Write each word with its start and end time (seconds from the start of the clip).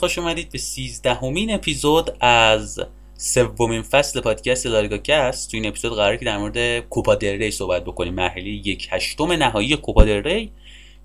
خوش 0.00 0.18
اومدید 0.18 0.50
به 0.50 0.58
سیزدهمین 0.58 1.54
اپیزود 1.54 2.16
از 2.20 2.80
سومین 3.14 3.82
فصل 3.82 4.20
پادکست 4.20 4.66
لالیگا 4.66 4.98
کست. 4.98 5.50
تو 5.50 5.56
این 5.56 5.66
اپیزود 5.66 5.92
قراره 5.92 6.16
که 6.18 6.24
در 6.24 6.38
مورد 6.38 6.80
کوپا 6.80 7.14
دل 7.14 7.50
صحبت 7.50 7.84
بکنیم. 7.84 8.14
مرحله 8.14 8.48
یک 8.48 8.88
هشتم 8.90 9.32
نهایی 9.32 9.76
کوپا 9.76 10.04
دل 10.04 10.48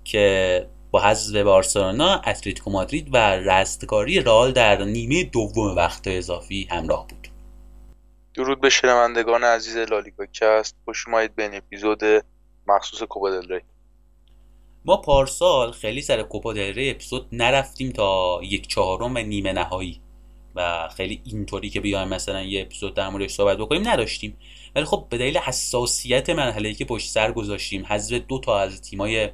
که 0.04 0.66
با 0.90 1.00
حذف 1.00 1.36
بارسلونا 1.36 2.14
اتلتیکو 2.14 2.70
مادرید 2.70 3.08
و 3.12 3.16
رستگاری 3.36 4.20
رئال 4.20 4.52
در 4.52 4.84
نیمه 4.84 5.24
دوم 5.24 5.76
وقت 5.76 6.08
اضافی 6.08 6.68
همراه 6.70 7.06
بود. 7.06 7.28
درود 8.34 8.60
به 8.60 8.70
شنوندگان 8.70 9.44
عزیز 9.44 9.76
لالیگا 9.76 10.26
کست. 10.26 10.76
خوش 10.84 11.08
اومدید 11.08 11.34
به 11.34 11.42
این 11.42 11.54
اپیزود 11.54 12.00
مخصوص 12.66 13.02
کوپا 13.02 13.30
دل 13.30 13.48
ری. 13.54 13.60
ما 14.86 14.96
پارسال 14.96 15.72
خیلی 15.72 16.02
سر 16.02 16.22
کوپا 16.22 16.52
دل 16.52 16.72
ری 16.74 16.90
اپیزود 16.90 17.26
نرفتیم 17.32 17.90
تا 17.90 18.40
یک 18.42 18.66
چهارم 18.66 19.14
و 19.14 19.18
نیمه 19.18 19.52
نهایی 19.52 20.00
و 20.54 20.88
خیلی 20.96 21.20
اینطوری 21.24 21.70
که 21.70 21.80
بیایم 21.80 22.08
مثلا 22.08 22.42
یه 22.42 22.62
اپیزود 22.62 22.94
در 22.94 23.08
موردش 23.08 23.30
صحبت 23.30 23.58
بکنیم 23.58 23.88
نداشتیم. 23.88 24.36
ولی 24.74 24.84
خب 24.84 25.06
به 25.10 25.18
دلیل 25.18 25.38
حساسیت 25.38 26.30
مرحله 26.30 26.74
که 26.74 26.84
پشت 26.84 27.08
سر 27.08 27.32
گذاشتیم 27.32 27.86
حذف 27.86 28.22
دو 28.28 28.38
تا 28.38 28.58
از 28.58 28.82
تیمای 28.82 29.28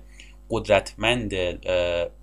قدرتمند 0.51 1.35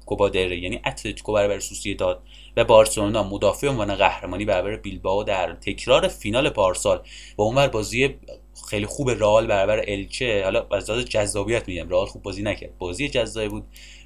کوپا 0.05 0.30
دل 0.30 0.50
ری 0.50 0.59
یعنی 0.59 0.81
اتلتیکو 0.85 1.33
برابر 1.33 1.59
سوسییداد 1.59 2.23
و 2.58 2.64
بارسلونا. 2.64 3.23
مدافع 3.23 3.67
عنوان 3.67 3.95
قهرمانی 3.95 4.45
برابر 4.45 4.75
بیلبائو 4.75 5.23
در 5.23 5.53
تکرار 5.53 6.08
فینال 6.08 6.50
پارسال. 6.50 7.02
و 7.38 7.41
اونور 7.41 7.67
بازی 7.67 8.16
خیلی 8.69 8.86
خوب 8.86 9.09
رئال 9.09 9.47
برابر 9.47 9.83
الچه. 9.88 10.44
حالا 10.44 10.66
از 10.72 10.89
لحاظ 10.89 11.03
جذابیت 11.03 11.67
میگم 11.67 11.89
رئال 11.89 12.06
خوب 12.06 12.22
بازی 12.23 12.41
نکرد. 12.41 12.78
بازی 12.78 13.09
جذابی 13.09 13.47
بود. 13.47 13.64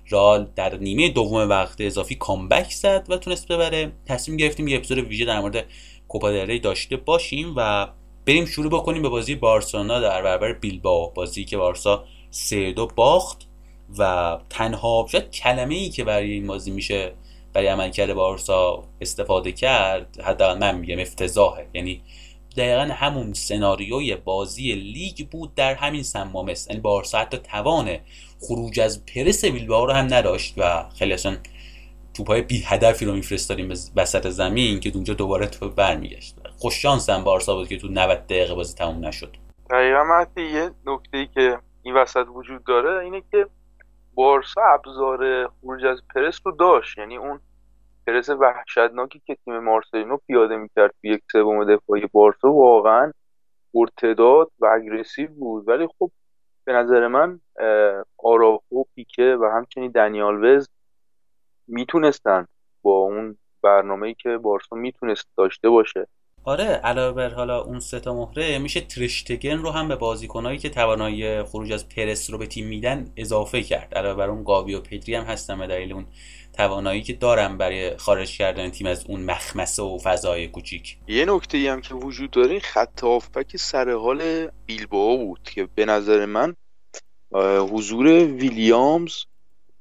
رئال 0.10 0.52
در 0.56 0.78
نیمه 0.78 1.10
دوم 1.10 1.50
وقت 1.50 1.82
اضافی 1.82 2.16
کامبک 2.16 2.72
زد 2.72 3.06
و 3.10 3.18
تونست 3.18 3.48
ببره. 3.48 3.92
تصمیم 4.06 4.38
گرفتیم 4.38 4.68
یه 4.68 4.78
اپیزود 4.78 4.98
ویژه 4.98 5.26
در 5.26 5.40
مورد 5.40 5.66
کوپا 6.08 6.32
داشته 6.64 6.98
باشیم 6.98 7.54
و 7.58 7.88
بریم 8.26 8.46
شروع 8.46 8.72
بکنیم 8.72 9.02
به 9.02 9.10
بازی 9.10 9.36
بارسلونا 9.36 10.00
در 10.00 10.22
برابر 10.22 10.54
بیلبائو. 10.54 11.10
بازی 11.10 11.46
که 11.46 11.58
بارسا 11.58 12.06
سه 12.30 12.72
دو 12.72 12.88
باخت 12.88 13.48
و 13.98 14.38
تنها 14.50 15.08
شاید 15.12 15.32
کلمه 15.32 15.76
ای 15.76 15.90
که 15.90 16.04
برای 16.04 16.32
این 16.32 16.48
بازی 16.48 16.72
میشه 16.72 17.14
برای 17.54 17.68
عملکرد 17.68 18.14
بارسا 18.14 18.84
استفاده 19.02 19.52
کرد 19.52 20.22
حداقل 20.22 20.60
من 20.60 20.78
میگم 20.78 21.00
افتضاحه. 21.00 21.68
یعنی 21.74 22.02
دقیقا 22.58 22.94
همون 22.94 23.34
سناریوی 23.34 24.16
بازی 24.16 24.74
لیگ 24.74 25.30
بود 25.30 25.56
در 25.56 25.74
همین 25.74 26.04
سمامس 26.04 26.68
یعنی 26.70 26.82
بارسا 26.82 27.18
حتی 27.18 27.38
توان 27.38 27.98
خروج 28.40 28.80
از 28.80 29.06
پرس 29.06 29.46
بیلبائو 29.46 29.86
رو 29.86 29.94
هم 29.94 30.14
نداشت 30.14 30.54
و 30.58 30.90
خیلی 31.00 31.14
اصلا 31.14 31.38
توپای 32.14 32.42
بی 32.42 32.64
هدفی 32.66 33.06
رو 33.06 33.14
میفرستادیم 33.14 33.70
وسط 33.96 34.28
زمین 34.28 34.80
که 34.80 34.92
اونجا 34.94 35.14
دوباره 35.14 35.48
توپ 35.48 35.76
برمیگشت. 35.76 36.36
خوش 36.58 36.82
شانس 36.82 37.10
هم 37.10 37.24
بارسا 37.24 37.56
بود 37.56 37.68
که 37.68 37.78
تو 37.78 37.88
90 37.88 38.28
دقیقه 38.28 38.56
بازی 38.56 38.76
تموم 38.76 39.06
نشد. 39.06 39.36
دقیقا 39.70 40.26
یه 40.38 40.72
نکته 40.86 41.18
ای 41.18 41.28
که 41.28 41.60
این 41.84 41.96
وسط 41.96 42.26
وجود 42.36 42.64
داره 42.64 43.04
اینه 43.04 43.24
که 43.32 43.48
بارسا 44.16 44.62
ابزار 44.62 45.48
خروج 45.48 45.86
از 45.86 46.02
پرس 46.16 46.40
رو 46.46 46.52
داشت. 46.52 46.98
یعنی 46.98 47.18
اون 47.18 47.40
پرس 48.08 48.30
وحشتناکی 48.30 49.22
که 49.26 49.36
تیم 49.36 49.60
مارسلینو 49.60 50.18
پیاده 50.18 50.56
می‌کرد 50.58 50.92
تو 51.02 51.08
یک 51.08 51.24
سوم 51.32 51.76
دفاعی 51.76 52.08
بارسا 52.12 52.52
واقعا 52.52 53.12
پرتداد 53.74 54.52
و 54.60 54.66
اگریسیو 54.66 55.32
بود. 55.32 55.68
ولی 55.68 55.88
خب 56.00 56.12
به 56.66 56.74
نظر 56.74 57.08
من 57.08 57.40
آراخو 58.18 58.84
پیکه 58.96 59.38
و 59.42 59.46
همچنین 59.46 59.92
دنیال 59.92 60.46
وز 60.46 60.70
می‌تونستن 61.68 62.48
با 62.82 62.92
اون 62.92 63.38
برنامه‌ای 63.62 64.14
که 64.14 64.38
بارسا 64.38 64.76
می‌تونست 64.76 65.28
داشته 65.38 65.70
باشه. 65.70 66.08
آره 66.46 66.66
علاوه 66.66 67.16
بر 67.16 67.30
حالا 67.30 67.62
اون 67.62 67.80
سه 67.80 68.00
تا 68.00 68.14
مهره 68.14 68.60
میشه 68.60 68.82
ترشتگن 68.82 69.58
رو 69.58 69.72
هم 69.72 69.88
به 69.88 69.96
بازیکنایی 69.96 70.58
که 70.58 70.70
توانایی 70.70 71.44
خروج 71.44 71.72
از 71.72 71.90
پرس 71.90 72.30
رو 72.30 72.38
به 72.38 72.48
تیم 72.48 72.68
میدن 72.68 73.12
اضافه 73.18 73.64
کرد. 73.64 73.94
علاوه 73.96 74.16
بر 74.16 74.30
اون 74.30 74.44
گاوی 74.44 74.76
و 74.76 74.82
پدری 74.82 75.16
هم 75.16 75.24
هستن 75.24 75.60
به 75.60 75.68
دلیل 75.68 75.94
اون 75.94 76.06
توانایی 76.54 77.02
که 77.02 77.14
دارن 77.14 77.58
برای 77.58 77.98
خارج 77.98 78.38
کردن 78.38 78.70
تیم 78.70 78.88
از 78.88 79.06
اون 79.06 79.22
مخمسه 79.24 79.84
و 79.84 79.98
فضای 79.98 80.48
کوچیک. 80.48 80.98
یه 81.08 81.26
نکته 81.26 81.58
ای 81.58 81.68
هم 81.68 81.82
که 81.82 81.94
وجود 81.94 82.32
داره 82.32 82.52
این 82.52 82.60
خط 82.60 83.04
هافبک 83.04 83.58
سر 83.58 83.90
حال 83.90 84.48
بیلبائو 84.66 85.18
بود 85.18 85.44
که 85.44 85.68
به 85.76 85.86
نظر 85.86 86.26
من 86.26 86.56
حضور 87.72 88.08
ویلیامز 88.26 89.14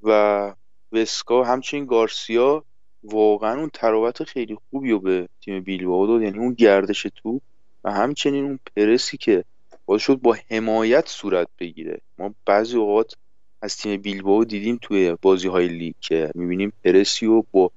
و 0.02 0.52
وسکا 0.92 1.44
همچنین 1.44 1.86
گارسیا 1.86 2.64
واقعا 3.04 3.58
اون 3.58 3.70
تراوت 3.72 4.24
خیلی 4.24 4.56
خوبی 4.70 4.90
رو 4.90 4.98
به 4.98 5.28
تیم 5.40 5.60
بیلبائو 5.60 6.06
داد. 6.06 6.22
یعنی 6.22 6.38
اون 6.38 6.54
گردش 6.54 7.06
توپ 7.14 7.42
و 7.84 7.92
همچنین 7.92 8.44
اون 8.44 8.58
پرسی 8.76 9.16
که 9.16 9.44
باعث 9.86 10.02
شد 10.02 10.16
با 10.16 10.36
حمایت 10.50 11.08
صورت 11.08 11.48
بگیره. 11.58 12.00
ما 12.18 12.34
بعضی 12.46 12.76
اوقات 12.76 13.14
از 13.62 13.76
تیم 13.76 14.00
بیلبائو 14.00 14.44
دیدیم 14.44 14.78
توی 14.82 15.16
بازی 15.22 15.48
های 15.48 15.68
لیگ 15.68 15.94
که 16.00 16.30
می‌بینیم 16.34 16.72
پرسی 16.84 17.26
رو 17.26 17.46
با 17.52 17.70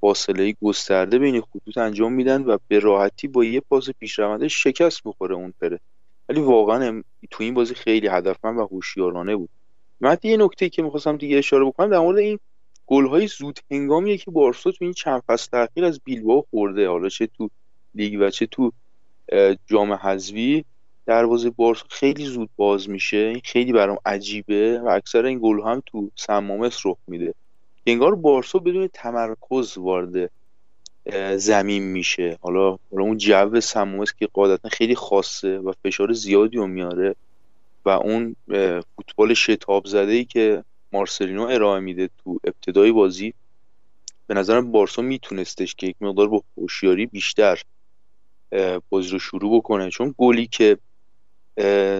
فاصله 0.00 0.54
گسترده 0.62 1.18
بین 1.18 1.40
خطوط 1.40 1.78
انجام 1.78 2.12
میدن 2.12 2.42
و 2.42 2.58
به 2.68 2.78
راحتی 2.78 3.28
با 3.28 3.44
یه 3.44 3.60
پاس 3.60 3.90
پیشرونده 3.90 4.48
شکست 4.48 5.00
بخوره 5.04 5.34
اون 5.34 5.54
پره. 5.60 5.80
ولی 6.28 6.40
واقعا 6.40 7.02
تو 7.30 7.44
این 7.44 7.54
بازی 7.54 7.74
خیلی 7.74 8.08
هدفمند 8.08 8.58
و 8.58 8.66
هوشیارانه 8.66 9.36
بود. 9.36 9.48
من 10.00 10.16
یه 10.22 10.36
نکته 10.36 10.68
که 10.68 10.82
می‌خواستم 10.82 11.16
دیگه 11.16 11.38
اشاره 11.38 11.64
بکنم 11.64 11.90
در 11.90 11.98
مورد 11.98 12.18
این 12.18 12.38
گل‌های 12.90 13.26
زود 13.26 13.60
هنگامیه 13.70 14.16
که 14.16 14.30
بارسا 14.30 14.70
تو 14.70 14.84
این 14.84 14.92
چند 14.92 15.22
فصل 15.26 15.56
اخیر 15.56 15.84
از 15.84 16.00
بیلبائو 16.04 16.44
خورده. 16.50 16.88
حالا 16.88 17.08
چه 17.08 17.26
تو 17.26 17.50
لیگ 17.94 18.20
و 18.20 18.30
چه 18.30 18.46
تو 18.46 18.72
جام 19.66 19.92
حذفی. 19.92 20.64
دروازه 21.06 21.50
بارسا 21.50 21.86
خیلی 21.88 22.24
زود 22.24 22.50
باز 22.56 22.90
میشه. 22.90 23.16
این 23.16 23.40
خیلی 23.44 23.72
برام 23.72 23.98
عجیبه 24.06 24.80
و 24.80 24.88
اکثر 24.88 25.24
این 25.24 25.38
گل 25.42 25.60
هم 25.60 25.82
تو 25.86 26.10
سمامس 26.16 26.80
رخ 26.84 26.96
میده. 27.06 27.34
انگار 27.86 28.14
بارسا 28.14 28.58
بدون 28.58 28.88
تمرکز 28.92 29.78
وارد 29.78 30.30
زمین 31.36 31.82
میشه. 31.82 32.38
حالا 32.40 32.78
حالا 32.90 33.04
اون 33.04 33.16
جو 33.16 33.60
سمامس 33.60 34.12
که 34.12 34.26
قاعدتا 34.26 34.68
خیلی 34.68 34.94
خاصه 34.94 35.58
و 35.58 35.72
فشار 35.84 36.12
زیادی 36.12 36.56
رو 36.56 36.66
میاره 36.66 37.14
و 37.84 37.88
اون 37.90 38.36
فوتبال 38.96 39.34
شتاب 39.34 39.86
زده 39.86 40.12
ای 40.12 40.24
که 40.24 40.64
مارسلینو 40.92 41.42
ارائه 41.42 41.80
میده 41.80 42.10
تو 42.24 42.38
ابتدای 42.44 42.92
بازی. 42.92 43.34
به 44.26 44.34
نظرم 44.34 44.72
بارسا 44.72 45.02
میتونستش 45.02 45.74
که 45.74 45.86
یک 45.86 45.96
مقدار 46.00 46.28
با 46.28 46.42
هوشیاری 46.56 47.06
بیشتر 47.06 47.62
بازی 48.88 49.08
رو 49.10 49.18
شروع 49.18 49.58
بکنه. 49.58 49.90
چون 49.90 50.14
گلی 50.18 50.46
که 50.46 50.78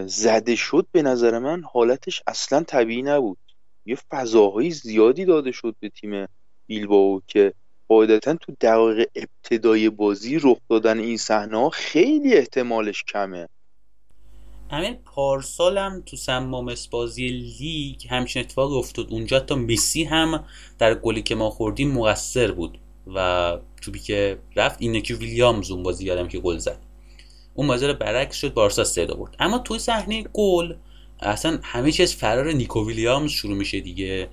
زده 0.07 0.57
شد 0.57 0.87
به 0.93 1.03
نظر 1.03 1.39
من 1.39 1.63
حالتش 1.73 2.23
اصلا 2.27 2.63
طبیعی 2.63 3.03
نبود. 3.03 3.39
یه 3.87 3.99
فضاهای 4.11 4.71
زیادی 4.71 5.25
داده 5.25 5.53
شد 5.53 5.75
به 5.81 5.89
تیم 5.89 6.27
بیلبائو 6.67 7.21
که 7.27 7.53
قاعدتا 7.89 8.35
تو 8.35 8.55
دقایق 8.61 9.09
ابتدای 9.15 9.91
بازی 9.91 10.39
رخ 10.43 10.59
دادن 10.69 10.99
این 10.99 11.17
صحنه 11.17 11.71
خیلی 11.71 12.35
احتمالش 12.35 13.05
کمه. 13.05 13.49
همین 14.71 14.99
پارسال 15.05 15.79
هم 15.79 16.03
تو 16.07 16.17
سمامس 16.17 16.87
بازی 16.87 17.29
لیگ 17.29 18.07
همچین 18.11 18.43
اتفاقی 18.43 18.75
افتاد. 18.75 19.07
اونجا 19.11 19.41
تا 19.41 19.55
مسی 19.55 20.05
هم 20.05 20.45
در 20.79 20.95
گلی 20.95 21.23
که 21.23 21.35
ما 21.35 21.51
خوردیم 21.51 21.93
مقصر 21.93 22.53
بود 22.53 22.79
و 23.15 23.59
توپی 23.83 23.99
که 23.99 24.39
رفت 24.57 24.83
اینکی 24.83 25.15
ویلیامز 25.15 25.71
اون 25.71 25.83
بازی 25.83 26.05
یادم 26.05 26.29
که 26.29 26.39
گل 26.39 26.59
زد. 26.59 26.79
اون 27.55 27.71
رو 27.71 27.95
برعکس 27.95 28.37
شد 28.37 28.55
بارسا 28.55 28.85
سه 28.85 29.07
برد. 29.07 29.37
اما 29.39 29.59
توی 29.59 29.79
صحنه 29.79 30.25
گل 30.33 30.75
اصلا 31.21 31.59
همه 31.63 31.93
چیز 31.93 32.15
فرار 32.15 32.53
نیکو 32.53 32.87
ویلیامز 32.87 33.31
شروع 33.31 33.57
میشه 33.57 33.81
دیگه. 33.81 34.29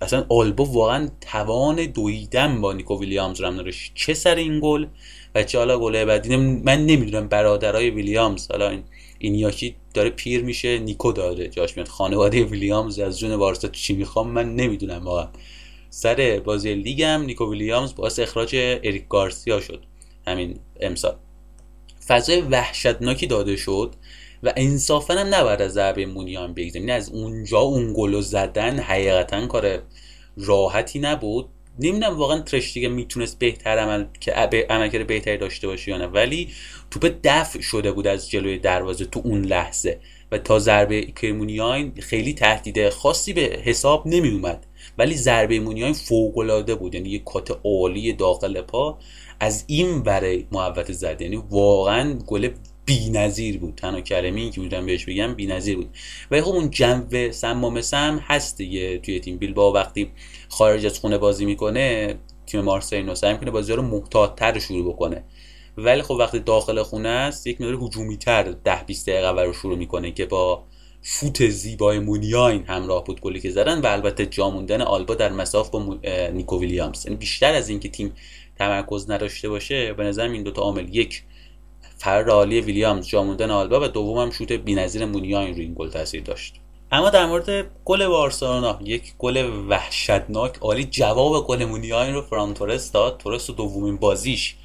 اصلا 0.00 0.26
آلبا 0.28 0.64
واقعا 0.64 1.08
توان 1.20 1.86
دویدن 1.86 2.60
با 2.60 2.72
نیکو 2.72 3.00
ویلیامز 3.00 3.40
رو 3.40 3.46
هم 3.46 3.70
چه 3.94 4.14
سر 4.14 4.34
این 4.34 4.60
گل؟ 4.62 4.86
و 5.34 5.42
چه 5.42 5.58
حالا 5.58 5.78
گل 5.78 6.04
بعدی؟ 6.04 6.36
من 6.36 6.86
نمی‌دونم 6.86 7.28
برادرای 7.28 7.90
ویلیامز. 7.90 8.50
حالا 8.50 8.68
این 8.68 8.82
اینیاکی 9.18 9.76
داره 9.94 10.10
پیر 10.10 10.44
میشه 10.44 10.78
نیکو 10.78 11.12
داده 11.12 11.48
جاش 11.48 11.76
میاد. 11.76 11.88
خانواده 11.88 12.44
ویلیامز 12.44 12.98
از 12.98 13.18
جون 13.18 13.36
بارسا 13.36 13.68
چی 13.68 13.92
می‌خوام 13.92 14.30
من 14.30 14.56
نمی‌دونم 14.56 15.04
واقعا. 15.04 15.28
سر 15.90 16.42
بازی 16.44 16.74
لیگ 16.74 17.02
هم 17.02 17.22
نیکو 17.22 17.50
ویلیامز 17.50 17.94
باعث 17.94 18.18
اخراج 18.18 18.56
اریک 18.56 19.08
گارسیا 19.08 19.60
شد. 19.60 19.84
همین 20.26 20.58
امسال. 20.80 21.16
فضای 22.06 22.40
وحشتناکی 22.40 23.26
داده 23.26 23.56
شد 23.56 23.94
و 24.42 24.52
انصافا 24.56 25.14
هم 25.14 25.34
نباید 25.34 25.62
از 25.62 25.72
ضربه 25.72 26.06
مونیان 26.06 26.54
بگذاریم 26.54 26.90
از 26.90 27.10
اونجا 27.10 27.58
اون 27.58 27.92
گلو 27.96 28.20
زدن 28.20 28.78
حقیقتا 28.78 29.46
کار 29.46 29.82
راحتی 30.36 30.98
نبود. 30.98 31.48
نمی‌دونم 31.78 32.18
واقعا 32.18 32.40
ترشتیگه 32.40 32.88
می‌تونست 32.88 33.38
بهتر 33.38 33.78
عمل 33.78 34.04
که 34.20 34.32
عملکرد 34.70 35.06
بهتری 35.06 35.36
داشته 35.36 35.66
باشه 35.66 35.90
یا 35.90 35.98
نه. 35.98 36.06
ولی 36.06 36.48
توپ 36.90 37.12
دفع 37.24 37.60
شده 37.60 37.92
بود 37.92 38.06
از 38.06 38.30
جلوی 38.30 38.58
دروازه 38.58 39.04
تو 39.04 39.20
اون 39.24 39.44
لحظه. 39.44 40.00
و 40.32 40.38
تا 40.38 40.58
ضربه 40.58 41.02
کرمونیاین 41.02 41.92
خیلی 42.00 42.34
تهدید 42.34 42.88
خاصی 42.88 43.32
به 43.32 43.60
حساب 43.64 44.06
نمی 44.06 44.30
اومد 44.30 44.66
ولی 44.98 45.14
ضربه 45.14 45.60
مونیاین 45.60 45.92
فوق 45.94 46.38
العاده 46.38 46.74
بود. 46.74 46.94
یعنی 46.94 47.08
یه 47.08 47.18
کات 47.18 47.60
عالی 47.64 48.12
داخل 48.12 48.60
پا 48.60 48.98
از 49.40 49.64
این 49.66 50.02
برای 50.02 50.46
محوت 50.52 50.92
زد. 50.92 51.22
یعنی 51.22 51.42
واقعا 51.50 52.14
گل 52.26 52.48
بی‌نظیر 52.88 53.58
بود. 53.58 53.74
تنها 53.74 54.00
کلمه 54.00 54.50
که 54.50 54.60
می‌تونم 54.60 54.86
بهش 54.86 55.04
بگم 55.04 55.34
بی‌نظیر 55.34 55.76
بود. 55.76 55.90
و 56.30 56.42
خب 56.42 56.48
اون 56.48 56.70
جنب 56.70 57.30
سمام 57.30 57.80
سم 57.80 58.20
هست 58.26 58.56
دیگه. 58.56 58.98
توی 58.98 59.20
تیم 59.20 59.38
بیلبا 59.38 59.72
وقتی 59.72 60.10
خارج 60.48 60.86
از 60.86 60.98
خونه 60.98 61.18
بازی 61.18 61.44
می‌کنه 61.44 62.14
تیم 62.46 62.60
مارسینو 62.60 63.14
سعی 63.14 63.32
می‌کنه 63.32 63.50
بازی 63.50 63.72
رو 63.72 63.82
محتاط‌تر 63.82 64.58
شروع 64.58 64.92
بکنه. 64.92 65.24
ولی 65.76 66.02
خب 66.02 66.14
وقتی 66.14 66.38
داخل 66.38 66.82
خونه 66.82 67.08
است 67.08 67.46
یک 67.46 67.60
مقدار 67.60 67.78
هجومی 67.82 68.16
تر 68.16 68.42
ده 68.42 68.84
20 68.86 69.08
دقیقه 69.08 69.42
رو 69.42 69.52
شروع 69.52 69.78
می‌کنه 69.78 70.10
که 70.10 70.26
با 70.26 70.64
شوت 71.02 71.48
زیبای 71.48 71.98
مونیاین 71.98 72.64
همراه 72.64 73.04
بود 73.04 73.20
گلی 73.20 73.40
که 73.40 73.50
زدن 73.50 73.80
و 73.80 73.86
البته 73.86 74.26
جاموندن 74.26 74.82
آلبا 74.82 75.14
در 75.14 75.32
مساف 75.32 75.70
با 75.70 75.98
نیکو 76.32 76.60
ویلیامز. 76.60 77.06
یعنی 77.06 77.16
بیشتر 77.16 77.54
از 77.54 77.68
اینکه 77.68 77.88
تیم 77.88 78.12
تمرکز 78.58 79.10
نداشته 79.10 79.48
باشه 79.48 79.92
به 79.92 80.04
نظرم 80.04 80.32
این 80.32 80.42
دوتا 80.42 80.62
عامل 80.62 80.94
یک 80.96 81.22
فرار 81.98 82.30
عالی 82.30 82.60
ویلیامز 82.60 83.06
جاموندن 83.06 83.50
آلبا 83.50 83.80
و 83.80 83.88
دومم 83.88 84.30
شوت 84.30 84.52
بی‌نظیر 84.52 85.04
مونیاین 85.04 85.54
روی 85.54 85.64
این 85.64 85.74
گل 85.74 85.90
تاثیر 85.90 86.22
داشت. 86.22 86.54
اما 86.92 87.10
در 87.10 87.26
مورد 87.26 87.70
گل 87.84 88.06
بارسلونا 88.06 88.78
یک 88.84 89.12
گل 89.18 89.50
وحشتناک 89.68 90.58
عالی 90.58 90.84
جواب 90.84 91.46
گل 91.46 91.64
مونیاین 91.64 92.14
رو 92.14 92.22
فران 92.22 92.54
تورس 92.54 92.92
داد. 92.92 93.18
تورس 93.18 93.50
دومین 93.50 93.96
بازیش 93.96 94.56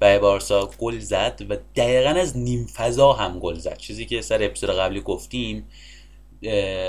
و 0.00 0.18
بارسا 0.18 0.70
گل 0.78 0.98
زد 0.98 1.46
و 1.48 1.56
دقیقا 1.76 2.10
از 2.10 2.36
نیم 2.36 2.66
فضا 2.66 3.12
هم 3.12 3.38
گل 3.38 3.54
زد. 3.54 3.78
چیزی 3.78 4.06
که 4.06 4.22
سر 4.22 4.42
اپیزود 4.42 4.70
قبلی 4.70 5.00
گفتیم 5.00 5.68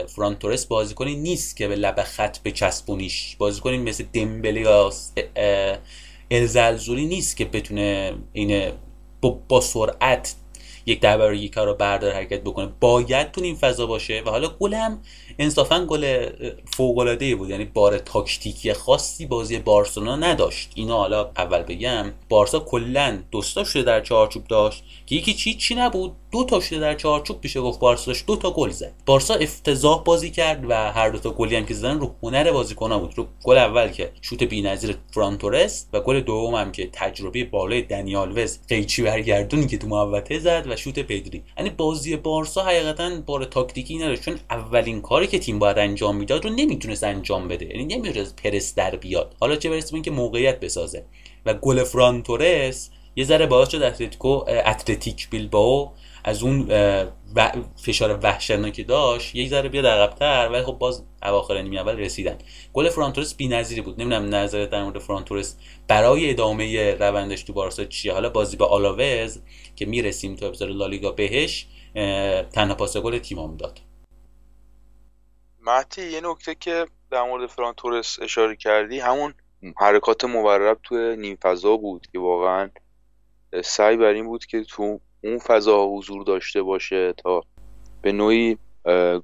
فران 0.07 0.35
تورس 0.35 0.65
بازیکنی 0.65 1.15
نیست 1.15 1.57
که 1.57 1.67
به 1.67 1.75
لب 1.75 2.03
خط 2.03 2.37
بچسبونیش. 2.45 3.35
بازیکنی 3.35 3.77
مثل 3.77 4.03
دمبلی 4.13 4.61
یا 4.61 4.91
الزلزولی 6.31 7.05
نیست 7.05 7.37
که 7.37 7.45
بتونه 7.45 8.13
این 8.33 8.71
با, 9.21 9.29
با 9.47 9.61
سرعت 9.61 10.35
یک 10.85 10.99
در 10.99 11.33
یک 11.33 11.53
رو 11.57 11.73
بردار 11.73 12.11
حرکت 12.11 12.41
بکنه. 12.41 12.69
باید 12.79 13.31
تو 13.31 13.41
این 13.41 13.55
فضا 13.55 13.85
باشه 13.85 14.23
و 14.25 14.29
حالا 14.29 14.49
گلم 14.59 14.99
انصافا 15.39 15.85
گل 15.85 16.29
فوق 16.77 16.97
العاده 16.97 17.35
بود. 17.35 17.49
یعنی 17.49 17.65
بار 17.65 17.97
تاکتیکی 17.97 18.73
خاصی 18.73 19.25
بازی 19.25 19.59
بارسلونا 19.59 20.15
نداشت. 20.15 20.71
اینا 20.75 20.97
حالا 20.97 21.31
اول 21.37 21.63
بگم 21.63 22.11
بارسا 22.29 22.59
کلا 22.59 23.19
دوستا 23.31 23.63
شده 23.63 23.83
در 23.83 24.01
چارچوب 24.01 24.47
داشت. 24.47 24.83
که 25.05 25.15
یکی 25.15 25.33
چی 25.33 25.53
چی 25.53 25.75
نبود؟ 25.75 26.11
دو 26.31 26.43
تا 26.43 26.59
شده 26.59 26.79
در 26.79 26.93
چارچوب 26.93 27.41
پیش 27.41 27.57
گفت 27.57 27.79
بارسا 27.79 28.13
دو 28.27 28.35
تا 28.35 28.51
گل 28.51 28.69
زد. 28.69 28.93
بارسا 29.05 29.33
افتضاح 29.33 30.03
بازی 30.03 30.31
کرد 30.31 30.65
و 30.69 30.73
هر 30.91 31.09
دو 31.09 31.19
تا 31.19 31.29
گلی 31.29 31.55
هم 31.55 31.65
که 31.65 31.73
زدن 31.73 31.99
رو 31.99 32.15
هنر 32.23 32.51
بازیکن‌ها 32.51 32.99
بود. 32.99 33.13
رو 33.15 33.27
گل 33.43 33.57
اول 33.57 33.87
که 33.87 34.11
شوت 34.21 34.43
بی‌نظیر 34.43 34.95
فرانتورس 35.11 35.87
و 35.93 35.99
گل 35.99 36.19
دوم 36.19 36.55
هم 36.55 36.71
که 36.71 36.89
تجربه 36.93 37.43
بالای 37.43 37.81
دنیال 37.81 38.43
وز 38.43 38.57
قیچی 38.67 39.01
برگردونی 39.01 39.67
که 39.67 39.77
تو 39.77 39.87
محوطه 39.87 40.39
زد 40.39 40.65
و 40.69 40.75
شوت 40.75 40.99
پدری. 40.99 41.43
یعنی 41.57 41.69
بازی 41.69 42.15
بارسا 42.15 42.63
حقیقتا 42.63 43.21
بار 43.25 43.45
تاکتیکی 43.45 43.97
نداشت. 43.97 44.21
چون 44.21 44.39
اولین 44.49 45.01
کاری 45.01 45.26
که 45.27 45.39
تیم 45.39 45.59
باید 45.59 45.77
انجام 45.79 46.15
می‌داد 46.15 46.45
رو 46.45 46.51
نمی‌تونست 46.51 47.03
انجام 47.03 47.47
بده. 47.47 47.65
یعنی 47.65 47.95
نمی‌تونست 47.95 48.35
پرس 48.43 48.75
در 48.75 48.95
بیاد. 48.95 49.35
حالا 49.39 49.55
چه 49.55 49.69
برسه 49.69 49.93
اینکه 49.93 50.11
موقعیت 50.11 50.59
بسازه. 50.59 51.05
و 51.45 51.53
گل 51.53 51.83
فرانتورس 51.83 52.89
یه 53.15 53.23
ذره 53.23 53.45
باعث 53.45 53.69
شد 53.69 53.81
اتلتیکو 53.81 54.43
اتلتیک 54.65 55.29
بیلبائو 55.29 55.89
از 56.23 56.43
اون 56.43 56.67
فشار 57.75 58.19
وحشتناکی 58.23 58.83
داشت 58.83 59.35
یک 59.35 59.49
ذره 59.49 59.69
بیاد 59.69 59.85
عقب‌تر 59.85 60.49
ولی 60.51 60.63
خب 60.63 60.71
باز 60.71 61.03
اواخر 61.23 61.61
نیمه 61.61 61.79
اول 61.79 61.97
رسیدن. 61.97 62.37
گل 62.73 62.89
فرانتورس 62.89 63.35
بی‌نظیری 63.35 63.81
بود. 63.81 64.01
نمی‌دونم 64.01 64.35
نظرت 64.35 64.69
در 64.69 64.83
مورد 64.83 64.99
فرانتورس 64.99 65.55
برای 65.87 66.29
ادامه 66.29 66.93
روندش 66.99 67.43
تو 67.43 67.53
بارسا 67.53 67.85
چیه. 67.85 68.13
حالا 68.13 68.29
بازی 68.29 68.57
با 68.57 68.65
آلاوز 68.65 69.39
که 69.75 69.85
می‌رسیم 69.85 70.35
تو 70.35 70.45
اپیزود 70.45 70.69
لالیگا 70.69 71.11
بهش 71.11 71.67
تنها 72.53 72.75
پاس 72.75 72.97
گل 72.97 73.17
تیمام 73.17 73.57
داد. 73.57 73.79
مهدی 75.67 76.11
یه 76.11 76.21
نکته 76.23 76.55
که 76.55 76.85
در 77.11 77.23
مورد 77.23 77.47
فرانتورس 77.47 78.19
اشاره 78.21 78.55
کردی 78.55 78.99
همون 78.99 79.33
حرکات 79.77 80.25
مورب 80.25 80.79
تو 80.83 81.15
نیم 81.15 81.37
فضا 81.41 81.77
بود 81.77 82.07
که 82.11 82.19
واقعا 82.19 82.69
سعی 83.63 83.97
بر 83.97 84.13
این 84.13 84.25
بود 84.25 84.45
که 84.45 84.63
تو 84.63 84.99
اون 85.23 85.37
فضا 85.37 85.87
حضور 85.87 86.23
داشته 86.23 86.61
باشه 86.61 87.13
تا 87.13 87.43
به 88.01 88.11
نوعی 88.11 88.57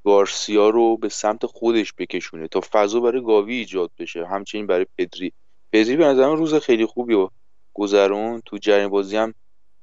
گارسیا 0.04 0.70
رو 0.70 0.98
به 0.98 1.10
سمت 1.10 1.46
خودش 1.46 1.94
بکشونه 1.98 2.48
تا 2.48 2.62
فضا 2.72 3.00
برای 3.00 3.24
گاوی 3.24 3.54
ایجاد 3.54 3.92
بشه 4.00 4.26
همچنین 4.26 4.68
برای 4.68 4.86
پدری. 4.98 5.34
پدری 5.72 5.96
به 5.96 6.06
نظرم 6.06 6.36
روز 6.36 6.56
خیلی 6.56 6.86
خوبی 6.86 7.14
و 7.14 7.30
گذرون. 7.74 8.42
تو 8.46 8.58
جریان 8.58 8.90
بازی 8.90 9.18
هم 9.18 9.34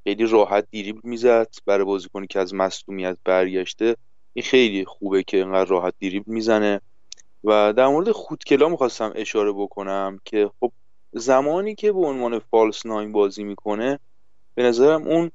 خیلی 0.05 0.27
راحت 0.27 0.67
دیریبل 0.71 1.01
می‌زد 1.05 1.49
برای 1.67 1.85
بازیکنی 1.85 2.27
که 2.27 2.39
از 2.39 2.55
مصدومیت 2.55 3.17
برگشته. 3.25 3.97
این 4.35 4.43
خیلی 4.43 4.85
خوبه 4.85 5.23
که 5.23 5.37
اینقدر 5.37 5.71
راحت 5.71 5.95
دیریبل 5.99 6.33
می‌زنه. 6.33 6.81
و 7.45 7.73
در 7.73 7.87
مورد 7.87 8.11
خودکلا 8.11 8.69
می‌خواستم 8.69 9.13
اشاره 9.15 9.53
بکنم 9.53 10.19
که 10.25 10.51
خب 10.61 10.73
زمانی 11.13 11.75
که 11.75 11.93
به 11.93 11.99
عنوان 11.99 12.39
فالس 12.39 12.87
ناین 12.87 13.13
بازی 13.13 13.45
می‌کنه 13.45 13.99
به 14.55 14.63
نظرم 14.63 15.03
اون 15.03 15.31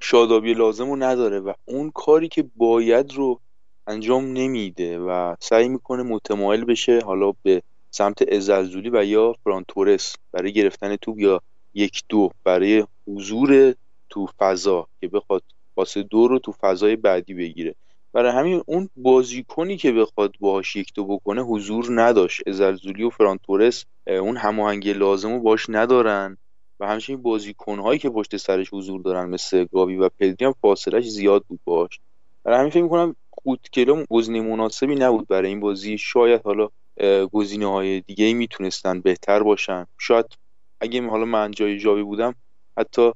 شادابی 0.00 0.54
لازم 0.54 0.90
رو 0.90 0.96
نداره 0.96 1.40
و 1.40 1.52
اون 1.64 1.90
کاری 1.90 2.28
که 2.28 2.44
باید 2.56 3.14
رو 3.14 3.40
انجام 3.86 4.24
نمیده 4.32 4.98
و 4.98 5.34
سعی 5.40 5.68
می‌کنه 5.68 6.02
متمایل 6.02 6.64
بشه 6.64 7.00
حالا 7.04 7.32
به 7.42 7.62
سمت 7.90 8.32
ازلزولی 8.32 8.90
و 8.90 9.04
یا 9.04 9.34
فرانتورس 9.44 10.16
برای 10.32 10.52
گرفتن 10.52 10.96
توپ 10.96 11.18
یا 11.18 11.40
یک 11.74 12.02
دو 12.08 12.30
برای 12.44 12.84
حضور 13.08 13.74
تو 14.10 14.26
فضا 14.38 14.88
که 15.00 15.08
بخواد 15.08 15.42
واسه 15.76 16.02
دو 16.02 16.28
رو 16.28 16.38
تو 16.38 16.52
فضای 16.52 16.96
بعدی 16.96 17.34
بگیره. 17.34 17.74
برای 18.12 18.32
همین 18.32 18.62
اون 18.66 18.88
بازیکنی 18.96 19.76
که 19.76 19.92
بخواد 19.92 20.34
باهاش 20.40 20.76
یک 20.76 20.92
دو 20.94 21.04
بکنه 21.04 21.42
حضور 21.42 21.86
نداشت. 22.02 22.42
ازلزولی 22.46 23.02
و 23.02 23.10
فرانتورس 23.10 23.84
اون 24.06 24.36
هماهنگی 24.36 24.92
لازم 24.92 25.32
رو 25.32 25.40
باش 25.40 25.66
ندارن. 25.68 26.38
و 26.80 26.86
همچنین 26.86 27.22
بازیکنهایی 27.22 27.98
که 27.98 28.10
پشت 28.10 28.36
سرش 28.36 28.68
حضور 28.72 29.02
دارن 29.02 29.30
مثل 29.30 29.64
گاوی 29.64 29.96
و 29.96 30.08
پدری 30.08 30.46
هم 30.46 30.54
فاصلش 30.62 31.08
زیاد 31.08 31.44
بود 31.48 31.60
باش 31.64 32.00
برای 32.44 32.58
همین 32.58 32.70
فکر 32.70 32.82
می‌کنم 32.82 33.16
خودکلو 33.30 34.04
گزینه 34.10 34.40
مناسبی 34.40 34.94
نبود 34.94 35.28
برای 35.28 35.48
این 35.48 35.60
بازی. 35.60 35.98
شاید 35.98 36.42
حالا 36.44 36.68
گزینه 37.32 37.66
های 37.66 38.00
دیگه 38.00 38.34
می‌تونستن 38.34 39.00
بهتر 39.00 39.42
باشن. 39.42 39.86
شاید 39.98 40.26
اگه 40.80 41.08
حالا 41.08 41.24
من 41.24 41.50
جای 41.50 41.78
جاوی 41.78 42.02
بودم 42.02 42.34
حتی 42.78 43.12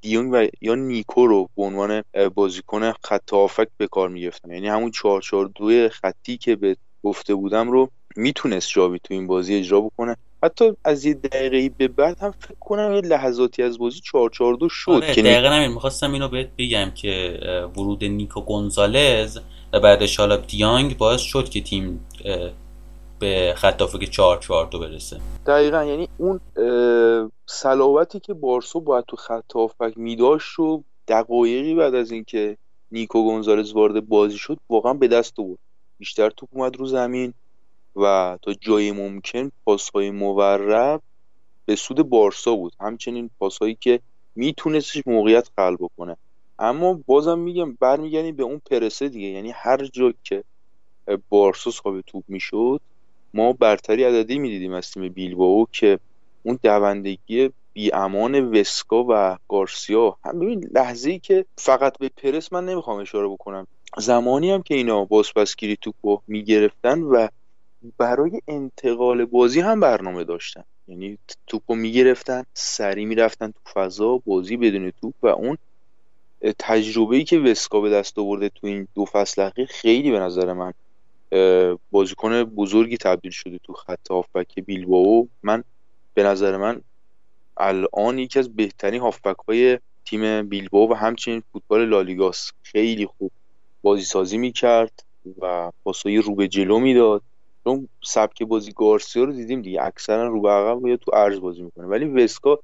دیونگ 0.00 0.32
و 0.32 0.46
یا 0.60 0.74
نیکو 0.74 1.26
رو 1.26 1.48
به 1.56 1.62
عنوان 1.62 2.02
بازیکن 2.34 2.92
خط 2.92 3.34
آفک 3.34 3.68
به 3.76 3.86
کار 3.86 4.08
می‌گرفتم 4.08 4.52
یعنی 4.52 4.68
همون 4.68 4.90
442 4.90 5.88
خطی 5.88 6.36
که 6.36 6.56
به 6.56 6.76
گفته 7.02 7.34
بودم 7.34 7.70
رو 7.70 7.90
می‌تونست 8.16 8.70
جاوی 8.70 8.98
تو 9.04 9.14
این 9.14 9.26
بازی 9.26 9.54
اجرا 9.54 9.80
بکنه. 9.80 10.16
حتی 10.42 10.72
از 10.84 11.04
یه 11.04 11.14
دقیقه 11.14 11.74
به 11.78 11.88
بعد 11.88 12.18
هم 12.18 12.30
فکر 12.30 12.54
کنم 12.60 12.92
یه 12.94 13.00
لحظاتی 13.00 13.62
از 13.62 13.78
بازی 13.78 14.00
442 14.00 14.68
شد 14.68 14.90
آره 14.90 15.14
که 15.14 15.22
دقیقه 15.22 15.50
نمیم 15.50 15.72
می‌خواستم 15.72 16.12
اینو 16.12 16.28
بهت 16.28 16.48
بگم 16.58 16.90
که 16.90 17.38
ورود 17.76 18.04
نیکو 18.04 18.40
گونزالز 18.40 19.38
و 19.72 19.80
بعدش 19.80 20.16
حالا 20.16 20.36
دیانگ 20.36 20.96
باعث 20.96 21.20
شد 21.20 21.48
که 21.48 21.60
تیم 21.60 22.06
به 23.20 23.54
خط 23.56 23.98
که 24.00 24.06
4 24.06 24.38
4 24.38 24.66
2 24.66 24.78
برسه. 24.78 25.20
دقیقا 25.46 25.84
یعنی 25.84 26.08
اون 26.18 26.40
سلاوتی 27.46 28.20
که 28.20 28.34
بارسا 28.34 28.78
باید 28.78 29.04
تو 29.08 29.16
خط 29.16 29.52
هافک 29.54 29.92
میداشت 29.96 30.58
و 30.58 30.82
دقایقی 31.08 31.74
بعد 31.74 31.94
از 31.94 32.10
اینکه 32.10 32.56
نیکو 32.92 33.22
گونزالز 33.22 33.72
وارد 33.72 34.08
بازی 34.08 34.38
شد 34.38 34.58
واقعا 34.70 34.94
به 34.94 35.08
دست 35.08 35.40
آورد. 35.40 35.58
بیشتر 35.98 36.30
توپ 36.30 36.48
اومد 36.52 36.76
رو 36.76 36.86
زمین 36.86 37.34
و 37.96 38.38
تا 38.42 38.52
جای 38.60 38.92
ممکن 38.92 39.50
پاسهای 39.64 40.10
مورب 40.10 41.02
به 41.66 41.76
سود 41.76 42.02
بارسا 42.02 42.54
بود. 42.54 42.72
همچنین 42.80 43.30
پاسهایی 43.38 43.78
که 43.80 44.00
میتونستش 44.34 45.02
موقعیت 45.06 45.50
خلق 45.56 45.78
بکنه. 45.80 46.16
اما 46.58 47.00
بازم 47.06 47.38
میگم 47.38 47.72
برمیگردیم 47.72 48.36
به 48.36 48.42
اون 48.42 48.60
پرسه 48.70 49.08
دیگه. 49.08 49.28
یعنی 49.28 49.50
هر 49.50 49.84
جا 49.86 50.12
که 50.24 50.44
بارسا 51.28 51.70
صاحب 51.70 52.00
توپ 52.00 52.24
می‌شد 52.28 52.80
ما 53.34 53.52
برتری 53.52 54.04
عددی 54.04 54.38
می‌دیدیم 54.38 54.72
از 54.72 54.90
تیم 54.90 55.08
بیلباو 55.08 55.66
که 55.72 55.98
اون 56.42 56.58
دوندگی 56.62 57.50
بی 57.72 57.92
امان 57.92 58.34
وسکا 58.34 59.06
و 59.08 59.36
گارسیا. 59.48 60.16
همین 60.24 60.68
لحظه 60.72 61.10
ای 61.10 61.18
که 61.18 61.44
فقط 61.58 61.98
به 61.98 62.10
پرس 62.16 62.52
من 62.52 62.64
نمی‌خوام 62.64 62.98
اشاره 62.98 63.28
بکنم. 63.28 63.66
زمانی 63.98 64.50
هم 64.50 64.62
که 64.62 64.74
اینا 64.74 65.04
بازپسگیری 65.04 65.76
توپو 65.76 66.20
می‌گرفتن 66.26 67.02
و 67.02 67.28
برای 67.98 68.40
انتقال 68.48 69.24
بازی 69.24 69.60
هم 69.60 69.80
برنامه 69.80 70.24
داشتن. 70.24 70.64
یعنی 70.88 71.18
توپو 71.46 71.74
می‌گرفتن 71.74 72.44
سری 72.54 73.04
می‌رفتن 73.04 73.50
تو 73.50 73.60
فضا 73.74 74.22
بازی 74.26 74.56
بدون 74.56 74.92
توپ 75.00 75.14
و 75.22 75.26
اون 75.26 75.58
تجربه 76.58 77.16
ای 77.16 77.24
که 77.24 77.38
وسکا 77.38 77.80
به 77.80 77.90
دست 77.90 78.18
آورده 78.18 78.48
تو 78.48 78.66
این 78.66 78.88
دو 78.94 79.04
فصل 79.04 79.42
اخیر 79.42 79.66
خیلی 79.66 80.10
به 80.10 80.18
نظر 80.18 80.52
من 80.52 80.72
بازیکن 81.90 82.44
بزرگی 82.44 82.96
تبدیل 82.96 83.30
شده 83.30 83.58
تو 83.64 83.72
خط 83.72 84.10
هافبک 84.10 84.60
بیلباو 84.60 85.28
من 85.42 85.64
به 86.14 86.22
نظر 86.22 86.56
من 86.56 86.82
الان 87.56 88.18
یکی 88.18 88.38
از 88.38 88.56
بهترین 88.56 89.00
هافبک 89.00 89.36
های 89.48 89.78
تیم 90.06 90.48
بیلباو 90.48 90.90
و 90.90 90.94
همچنین 90.94 91.42
فوتبال 91.52 91.88
لالیگاس 91.88 92.50
خیلی 92.62 93.06
خوب 93.06 93.32
بازی 93.82 94.02
سازی 94.04 94.38
می‌کرد 94.38 95.00
و 95.42 95.70
پاسایی 95.84 96.16
رو 96.18 96.34
به 96.34 96.48
جلو 96.48 96.78
می‌داد. 96.78 97.22
چون 97.64 97.88
سبک 98.04 98.42
بازی 98.42 98.72
گارسیا 98.72 99.24
رو 99.24 99.32
دیدیم 99.32 99.62
دیگه. 99.62 99.82
اکثرا 99.82 100.28
رو 100.28 100.40
به 100.40 100.50
عقب 100.50 100.86
یا 100.86 100.96
تو 100.96 101.10
ارز 101.14 101.40
بازی 101.40 101.62
می‌کنه. 101.62 101.86
ولی 101.86 102.04
وسکا 102.04 102.58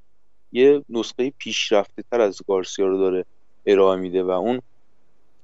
یه 0.52 0.82
نسخه 0.88 1.32
پیشرفته 1.38 2.02
تر 2.10 2.20
از 2.20 2.38
گارسیا 2.48 2.86
رو 2.86 2.98
داره 2.98 3.24
ارائه 3.66 4.00
میده 4.00 4.22
و 4.22 4.30
اون 4.30 4.60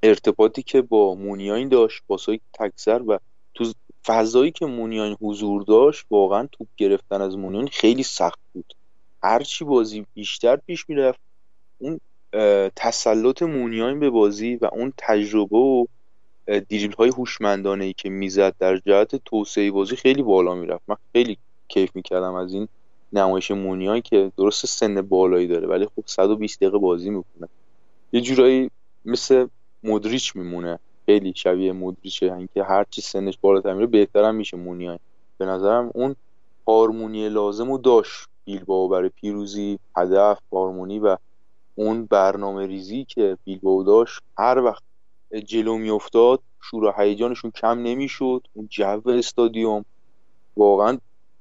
ارتباطی 0.03 0.63
که 0.63 0.83
با 0.83 1.15
مونیاین 1.15 1.69
داشت 1.69 2.03
پاسای 2.09 2.41
تکسر 2.53 3.03
و 3.07 3.19
تو 3.55 3.73
فضایی 4.07 4.51
که 4.51 4.67
مونیاین 4.67 5.17
حضور 5.21 5.63
داشت 5.63 6.07
واقعا 6.11 6.49
توپ 6.53 6.69
گرفتن 6.77 7.21
از 7.21 7.37
مونیاین 7.39 7.67
خیلی 7.67 8.03
سخت 8.03 8.39
بود. 8.53 8.75
هرچی 9.23 9.65
بازی 9.65 10.07
بیشتر 10.15 10.57
پیش 10.57 10.89
می‌رفت 10.89 11.21
اون 11.79 12.01
تسلط 12.77 13.43
مونیاین 13.43 14.01
به 14.01 14.11
بازی 14.11 14.57
و 14.57 14.69
اون 14.73 14.93
تجربه 14.99 15.57
و 15.57 15.87
دیریل 16.69 16.93
های 16.93 17.09
هوشمندانه 17.09 17.85
ای 17.85 17.93
که 17.93 18.11
می‌زد 18.11 18.55
در 18.59 18.77
جهت 18.77 19.17
توسعه 19.17 19.71
بازی 19.71 19.97
خیلی 19.97 20.23
بالا 20.23 20.55
می‌رفت. 20.55 20.83
من 20.89 20.97
خیلی 21.13 21.39
کیف 21.69 21.97
می‌کردم 21.97 22.35
از 22.35 22.55
این 22.55 22.69
نمایش 23.13 23.51
مونیاین 23.51 24.03
که 24.03 24.33
درست 24.37 24.67
سن 24.67 25.03
بالایی 25.03 25.47
داره 25.47 25.67
ولی 25.69 25.87
خب 25.87 26.05
120 26.07 26.61
دقیقه 26.61 26.79
بازی 26.79 27.11
می‌کنه. 27.11 27.49
یه 28.13 28.21
جورایی 28.21 28.71
مثل 29.05 29.47
مدریچ 29.83 30.37
میمونه. 30.37 30.79
خیلی 31.07 31.33
شبیه 31.37 31.73
مدریچه 31.73 32.35
اینکه 32.35 32.65
هر 32.65 32.85
چی 32.91 33.01
سنش 33.01 33.39
بالاتر 33.41 33.75
میره 33.75 33.87
بهترم 33.87 34.35
میشه 34.35 34.57
مونیای. 34.57 34.99
به 35.39 35.47
نظرم 35.47 35.91
اون 35.95 36.17
هارمونی 36.69 37.29
لازم 37.29 37.71
رو 37.73 37.79
داشت. 37.79 38.29
بیلباو 38.45 38.89
برای 38.89 39.09
پیروزی 39.09 39.79
هدف 39.97 40.39
هارمونی 40.53 40.99
و 40.99 41.17
اون 41.75 42.07
برنامه 42.07 42.67
ریزی 42.67 43.05
که 43.05 43.39
بیلباو 43.45 43.83
داشت 43.83 44.21
هر 44.39 44.59
وقت 44.59 44.83
جلو 45.45 45.79
میافتاد 45.79 46.41
شور 46.63 46.85
و 46.85 46.93
هیجانشون 46.99 47.51
کم 47.51 47.79
نمی‌شد. 47.79 48.41
اون 48.53 48.69
جو 48.71 49.03
استادیوم 49.07 49.85
واقعا 50.57 50.99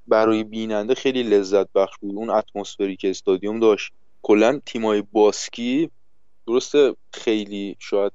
برای 0.07 0.43
بیننده 0.43 0.95
خیلی 0.95 1.23
لذت 1.23 1.67
بخش 1.75 1.97
بود. 2.01 2.15
اون 2.15 2.29
اتمسفری 2.29 2.95
که 2.95 3.09
استادیوم 3.09 3.59
داشت. 3.59 3.93
کلا 4.23 4.59
تیمای 4.65 5.01
باسکی 5.01 5.89
درسته 6.47 6.95
خیلی 7.13 7.75
شاید 7.79 8.11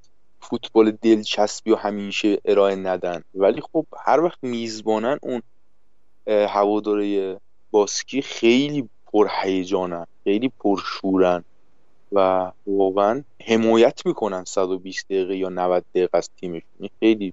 فوتبال 0.51 0.91
دلچسبی 0.91 1.71
و 1.71 1.77
همیشه 1.77 2.39
ارائه 2.45 2.77
ندن. 2.77 3.23
ولی 3.35 3.61
خب 3.73 3.87
هر 4.05 4.21
وقت 4.21 4.39
میزبانن 4.43 5.19
اون 5.23 5.43
هواداره 6.27 7.37
باسکی 7.71 8.23
خیلی 8.23 8.89
پرهیجانن 9.07 10.07
خیلی 10.25 10.53
پرشورن 10.59 11.45
و 12.13 12.53
واقعا 12.67 13.25
حمایت 13.47 14.07
می‌کنن 14.07 14.45
120 14.45 15.07
دقیقه 15.07 15.37
یا 15.37 15.49
90 15.49 15.85
دقیقه 15.95 16.19
از 16.19 16.31
تیمشون. 16.41 16.89
خیلی 17.01 17.33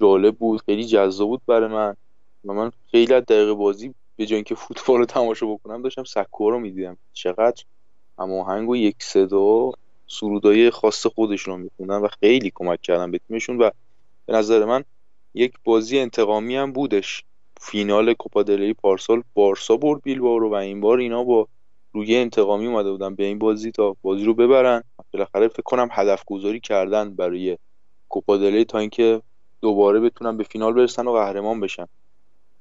جالب 0.00 0.36
بود 0.36 0.62
خیلی 0.66 0.84
جذاب 0.84 1.28
بود 1.28 1.42
برای 1.46 1.68
من. 1.68 1.96
و 2.44 2.52
من 2.52 2.72
خیلی 2.90 3.14
از 3.14 3.22
دقیقه 3.22 3.54
بازی 3.54 3.94
به 4.16 4.26
جای 4.26 4.36
اینکه 4.36 4.54
فوتبال 4.54 4.98
رو 4.98 5.06
تماشا 5.06 5.46
بکنم 5.46 5.82
داشتم 5.82 6.04
سکو 6.04 6.50
رو 6.50 6.58
می‌دیدم. 6.58 6.96
چقدر 7.12 7.64
هماهنگ 8.18 8.68
و 8.68 8.76
یک 8.76 8.96
صدا. 9.02 9.72
سرودای 10.06 10.70
خاص 10.70 11.06
خودشون 11.06 11.54
رو 11.54 11.60
میخوندن 11.60 12.04
و 12.04 12.08
خیلی 12.20 12.52
کمک 12.54 12.82
کردن 12.82 13.10
به 13.10 13.18
تیمشون 13.18 13.58
و 13.58 13.70
به 14.26 14.32
نظر 14.32 14.64
من 14.64 14.84
یک 15.34 15.54
بازی 15.64 15.98
انتقامی 15.98 16.56
هم 16.56 16.72
بودش. 16.72 17.24
فینال 17.60 18.14
کوپا 18.14 18.42
دلی 18.42 18.74
پارسال 18.74 19.22
بارسا 19.34 19.76
برد 19.76 20.02
بیلبائو 20.02 20.38
رو 20.38 20.50
و 20.50 20.54
این 20.54 20.80
بار 20.80 20.98
اینا 20.98 21.24
با 21.24 21.48
روی 21.92 22.16
انتقامی 22.16 22.66
اومده 22.66 22.90
بودن 22.90 23.14
به 23.14 23.24
این 23.24 23.38
بازی 23.38 23.70
تا 23.70 23.96
بازی 24.02 24.24
رو 24.24 24.34
ببرن. 24.34 24.82
بالاخره 25.12 25.48
فکر 25.48 25.62
کنم 25.62 25.88
هدف 25.92 26.24
گذاری 26.26 26.60
کردن 26.60 27.14
برای 27.14 27.58
کوپا 28.08 28.36
دلی 28.36 28.64
تا 28.64 28.78
اینکه 28.78 29.22
دوباره 29.60 30.00
بتونن 30.00 30.36
به 30.36 30.44
فینال 30.44 30.72
برسن 30.72 31.06
و 31.06 31.12
قهرمان 31.12 31.60
بشن. 31.60 31.86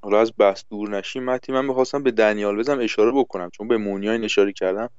حالا 0.01 0.19
از 0.19 0.33
بحث 0.37 0.63
دور 0.69 0.89
نشیم 0.89 1.23
من 1.23 1.65
می‌خواستم 1.65 2.03
به 2.03 2.11
دنیال 2.11 2.57
بزم 2.57 2.79
اشاره 2.79 3.11
بکنم. 3.11 3.49
چون 3.49 3.67
به 3.67 3.77
مونیاین 3.77 4.23
اشاره 4.23 4.53
کردم. 4.53 4.89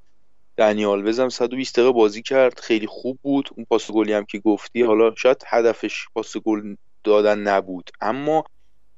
دنیال 0.57 1.09
وزم 1.09 1.29
120 1.29 1.77
دقیقه 1.77 1.93
بازی 1.93 2.23
کرد 2.23 2.61
خیلی 2.61 2.87
خوب 2.87 3.19
بود. 3.23 3.49
اون 3.57 3.67
پاس 3.71 3.91
گلی 3.91 4.13
هم 4.13 4.25
که 4.25 4.39
گفتی 4.39 4.83
حالا 4.83 5.15
شاید 5.15 5.43
هدفش 5.47 6.05
پاس 6.15 6.37
گل 6.37 6.75
دادن 7.05 7.39
نبود. 7.39 7.91
اما 8.01 8.45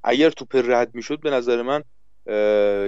اگر 0.05 0.31
توپ 0.31 0.57
رد 0.65 0.95
می‌شد 0.95 1.21
به 1.21 1.31
نظر 1.31 1.63
من 1.63 1.83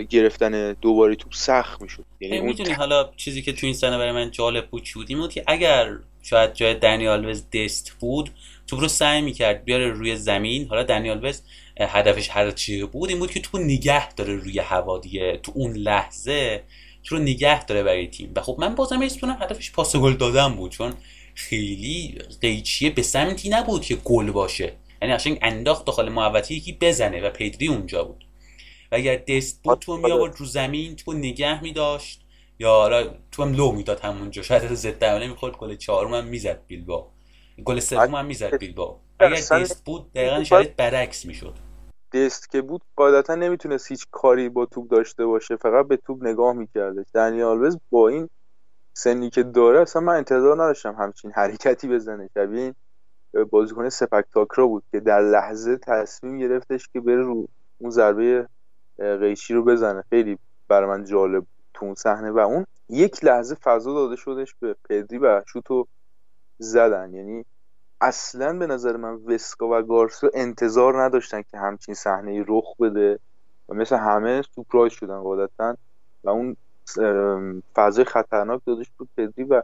گرفتن 0.05 0.73
دوباره 0.73 1.15
توپ 1.15 1.33
سخت 1.33 1.83
می‌شد. 1.83 2.05
یعنی 2.21 2.41
می‌دونی 2.41 2.73
حالا 2.73 3.11
چیزی 3.17 3.43
که 3.43 3.53
تو 3.53 3.67
این 3.67 3.75
سنه 3.75 3.99
برای 3.99 4.13
من 4.13 4.31
جالب 4.31 4.67
بود 4.67 4.83
چی 4.83 4.95
بود؟ 4.95 5.09
بود 5.09 5.33
که 5.33 5.45
اگر 5.47 5.99
شاید 6.23 6.53
جای 6.53 6.75
دنیال 6.75 7.31
وز 7.31 7.51
دست 7.51 7.97
بود 8.01 8.31
توپ 8.67 8.81
رو 8.81 8.89
سعی 8.89 9.21
می‌کرد 9.21 9.65
بیاره 9.65 9.89
روی 9.89 10.17
زمین. 10.17 10.69
حالا 10.69 10.83
دنیال 10.83 11.25
وز 11.25 11.43
هدفش 11.81 12.31
هر 12.31 12.51
چی 12.51 12.85
بود 12.85 13.11
این 13.11 13.19
بود 13.19 13.31
که 13.31 13.41
توپ 13.41 13.61
نگه 13.61 14.13
داره 14.15 14.37
روی 14.37 14.59
هوا 14.59 14.99
دیگه. 14.99 15.41
تو 15.43 15.53
اون 15.55 15.73
لحظه 15.73 16.63
رو 17.09 17.19
نگه 17.19 17.65
داره 17.65 17.83
برای 17.83 18.07
تیم. 18.07 18.33
و 18.37 18.41
خب 18.41 18.57
من 18.59 18.75
بازم 18.75 19.03
اسپونم 19.03 19.39
هدفش 19.41 19.73
پاس 19.73 19.97
گل 19.97 20.15
دادن 20.15 20.55
بود 20.55 20.71
چون 20.71 20.93
خیلی 21.35 22.19
قیچیه 22.41 22.91
به 22.91 23.03
سمتی 23.03 23.49
نبود 23.49 23.83
که 23.83 23.95
گل 23.95 24.31
باشه. 24.31 24.73
یعنی 25.03 25.15
قشنگ 25.15 25.39
انداخت 25.43 25.85
داخل 25.85 26.09
محوطه 26.09 26.55
یکی 26.55 26.73
بزنه 26.81 27.21
و 27.21 27.31
پدری 27.31 27.67
اونجا 27.69 28.05
بود. 28.05 28.25
و 28.93 28.95
اگر 28.95 29.17
دست 29.17 29.63
بود 29.63 29.79
تو 29.79 29.97
می 29.97 30.13
آورد 30.13 30.37
رو 30.37 30.47
زمین 30.47 30.97
تو 30.97 31.13
نگه 31.13 31.63
می 31.63 31.73
داشت 31.73 32.21
یا 32.59 32.71
حالا 32.71 33.05
تو 33.33 33.43
هم 33.43 33.53
لو 33.53 33.73
می‌داد 33.73 34.01
همونجا. 34.01 34.43
شاید 34.43 34.75
ضد 34.75 35.05
حمله 35.05 35.27
می‌خورد 35.27 35.57
گل 35.57 35.77
چهارم 35.77 36.15
هم 36.15 36.25
می‌زد 36.27 36.61
بیلبا 36.67 37.11
گل 37.65 37.81
سوم 37.81 38.15
هم 38.15 38.27
می‌زد 38.27 38.59
بیلبا 38.59 39.01
اگر 39.21 39.35
دست 39.35 39.85
بود 39.85 40.13
دقیقا 40.13 40.45
شاید 40.45 40.77
برعکس 40.77 41.25
می‌شد. 41.25 41.55
دست 42.13 42.51
که 42.51 42.63
بود 42.63 42.83
قاعدتا 42.97 43.35
نمی‌تونست 43.35 43.91
هیچ 43.91 44.07
کاری 44.11 44.49
با 44.49 44.67
توپ 44.67 44.89
داشته 44.89 45.27
باشه. 45.27 45.57
فقط 45.57 45.87
به 45.87 45.97
توپ 45.97 46.25
نگاه 46.25 46.53
می‌کرده 46.53 47.05
دنیال 47.15 47.49
آلوز 47.51 47.79
با 47.91 48.09
این 48.09 48.29
سنی 48.95 49.31
که 49.31 49.43
داره 49.43 49.81
اصلا 49.81 50.03
من 50.03 50.17
انتظار 50.17 50.55
نداشتم 50.55 50.95
همچین 50.95 51.33
حرکتی 51.35 51.89
بزنه. 51.89 52.31
شبیه 52.35 52.61
این 52.61 52.75
بازیکن 53.51 53.89
سپک 53.89 54.25
تاکرا 54.33 54.67
بود 54.67 54.83
که 54.93 55.01
در 55.01 55.21
لحظه 55.21 55.77
تصمیم 55.77 56.39
گرفتش 56.39 56.89
که 56.89 57.01
بره 57.01 57.23
رو 57.23 57.49
اون 57.79 57.91
ضربه 57.91 58.49
قیچی 58.99 59.55
رو 59.55 59.65
بزنه. 59.65 60.05
خیلی 60.11 60.39
برای 60.69 60.89
من 60.89 61.05
جالب 61.05 61.47
تو 61.75 61.85
اون 61.87 61.95
صحنه. 61.95 62.31
و 62.31 62.39
اون 62.39 62.67
یک 62.89 63.25
لحظه 63.25 63.55
فضا 63.55 63.95
داده 63.95 64.17
شدش 64.17 64.55
به 64.61 64.77
پدری 64.89 65.19
و 65.19 65.43
شوتو 65.47 65.87
زدن. 66.59 67.15
یعنی 67.15 67.45
اصلا 68.01 68.59
به 68.59 68.67
نظر 68.67 68.97
من 68.97 69.15
وسکا 69.15 69.69
و 69.69 69.83
گارسیا 69.83 70.31
انتظار 70.35 71.03
نداشتن 71.03 71.43
که 71.43 71.59
همچین 71.59 71.95
صحنه 71.95 72.45
رخ 72.49 72.77
بده 72.81 73.19
و 73.69 73.75
مثل 73.75 73.97
همه 73.97 74.43
سپرایز 74.43 74.93
شدن 74.93 75.21
قاعدتا 75.21 75.77
و 76.25 76.31
اون 76.31 76.57
فضای 77.75 78.05
خطرناک 78.05 78.61
داده 78.67 78.85
شد 78.85 79.09
پدری 79.17 79.45
و 79.45 79.63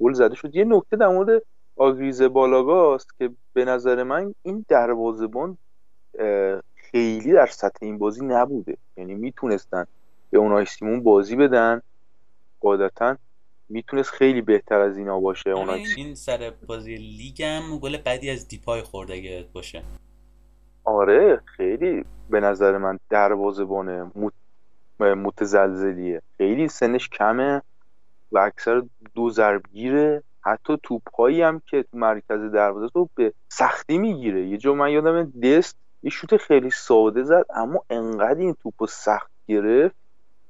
گل 0.00 0.12
زده 0.12 0.34
شد. 0.34 0.54
یه 0.54 0.64
نکته 0.64 0.96
در 0.96 1.08
مورد 1.08 1.42
آگریز 1.76 2.22
بالاگاست 2.22 3.18
که 3.18 3.30
به 3.52 3.64
نظر 3.64 4.02
من 4.02 4.34
این 4.42 4.64
دروازبان 4.68 5.58
خیلی 6.74 7.32
در 7.32 7.46
سطح 7.46 7.78
این 7.82 7.98
بازی 7.98 8.26
نبوده. 8.26 8.76
یعنی 8.96 9.14
می‌تونستن 9.14 9.84
به 10.30 10.38
اونای 10.38 10.64
سیمون 10.64 11.02
بازی 11.02 11.36
بدن. 11.36 11.82
قاعدتا 12.60 13.16
می‌تونست 13.70 14.10
خیلی 14.10 14.40
بهتر 14.40 14.80
از 14.80 14.98
اینا 14.98 15.20
باشه 15.20 15.50
اونا 15.50 15.72
این 15.72 16.14
سر 16.14 16.52
بازی 16.66 16.96
لیگم 16.96 17.78
گل 17.78 17.96
بعدی 17.96 18.30
از 18.30 18.48
دیپای 18.48 18.82
خورده 18.82 19.14
اگه 19.14 19.48
باشه. 19.52 19.82
آره 20.84 21.40
خیلی 21.44 22.04
به 22.30 22.40
نظر 22.40 22.78
من 22.78 22.98
دروازه‌بان 23.08 24.12
مت... 24.14 24.32
متزلزلیه. 25.00 26.22
خیلی 26.38 26.68
سنش 26.68 27.08
کمه 27.08 27.62
و 28.32 28.38
اکثر 28.38 28.82
دو 29.14 29.30
ضربگیره. 29.30 30.22
حتی 30.40 30.78
توپهایی 30.82 31.42
هم 31.42 31.62
که 31.66 31.82
تو 31.82 31.98
مرکز 31.98 32.52
دروازه 32.52 32.88
تو 32.88 33.08
به 33.14 33.32
سختی 33.48 33.98
می‌گیره. 33.98 34.46
یه 34.46 34.58
جا 34.58 34.74
من 34.74 34.90
یادم 34.90 35.32
دست 35.40 35.76
یه 36.02 36.10
شوت 36.10 36.36
خیلی 36.36 36.70
ساده 36.70 37.22
زد 37.22 37.46
اما 37.54 37.84
انقدر 37.90 38.38
این 38.40 38.56
توپ 38.62 38.86
سخت 38.88 39.30
گرفت 39.48 39.94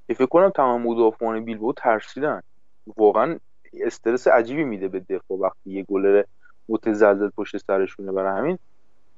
که 0.07 0.15
فکر 0.15 0.27
کنم 0.27 0.51
تمام 0.51 0.83
مدافعان 0.83 1.45
بیلبو 1.45 1.73
ترسیدن. 1.73 2.43
واقعا 2.97 3.39
استرس 3.85 4.29
عجیبی 4.29 4.65
میده 4.65 4.89
به 4.89 5.01
دفاع 5.01 5.39
وقتی 5.39 5.71
یه 5.71 5.83
گلر 5.83 6.23
متزلزل 6.69 7.29
پشت 7.37 7.57
سرشونه. 7.57 8.13
برای 8.13 8.39
همین 8.39 8.59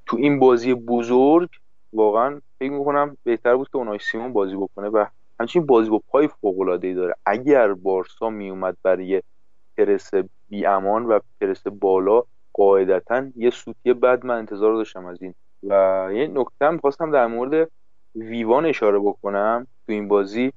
تو 0.07 0.17
این 0.17 0.39
بازی 0.39 0.75
بزرگ 0.75 1.49
واقعا 1.93 2.41
فکر 2.59 2.71
می‌کنم 2.71 3.17
بهتر 3.25 3.57
بود 3.57 3.69
که 3.69 3.77
اونای 3.77 3.99
سیمون 3.99 4.33
بازی 4.33 4.57
بکنه 4.57 4.89
و 4.89 5.05
همچنین 5.41 5.67
بازی 5.67 5.91
با 5.91 6.01
پای 6.09 6.29
فوق 6.29 6.61
العاده 6.61 6.95
داره. 6.95 7.15
اگر 7.27 7.73
بارسا 7.73 8.31
میومد 8.31 8.77
برای 8.83 9.23
پرس 9.77 10.11
بی 10.49 10.67
امان 10.67 11.07
و 11.07 11.19
پرس 11.41 11.67
بالا 11.67 12.23
قاعدتا 12.53 13.25
یه 13.37 13.51
سوتی 13.51 13.93
بعد 13.93 14.27
من 14.27 14.39
انتظار 14.39 14.75
داشتم 14.75 15.07
از 15.07 15.23
این. 15.23 15.35
و 15.63 16.09
یه 16.13 16.27
نکته 16.27 16.67
هم 16.67 16.79
خواستم 16.79 17.11
در 17.11 17.27
مورد 17.27 17.71
ویوان 18.15 18.67
اشاره 18.67 18.99
بکنم. 18.99 19.67
تو 19.87 19.93
این 19.93 20.09
بازی 20.09 20.53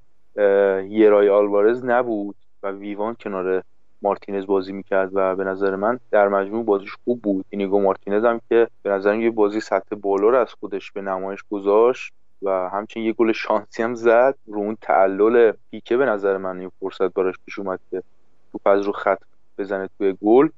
یرای 0.88 1.30
آلوارز 1.30 1.86
نبود. 1.86 2.36
و 2.66 2.72
ویوان 2.72 3.16
کنار 3.16 3.64
مارتینز 4.02 4.46
بازی 4.46 4.74
می‌کرد 4.74 5.10
و 5.14 5.36
به 5.36 5.44
نظر 5.44 5.76
من 5.76 6.00
در 6.12 6.28
مجموع 6.28 6.66
بازیش 6.66 6.94
خوب 7.06 7.22
بود. 7.22 7.46
اینیگو 7.50 7.82
مارتینز 7.82 8.26
هم 8.26 8.42
که 8.50 8.68
به 8.84 8.90
نظر 8.90 9.16
یه 9.16 9.32
بازی 9.32 9.60
سطح 9.60 9.96
بالا 9.96 10.30
رو 10.30 10.38
از 10.38 10.54
خودش 10.54 10.92
به 10.92 11.02
نمایش 11.02 11.44
گذاشت 11.52 12.14
و 12.42 12.70
همچنین 12.70 13.06
یه 13.06 13.14
گل 13.14 13.32
شانسی 13.32 13.84
هم 13.84 13.96
زد. 13.96 14.36
رو 14.46 14.60
اون 14.60 14.78
تعلل 14.82 15.52
پیکه 15.72 15.98
به 15.98 16.06
نظر 16.06 16.38
من 16.38 16.60
این 16.60 16.72
فرصت 16.80 17.14
براش 17.14 17.36
پیش 17.46 17.60
اومد 17.60 17.80
که 17.92 18.04
توپ 18.52 18.68
از 18.68 18.82
رو 18.82 18.92
خط 18.92 19.20
بزنه 19.58 19.90
توی 19.98 20.18
گل. 20.22 20.50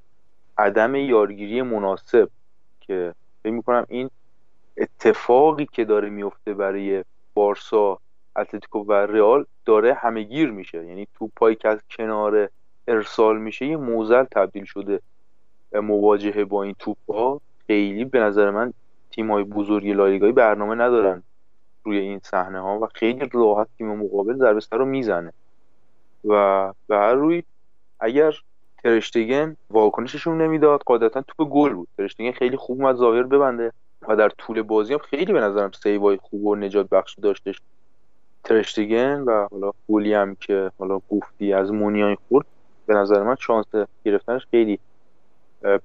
عدم 0.57 0.95
یارگیری 0.95 1.61
مناسب 1.61 2.29
که 2.81 3.13
فکر 3.43 3.53
می‌کنم 3.53 3.85
این 3.89 4.09
اتفاقی 4.77 5.67
که 5.71 5.85
داره 5.85 6.09
میفته 6.09 6.53
برای 6.53 7.03
بارسا 7.33 7.99
اتلتیکو 8.37 8.79
و 8.79 8.91
رئال 8.91 9.45
داره 9.65 9.93
همه 9.93 10.23
گیر 10.23 10.51
میشه. 10.51 10.85
یعنی 10.85 11.07
توپایی 11.15 11.55
که 11.55 11.69
از 11.69 11.79
کنار 11.89 12.49
ارسال 12.87 13.37
میشه 13.37 13.65
یه 13.65 13.77
موزل 13.77 14.23
تبدیل 14.23 14.65
شده 14.65 15.01
مواجهه 15.73 16.43
با 16.43 16.63
این 16.63 16.75
توپ 16.79 16.97
ها. 17.09 17.41
خیلی 17.67 18.05
به 18.05 18.19
نظر 18.19 18.49
من 18.49 18.73
تیم 19.11 19.31
های 19.31 19.43
بزرگی 19.43 19.93
لایگایی 19.93 20.31
برنامه 20.33 20.75
ندارن 20.75 21.23
روی 21.83 21.97
این 21.97 22.19
صحنه 22.23 22.59
ها 22.59 22.79
و 22.79 22.87
خیلی 22.93 23.29
راحت 23.31 23.67
تیم 23.77 23.95
مقابل 23.95 24.37
ضربه 24.37 24.61
رو 24.71 24.85
می‌زنه. 24.85 25.33
و 26.25 26.73
به 26.87 26.97
هر 26.97 27.13
روی 27.13 27.43
اگر 27.99 28.35
ترشتگن 28.83 29.55
واکنششون 29.69 30.41
نمی‌داد 30.41 30.81
قاعدتا 30.85 31.21
توپ 31.21 31.49
گل 31.49 31.73
بود. 31.73 31.87
ترشتگن 31.97 32.31
خیلی 32.31 32.57
خوب 32.57 32.81
اومد 32.81 32.95
زاویه 32.95 33.23
ببنده 33.23 33.71
و 34.07 34.15
در 34.15 34.29
طول 34.29 34.61
بازی 34.61 34.93
هم 34.93 34.99
خیلی 34.99 35.33
به 35.33 35.41
نظرم 35.41 35.71
سیوای 35.71 36.17
خوب 36.21 36.45
و 36.45 36.55
نجات 36.55 36.89
بخشی 36.89 37.21
داشتش. 37.21 37.61
ترشتگن 38.43 39.21
و 39.21 39.47
حالا 39.51 39.71
گلی 39.89 40.13
هم 40.13 40.35
که 40.35 40.71
حالا 40.79 40.99
گفتی 41.09 41.53
از 41.53 41.71
مونیای 41.71 42.17
خورد 42.27 42.45
به 42.85 42.93
نظر 42.93 43.23
من 43.23 43.35
شانس 43.35 43.65
گرفتنش 44.05 44.47
خیلی 44.51 44.79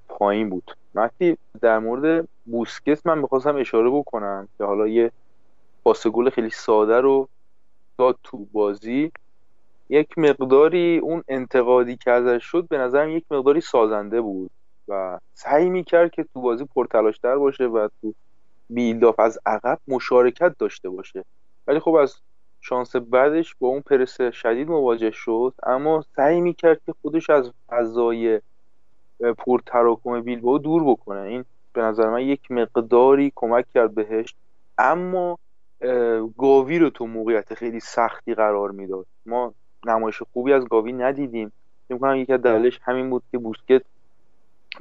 پایین 0.07 0.49
بود. 0.49 0.77
وقتی 0.95 1.37
در 1.61 1.79
مورد 1.79 2.27
بوسکس 2.45 3.05
من 3.05 3.17
می‌خواستم 3.17 3.55
اشاره 3.55 3.89
بکنم 3.89 4.47
که 4.57 4.63
حالا 4.63 4.87
یه 4.87 5.11
پاس 5.83 6.07
گل 6.07 6.29
خیلی 6.29 6.49
ساده 6.49 7.01
رو 7.01 7.29
داد 7.97 8.17
تو 8.23 8.37
بازی. 8.51 9.11
یک 9.89 10.17
مقداری 10.17 10.97
اون 10.97 11.23
انتقادی 11.27 11.97
که 11.97 12.11
ازش 12.11 12.43
شد 12.43 12.67
به 12.67 12.77
نظرم 12.77 13.09
یک 13.09 13.25
مقداری 13.31 13.61
سازنده 13.61 14.21
بود 14.21 14.51
و 14.87 15.19
سعی 15.33 15.69
می‌کرد 15.69 16.11
که 16.11 16.25
تو 16.33 16.41
بازی 16.41 16.65
پرتلاشتر 16.65 17.35
باشه 17.35 17.63
و 17.63 17.87
تو 18.01 18.13
بیلداف 18.69 19.19
از 19.19 19.39
عقب 19.45 19.79
مشارکت 19.87 20.55
داشته 20.59 20.89
باشه. 20.89 21.25
ولی 21.67 21.79
خب 21.79 21.93
از 21.93 22.15
شانس 22.65 22.95
بعدش 22.95 23.55
با 23.59 23.67
اون 23.67 23.81
پرس 23.81 24.21
شدید 24.21 24.69
مواجه 24.69 25.11
شد 25.11 25.53
اما 25.63 26.05
سعی 26.15 26.41
می‌کرد 26.41 26.81
که 26.85 26.93
خودش 27.01 27.29
از 27.29 27.51
فضای 27.69 28.41
پرتراکم 29.37 30.21
بیلباو 30.21 30.57
دور 30.57 30.83
بکنه. 30.83 31.21
این 31.21 31.45
به 31.73 31.81
نظر 31.81 32.09
من 32.09 32.21
یک 32.21 32.51
مقداری 32.51 33.31
کمک 33.35 33.65
کرد 33.73 33.95
بهش 33.95 34.35
اما 34.77 35.39
گاوی 36.37 36.79
رو 36.79 36.89
تو 36.89 37.07
موقعیت 37.07 37.53
خیلی 37.53 37.79
سختی 37.79 38.33
قرار 38.33 38.71
می‌داد. 38.71 39.05
ما 39.25 39.53
نمایش 39.85 40.21
خوبی 40.33 40.53
از 40.53 40.67
گاوی 40.67 40.93
ندیدیم. 40.93 41.51
فکر 41.89 41.97
کنم 41.97 42.15
یکی 42.15 42.33
از 42.33 42.41
دلیلش 42.41 42.79
همین 42.83 43.09
بود 43.09 43.23
که 43.31 43.37
بوسکت 43.37 43.81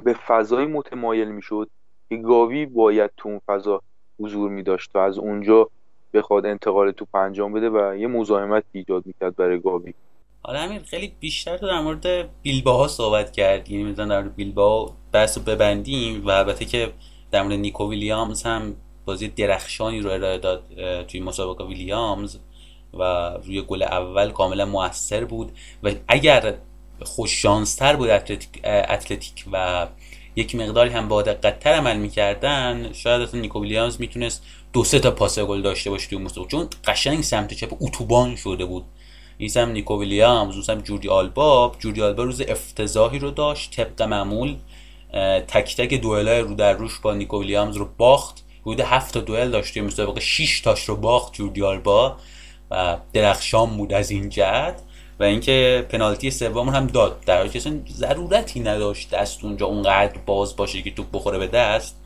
به 0.05 0.12
فضای 0.12 0.66
متمایل 0.66 1.29
می‌شد 1.29 1.71
که 2.09 2.16
گاوی 2.16 2.66
باید 2.66 3.11
تو 3.16 3.29
اون 3.29 3.40
فضا 3.47 3.83
حضور 4.21 4.51
می 4.51 4.62
داشت 4.62 4.97
و 4.97 4.99
از 4.99 5.18
اونجا 5.18 5.68
بخواد 6.14 6.46
انتقال 6.46 6.90
توپ 6.90 7.14
انجام 7.14 7.53
بده 7.53 7.70
و 7.70 7.96
یه 7.96 8.07
مزاحمت 8.07 8.64
ایجاد 8.72 9.07
می‌کرد 9.07 9.37
برای 9.37 9.61
گاوی. 9.61 9.94
حالا 10.42 10.59
همین 10.59 10.81
خیلی 10.83 11.12
بیشتر 11.20 11.57
تو 11.57 11.66
در 11.66 11.81
مورد 11.81 12.29
بیلباها 12.42 12.88
صحبت 12.88 13.33
کردیم 13.33 13.88
مثلا 13.88 14.07
در 14.07 14.20
مورد 14.20 14.37
بیلبا 14.37 14.92
بحث 15.12 15.38
ببندیم 15.38 16.27
و 16.27 16.31
البته 16.31 16.64
که 16.64 16.92
در 17.31 17.42
مورد 17.42 17.59
نیکو 17.59 17.90
ویلیامز 17.90 18.42
هم 18.42 18.77
بازی 19.05 19.29
درخشانی 19.29 20.01
رو 20.01 20.11
ارائه 20.11 20.38
داد 20.38 20.64
توی 21.09 21.20
مسابقه 21.20 21.64
ویلیامز 21.64 22.38
و 22.94 23.03
روی 23.44 23.62
گل 23.62 23.83
اول 23.83 24.31
کاملا 24.31 24.66
موثر 24.66 25.25
بود 25.25 25.53
و 25.83 25.90
اگر 26.09 26.55
خوش 27.03 27.42
تر 27.79 27.96
بود 27.96 28.11
اتلتیک, 28.11 28.61
اتلتیک 28.64 29.44
و 29.53 29.87
یک 30.37 30.55
مقداری 30.55 30.90
هم 30.90 31.09
با 31.09 31.22
دقتتر 31.22 31.72
عمل 31.72 31.96
می‌کردن 31.96 32.92
شاید 32.92 33.22
اصلا 33.22 33.40
نیکو 33.40 33.62
ویلیامز 33.62 34.01
می‌تونست 34.01 34.46
دو 34.72 34.85
سه 34.85 34.98
تا 34.98 35.11
پاس 35.11 35.38
گل 35.38 35.62
داشته 35.62 35.90
باشه 35.90 36.08
توی 36.08 36.18
مسابقه 36.18 36.50
چون 36.50 36.68
قشنگ 36.85 37.22
سمت 37.22 37.54
چپ 37.54 37.72
اتوبان 37.80 38.37
شده 38.37 38.64
بود. 38.64 38.85
این 39.38 39.48
سم 39.48 39.70
نیکو 39.70 40.00
ویلیامز 40.00 40.54
اون 40.54 40.62
سم 40.62 40.80
جوردی 40.80 41.08
آلبا. 41.08 41.72
جوردی 41.78 42.02
آلبا 42.02 42.22
روز 42.22 42.40
افتضاحی 42.40 43.18
رو 43.18 43.30
داشت 43.30 43.76
طبق 43.76 44.02
معمول 44.02 44.56
تک 45.48 45.76
تک 45.76 45.94
دوئلای 45.94 46.40
رو 46.40 46.54
در 46.54 46.72
روش 46.72 46.98
با 46.98 47.14
نیکو 47.14 47.40
ویلیامز 47.40 47.76
رو 47.76 47.88
باخت. 47.98 48.44
حدود 48.62 48.80
هفت 48.80 49.14
تا 49.14 49.20
دوئل 49.20 49.50
داشت 49.50 49.72
توی 49.74 49.82
مسابقه. 49.82 50.20
6 50.20 50.61
تاش 50.61 50.85
رو 50.85 50.96
باخت 50.96 51.32
جوردی 51.32 51.62
آلبا 51.62 52.16
و 52.70 52.96
درخشان 53.12 53.76
بود 53.76 53.92
از 53.92 54.11
این 54.11 54.28
جهت. 54.28 54.82
و 55.20 55.24
اینکه 55.24 55.87
پنالتی 55.88 56.30
سوم 56.30 56.68
هم 56.68 56.87
داد. 56.87 57.20
در 57.26 57.37
حالی 57.37 57.50
که 57.50 57.61
ضرورتی 57.88 58.61
نداشت 58.61 59.11
دست 59.11 59.44
اونجا 59.44 59.66
اونقدر 59.66 60.18
باز 60.26 60.56
باشه 60.56 60.82
که 60.82 60.90
توپ 60.90 61.06
بخوره 61.12 61.38
به 61.38 61.46
دست. 61.46 62.01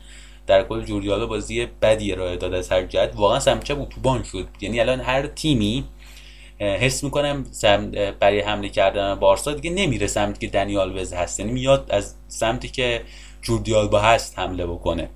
در 0.47 0.63
کل 0.63 0.81
جوریالا 0.83 1.25
بازی 1.25 1.65
بدی 1.65 2.11
ارائه 2.11 2.37
داد 2.37 2.53
از 2.53 2.71
هر 2.71 2.83
جهت. 2.83 3.11
واقعا 3.15 3.39
سمچه 3.39 3.75
بود 3.75 3.89
تو 3.89 4.01
بان 4.01 4.23
شد. 4.23 4.47
یعنی 4.61 4.79
الان 4.79 4.99
هر 4.99 5.27
تیمی 5.27 5.83
حس 6.59 7.03
می‌کنم 7.03 7.45
برای 8.19 8.39
حمله 8.39 8.69
کردن 8.69 9.15
بارسا 9.15 9.53
دیگه 9.53 9.69
نمیره 9.69 10.07
سمتی 10.07 10.47
که 10.47 10.53
دنیال 10.53 10.99
وز 10.99 11.13
هست. 11.13 11.39
یعنی 11.39 11.51
میاد 11.51 11.85
از 11.89 12.15
سمتی 12.27 12.67
که 12.67 13.01
جوردیال 13.41 13.87
با 13.87 13.99
هست 13.99 14.39
حمله 14.39 14.65
بکنه. 14.65 15.09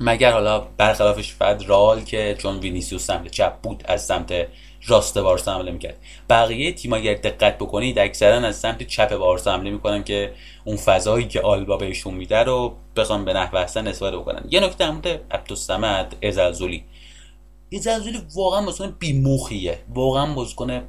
مگر 0.00 0.32
حالا 0.32 0.60
برخلافش 0.60 1.32
فقط 1.32 1.68
رال 1.68 2.00
که 2.00 2.36
چون 2.38 2.58
وینیسیوس 2.58 3.06
سمت 3.06 3.28
چپ 3.28 3.60
بود 3.60 3.84
از 3.86 4.06
سمت 4.06 4.46
راست 4.86 5.18
بارسا 5.18 5.54
حمله 5.54 5.72
می‌کرد. 5.72 5.96
بقیه 6.30 6.72
تیم 6.72 6.92
اگر 6.92 7.14
دقت 7.14 7.58
بکنید 7.58 7.98
اکثرا 7.98 8.36
از 8.36 8.56
سمت 8.56 8.82
چپ 8.82 9.16
بارسا 9.16 9.52
حمله 9.52 9.70
می‌کنن 9.70 10.04
که 10.04 10.32
اون 10.64 10.76
فضایی 10.76 11.28
که 11.28 11.40
آلبا 11.40 11.76
بهشون 11.76 12.14
میده 12.14 12.38
رو 12.38 12.74
بخوام 12.96 13.24
به 13.24 13.32
نحو 13.32 13.56
احسن 13.56 13.86
استفاده 13.86 14.16
بکنن. 14.16 14.44
یه 14.50 14.60
نکته 14.60 14.90
مورد 14.90 15.06
عبدالصمد 15.30 16.16
ازلزولی 16.22 16.84
ازلزولی 17.72 18.18
واقعا 18.34 18.66
بازیکن 18.66 18.96
بیموخیه 18.98 19.78
واقعا 19.94 20.34
بازیکن 20.34 20.82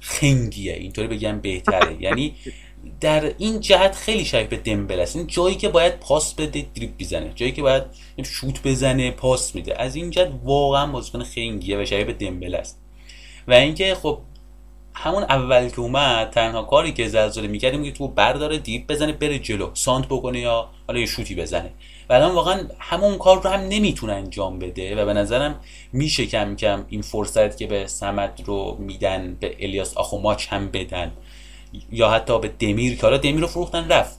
خنگیه. 0.00 0.72
اینطوری 0.72 1.08
بگم 1.08 1.40
بهتره. 1.40 1.96
یعنی 2.06 2.34
در 3.00 3.34
این 3.38 3.60
جهت 3.60 3.94
خیلی 3.94 4.24
شبیه 4.24 4.46
به 4.46 4.56
دمبل 4.56 5.00
است. 5.00 5.16
این 5.16 5.26
جایی 5.26 5.54
که 5.54 5.68
باید 5.68 6.00
پاس 6.00 6.34
بده 6.34 6.66
دریپ 6.74 6.90
بزنه. 6.98 7.32
جایی 7.34 7.52
که 7.52 7.62
باید 7.62 7.82
شوت 8.24 8.62
بزنه 8.62 9.10
پاس 9.10 9.54
میده. 9.54 9.82
از 9.82 9.96
این 9.96 10.10
جهت 10.10 10.32
واقعا 10.44 10.86
بازیکن 10.86 11.24
خنگیه 11.24 11.82
و 11.82 11.84
شبیه 11.84 12.04
به 12.04 12.12
دمبل 12.12 12.54
است. 12.54 12.85
و 13.48 13.52
اینکه 13.52 13.94
خب 13.94 14.18
همون 14.94 15.22
اول 15.22 15.68
که 15.68 15.80
اومد 15.80 16.30
تنها 16.30 16.62
کاری 16.62 16.92
که 16.92 17.08
زلزله 17.08 17.48
می‌کرد 17.48 17.74
میگه 17.74 17.90
تو 17.90 18.08
برداره 18.08 18.58
دیپ 18.58 18.86
بزنه 18.86 19.12
بره 19.12 19.38
جلو 19.38 19.70
سانت 19.74 20.06
بکنه 20.06 20.40
یا 20.40 20.68
حالا 20.86 21.00
یه 21.00 21.06
شوتی 21.06 21.34
بزنه. 21.34 21.70
و 22.08 22.12
الان 22.12 22.34
واقعا 22.34 22.60
همون 22.78 23.18
کار 23.18 23.42
رو 23.42 23.50
هم 23.50 23.60
نمی‌تونه 23.60 24.12
انجام 24.12 24.58
بده 24.58 25.02
و 25.02 25.06
به 25.06 25.12
نظرم 25.12 25.60
میشه 25.92 26.26
کم 26.26 26.56
کم 26.56 26.84
این 26.88 27.02
فرصت 27.02 27.56
که 27.56 27.66
به 27.66 27.86
سمت 27.86 28.42
رو 28.44 28.76
میدن 28.80 29.36
به 29.40 29.56
الیاس 29.60 29.96
آخوماچ 29.96 30.46
هم 30.48 30.68
بدن. 30.68 31.12
یا 31.92 32.10
حتی 32.10 32.38
به 32.38 32.48
دمیر 32.48 32.96
که 32.96 33.02
حالا 33.02 33.16
دمیر 33.16 33.40
رو 33.40 33.46
فروختن 33.46 33.88
رفت. 33.88 34.18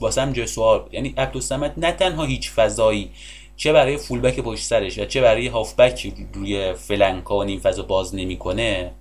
واسه 0.00 0.22
هم 0.22 0.32
جای 0.32 0.46
سوال. 0.46 0.88
یعنی 0.92 1.14
عبدالسمت 1.16 1.72
نه 1.76 1.92
تنها 1.92 2.24
هیچ 2.24 2.50
فضایی 2.50 3.10
چه 3.58 3.72
برای 3.72 3.96
فولبک 3.96 4.40
پشت 4.40 4.64
سرش 4.64 4.98
و 4.98 5.04
چه 5.04 5.20
برای 5.20 5.46
هافبک 5.46 6.12
روی 6.34 6.74
فلنکا 6.74 7.36
و 7.36 7.42
این 7.42 7.60
فضا 7.60 7.82
باز 7.82 8.14
نمی‌کنه 8.14 8.92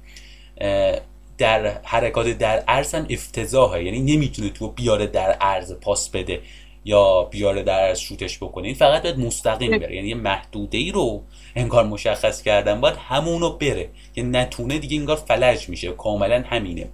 در 1.38 1.82
حرکات 1.84 2.28
در 2.28 2.60
عرض 2.60 2.96
هم 2.96 3.08
افتضاحه. 3.10 3.84
یعنی 3.84 4.16
نمی‌تونه 4.16 4.50
تو 4.50 4.72
بیاره 4.72 5.08
در 5.08 5.32
عرض 5.32 5.74
پاس 5.74 6.10
بده 6.10 6.42
یا 6.86 7.24
بیاره 7.24 7.64
در 7.64 7.90
از 7.90 8.02
شوتش 8.02 8.38
بکنه. 8.38 8.68
این 8.68 8.76
فقط 8.76 9.04
باید 9.04 9.20
مستقیم 9.20 9.80
بره. 9.80 9.96
یعنی 9.96 10.14
محدوده 10.14 10.78
ای 10.78 10.92
رو 10.92 11.24
انگار 11.56 11.84
مشخص 11.86 12.42
کردن 12.42 12.82
باید 12.82 12.96
همونو 12.96 13.50
بره. 13.50 13.90
که 14.16 14.24
نتونه 14.24 14.80
دیگه 14.80 14.98
انگار 14.98 15.16
فلج 15.16 15.70
میشه. 15.70 15.92
کاملا 15.92 16.44
همینه. 16.50 16.90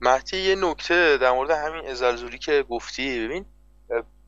مهدی 0.00 0.36
یه 0.36 0.54
نکته 0.54 1.18
در 1.20 1.30
مورد 1.30 1.50
همین 1.50 1.90
ازلزولی 1.90 2.38
که 2.38 2.64
گفتی. 2.68 3.26
ببین 3.26 3.44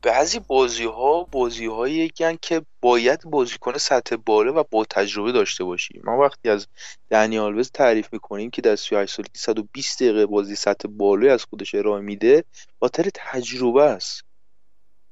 بعضی 0.03 0.39
بازی 0.39 0.85
ها 0.85 1.23
بازی 1.23 1.65
هایی 1.65 2.09
که 2.41 2.61
باید 2.81 3.23
بازیکن 3.23 3.77
سطح 3.77 4.15
بالا 4.15 4.61
و 4.61 4.63
با 4.71 4.85
تجربه 4.85 5.31
داشته 5.31 5.63
باشی. 5.63 6.01
ما 6.03 6.17
وقتی 6.17 6.49
از 6.49 6.67
دنی 7.09 7.37
آلوز 7.39 7.71
تعریف 7.71 8.13
می‌کنیم 8.13 8.49
که 8.49 8.61
در 8.61 8.75
38 8.75 9.15
سالگی 9.15 9.31
120 9.35 10.03
دقیقه 10.03 10.25
بازی 10.25 10.55
سطح 10.55 10.87
بالایی 10.87 11.31
از 11.31 11.43
خودش 11.45 11.75
ارائه 11.75 12.01
میده 12.01 12.43
خاطر 12.79 13.09
تجربه 13.13 13.83
است. 13.83 14.23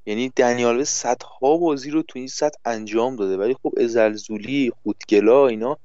یعنی 0.05 0.31
دنیال 0.35 0.83
صدها 0.83 1.57
بازی 1.57 1.91
رو 1.91 2.01
تو 2.01 2.19
این 2.19 2.27
سطح 2.27 2.57
انجام 2.65 3.15
داده. 3.15 3.37
ولی 3.37 3.55
خب 3.63 3.73
ازلزولی 3.77 4.71
خودگلا 4.83 5.47
اینا 5.47 5.77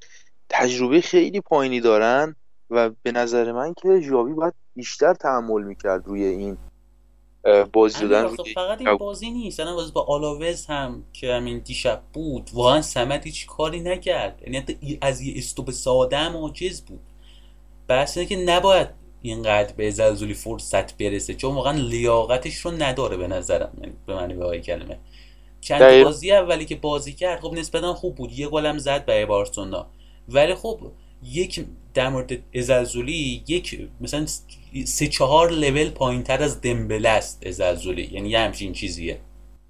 تجربه 0.48 1.00
خیلی 1.00 1.40
پایینی 1.40 1.80
دارن 1.80 2.36
و 2.70 2.90
به 3.02 3.12
نظر 3.12 3.52
من 3.52 3.74
که 3.74 4.00
ژاوی 4.00 4.32
باید 4.32 4.54
بیشتر 4.74 5.14
تحمل 5.14 5.62
می‌کرد 5.62 6.06
روی 6.06 6.24
این 6.24 6.58
بازی 7.72 8.08
دادن 8.08 8.36
فقط 8.54 8.80
این 8.80 8.96
بازی 8.96 9.30
نیست. 9.30 9.60
الان 9.60 9.74
بازی 9.76 9.92
با 9.92 10.02
آلاوز 10.02 10.66
هم 10.66 11.04
که 11.12 11.34
همین 11.34 11.58
دیشب 11.58 12.02
بود 12.12 12.50
واقعا 12.52 12.82
سمت 12.82 13.26
هیچ 13.26 13.46
کاری 13.46 13.80
نکرد. 13.80 14.42
یعنی 14.46 14.64
از 15.00 15.20
یه 15.20 15.34
استوب 15.36 15.70
ساده 15.70 16.16
هم 16.16 16.36
عاجز 16.36 16.80
بود. 16.80 17.00
بحث 17.88 18.18
اینه 18.18 18.28
که 18.28 18.36
نباید 18.36 18.88
اینقدر 19.22 19.72
به 19.72 19.90
زلزولی 19.90 20.34
فرصت 20.34 20.96
برسه 20.96 21.34
چون 21.34 21.54
واقعا 21.54 21.72
لیاقتش 21.72 22.56
رو 22.56 22.70
نداره 22.70 23.16
به 23.16 23.28
نظرم 23.28 23.72
یعنی 23.80 23.92
به 24.06 24.14
معنی 24.14 24.34
به 24.34 24.60
کلمه. 24.60 24.98
چند 25.60 26.04
بازی 26.04 26.32
اولی 26.32 26.64
که 26.64 26.76
بازی 26.76 27.12
کرد 27.12 27.40
خب 27.40 27.52
نسبتا 27.52 27.94
خوب 27.94 28.14
بود. 28.14 28.38
یه 28.38 28.48
گلم 28.48 28.78
زد 28.78 29.04
برای 29.04 29.26
بارسلونا. 29.26 29.86
ولی 30.28 30.54
خب 30.54 30.80
یک 31.22 31.64
در 31.94 32.08
مورد 32.08 32.38
ازلزولی 32.54 33.44
یک 33.48 33.88
مثلا 34.00 34.26
سه 34.84 35.06
چهار 35.06 35.50
لول 35.50 35.90
پایین 35.90 36.22
تر 36.22 36.42
از 36.42 36.60
دمبله 36.60 37.08
است 37.08 37.46
ازلزولی 37.46 38.08
یعنی 38.12 38.28
یه 38.28 38.38
همچین 38.38 38.72
چیزیه. 38.72 39.20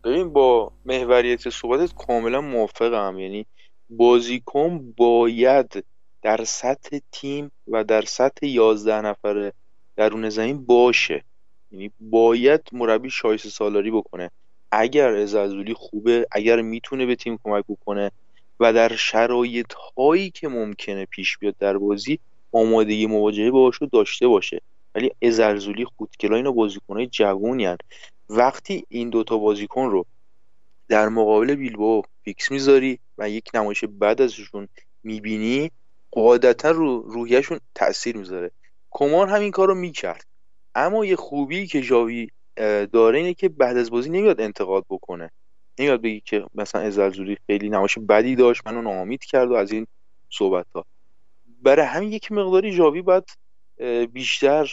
ببین 0.04 0.32
با 0.32 0.72
محوریت 0.84 1.48
صحبتت 1.48 1.94
کاملا 1.94 2.40
موافقم. 2.40 3.18
یعنی 3.18 3.46
بازیکن 3.90 4.94
باید 4.96 5.84
در 6.22 6.44
سطح 6.44 6.98
تیم 7.12 7.50
و 7.68 7.84
در 7.84 8.02
سطح 8.02 8.46
یازده 8.46 9.00
نفره 9.00 9.52
درون 9.96 10.28
زمین 10.28 10.66
باشه. 10.66 11.24
یعنی 11.72 11.90
باید 12.00 12.60
مربی 12.72 13.10
شایسته 13.10 13.48
سالاری 13.48 13.90
بکنه. 13.90 14.30
اگر 14.72 15.14
ازازولی 15.14 15.74
خوبه 15.74 16.26
اگر 16.32 16.62
می‌تونه 16.62 17.06
به 17.06 17.16
تیم 17.16 17.38
کمک 17.44 17.64
بکنه 17.68 18.10
و 18.60 18.72
در 18.72 18.96
شرایط 18.96 19.72
هایی 19.96 20.30
که 20.30 20.48
ممکنه 20.48 21.04
پیش 21.04 21.38
بیاد 21.38 21.54
در 21.58 21.78
بازی 21.78 22.18
آمادگی 22.52 23.06
مواجهه 23.06 23.50
باهاش 23.50 23.78
داشته 23.92 24.28
باشه. 24.28 24.60
ولی 24.96 25.10
ازرزولی 25.22 25.84
خودکلا 25.84 26.36
اینا 26.36 26.52
بازیکنهای 26.52 27.06
جوونی 27.06 27.76
وقتی 28.28 28.84
این 28.88 29.10
دوتا 29.10 29.38
بازیکن 29.38 29.90
رو 29.90 30.06
در 30.88 31.08
مقابل 31.08 31.54
بیلبو 31.54 32.02
فیکس 32.24 32.50
می‌ذاری 32.50 32.98
و 33.18 33.30
یک 33.30 33.50
نمایش 33.54 33.84
بعد 33.84 34.20
ازشون 34.20 34.68
می‌بینی 35.02 35.70
قاعدتا 36.10 36.70
رو 36.70 37.00
روحیشون 37.00 37.60
تاثیر 37.74 38.16
می‌ذاره. 38.16 38.50
کمان 38.90 39.28
همین 39.28 39.50
کار 39.50 39.68
رو 39.68 39.74
می‌کرد. 39.74 40.26
اما 40.74 41.04
یه 41.04 41.16
خوبی 41.16 41.66
که 41.66 41.80
جاوی 41.80 42.28
داره 42.92 43.18
اینه 43.18 43.34
که 43.34 43.48
بعد 43.48 43.76
از 43.76 43.90
بازی 43.90 44.10
نمیاد 44.10 44.40
انتقاد 44.40 44.84
بکنه. 44.90 45.30
نمیاد 45.78 46.02
بگی 46.02 46.20
که 46.20 46.46
مثلا 46.54 46.80
ازلزولی 46.80 47.36
خیلی 47.46 47.68
نمایش 47.68 47.98
بدی 47.98 48.36
داشت 48.36 48.62
منو 48.66 48.82
ناامید 48.82 49.24
کرد 49.24 49.50
و 49.50 49.54
از 49.54 49.72
این 49.72 49.86
صحبت 50.30 50.66
ها 50.74 50.84
برای 51.62 51.86
همین 51.86 52.12
یک 52.12 52.32
مقداری 52.32 52.76
جاوی 52.76 53.02
باید 53.02 53.24
بیشتر 54.12 54.70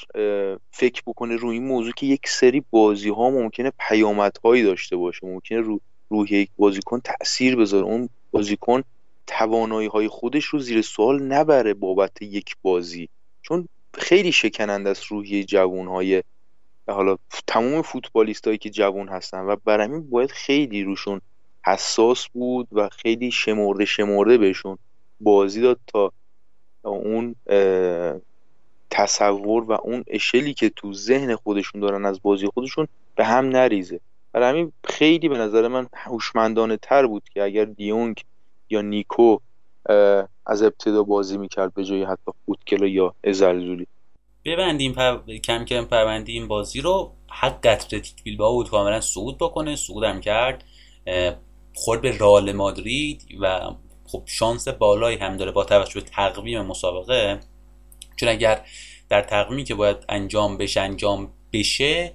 فکر 0.72 1.02
بکنه 1.08 1.36
روی 1.36 1.54
این 1.54 1.68
موضوع 1.68 1.94
که 1.94 2.06
یک 2.06 2.28
سری 2.28 2.64
بازی 2.70 3.10
ها 3.10 3.30
ممکنه 3.30 3.72
پیامدهایی 3.80 4.64
داشته 4.64 4.96
باشه. 4.96 5.28
ممکنه 5.28 5.60
رو 5.60 5.80
روی 6.10 6.30
یک 6.30 6.50
بازیکن 6.58 7.00
تاثیر 7.00 7.56
بذاره. 7.56 7.86
اون 7.86 8.10
بازیکن 8.32 8.84
توانایی 9.28 9.88
های 9.88 10.08
خودش 10.08 10.46
رو 10.46 10.60
زیر 10.60 10.82
سوال 10.82 11.24
نبره 11.24 11.74
بابت 11.74 12.22
یک 12.22 12.56
بازی. 12.62 13.10
چون 13.42 13.68
خیلی 13.94 14.32
شکننده 14.32 14.90
است 14.90 15.04
روحی 15.04 15.44
جوون 15.44 15.88
های 15.88 16.24
حالا 16.88 17.18
تمام 17.48 17.82
فوتبالیست 17.82 18.46
هایی 18.46 18.58
که 18.58 18.70
جوون 18.70 19.08
هستن. 19.08 19.40
و 19.40 19.56
برای 19.66 20.00
باید 20.00 20.32
خیلی 20.32 20.84
روشون 20.84 21.22
حساس 21.66 22.28
بود 22.28 22.68
و 22.72 22.90
خیلی 22.90 23.32
شمرده 23.32 23.86
شمرده 23.86 24.38
بهشون 24.38 24.78
بازی 25.20 25.62
داد 25.62 25.80
تا 25.88 26.12
اون 26.84 27.36
تصور 28.94 29.64
و 29.64 29.72
اون 29.84 30.04
اشلی 30.08 30.54
که 30.54 30.70
تو 30.70 30.94
ذهن 30.94 31.36
خودشون 31.36 31.82
دارن 31.82 32.06
از 32.06 32.22
بازی 32.22 32.48
خودشون 32.48 32.88
به 33.16 33.26
هم 33.26 33.50
نریزه. 33.50 34.00
برای 34.32 34.50
همین 34.50 34.72
خیلی 34.84 35.30
به 35.30 35.38
نظر 35.38 35.68
من 35.68 35.88
هوشمندانه 35.94 36.78
تر 36.78 37.08
بود 37.08 37.24
که 37.34 37.44
اگر 37.44 37.66
دیونگ 37.66 38.24
یا 38.70 38.82
نیکو 38.82 39.38
از 40.46 40.64
ابتدا 40.64 41.04
بازی 41.04 41.38
می‌کرد 41.38 41.74
به 41.74 41.84
جای 41.84 42.04
حتی 42.04 42.32
فوتکلا 42.46 42.88
یا 42.88 43.16
ازلزولی. 43.24 43.88
ببندیم 44.46 44.94
پر... 44.94 45.18
کم 45.44 45.66
کم 45.66 45.86
پروندی 45.86 46.32
این 46.32 46.48
بازی 46.48 46.82
رو. 46.82 47.12
حق 47.30 47.60
اتلتیک 47.64 48.24
بیلبائو 48.24 48.54
بود 48.54 48.70
کاملا 48.70 49.02
صعود 49.02 49.38
بکنه 49.38 49.76
صعود 49.76 50.04
هم 50.04 50.22
کرد 50.22 50.64
خورد 51.76 52.02
به 52.02 52.18
رال 52.18 52.52
مادرید 52.52 53.28
و 53.42 53.60
خب 54.06 54.24
شانس 54.26 54.68
بالایی 54.68 55.18
هم 55.18 55.38
داره 55.38 55.52
با 55.52 55.64
توجه 55.64 55.94
به 55.94 56.02
تقویم 56.02 56.62
مسابقه. 56.62 57.40
چون 58.16 58.30
اگر 58.30 58.62
در 59.10 59.22
تقویمی 59.22 59.64
که 59.64 59.76
باید 59.76 59.98
انجام 60.10 60.58
بشه 60.58 60.82
انجام 60.82 61.32
بشه 61.54 62.14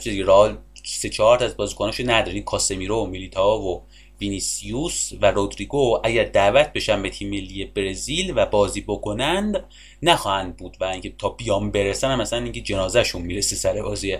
چیزی 0.00 0.22
رال 0.22 0.58
سه 0.84 1.08
چهار 1.08 1.44
از 1.44 1.56
بازیکناشو 1.56 2.10
نداری 2.10 2.42
کاسمیرو 2.42 2.96
و 2.96 3.06
میلیتاو 3.06 3.76
و 3.76 3.80
وینیسیوس 4.20 5.12
و 5.20 5.30
رودریگو 5.30 6.00
اگر 6.04 6.24
دعوت 6.24 6.72
بشن 6.72 7.02
به 7.02 7.10
تیم 7.10 7.30
ملی 7.30 7.64
برزیل 7.64 8.32
و 8.36 8.46
بازی 8.46 8.80
بکنند 8.80 9.64
نخواهند 10.02 10.56
بود 10.56 10.76
و 10.80 10.84
اینکه 10.84 11.12
تا 11.18 11.28
بیام 11.28 11.70
برسن 11.70 12.14
مثلا 12.14 12.38
اینکه 12.38 12.60
جنازهشون 12.60 13.22
می‌رسه 13.22 13.56
سر 13.56 13.82
بازی 13.82 14.16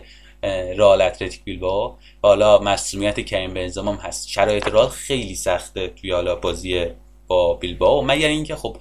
رال 0.77 1.03
اتلتیک 1.03 1.45
بیلبا 1.45 1.99
حالا 2.23 2.59
مسئولیت 2.59 3.21
کریم 3.21 3.55
بنزما 3.55 3.95
هست. 3.95 4.29
شرایط 4.29 4.68
رال 4.68 4.88
خیلی 4.88 5.35
سخته 5.35 5.88
توی 5.88 6.12
حالا 6.12 6.35
بازی 6.35 6.87
با 7.27 7.55
بیلبا 7.55 8.03
مگر 8.03 8.29
اینکه 8.29 8.57
خب 8.57 8.77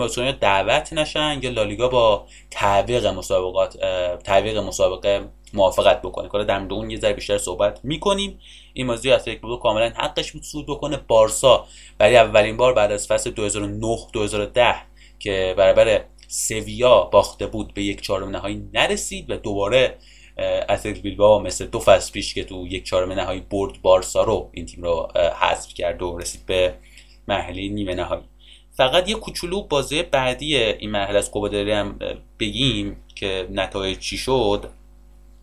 این 0.00 0.30
دعوت 0.40 0.92
نشن 0.92 1.40
یا 1.42 1.50
لالیگا 1.50 1.88
با 1.88 2.26
تعویق 2.50 3.06
مسابقات 3.06 3.76
تعویق 4.24 4.58
مسابقه 4.58 5.28
موافقت 5.54 6.02
بکنه. 6.02 6.28
کار 6.28 6.44
در 6.44 6.66
اون 6.70 6.90
یه 6.90 6.98
ذره 6.98 7.12
بیشتر 7.12 7.38
صحبت 7.38 7.80
می‌کنیم. 7.84 8.38
این 8.72 8.86
بازی 8.86 9.10
از 9.10 9.28
بود 9.42 9.60
کاملا 9.60 9.92
حقش 9.96 10.32
بود 10.32 10.42
سود 10.42 10.66
بکنه. 10.66 10.96
بارسا 10.96 11.66
برای 11.98 12.16
اولین 12.16 12.56
بار 12.56 12.74
بعد 12.74 12.92
از 12.92 13.06
فصل 13.06 13.30
2009 13.30 13.96
2010 14.12 14.74
که 15.18 15.54
برابر 15.58 16.04
سویا 16.28 17.00
باخته 17.04 17.46
بود 17.46 17.74
به 17.74 17.82
یک 17.82 18.00
چهارم 18.00 18.28
نهایی 18.30 18.70
نرسید 18.74 19.30
و 19.30 19.36
دوباره 19.36 19.98
اتلتیک 20.68 21.02
بیلبائو 21.02 21.42
مثل 21.42 21.66
دو 21.66 21.80
فصل 21.80 22.12
پیش 22.12 22.34
که 22.34 22.44
تو 22.44 22.66
یک 22.66 22.84
چهارم 22.84 23.12
نهایی 23.12 23.40
برد 23.40 23.82
بارسا 23.82 24.22
رو 24.22 24.50
این 24.52 24.66
تیم 24.66 24.84
رو 24.84 25.08
حذف 25.40 25.74
کرد 25.74 26.02
و 26.02 26.18
رسید 26.18 26.46
به 26.46 26.74
مرحله 27.28 27.68
نیمه 27.68 27.94
نهایی. 27.94 28.22
فقط 28.76 29.08
یه 29.08 29.14
کوچولو 29.14 29.62
بازی 29.62 30.02
بعدی 30.02 30.56
این 30.56 30.90
مرحله 30.90 31.18
از 31.18 31.30
کوپا 31.30 31.56
هم 31.56 31.98
بگیم 32.40 32.96
که 33.14 33.48
نتایج 33.50 33.98
چی 33.98 34.16
شد. 34.16 34.70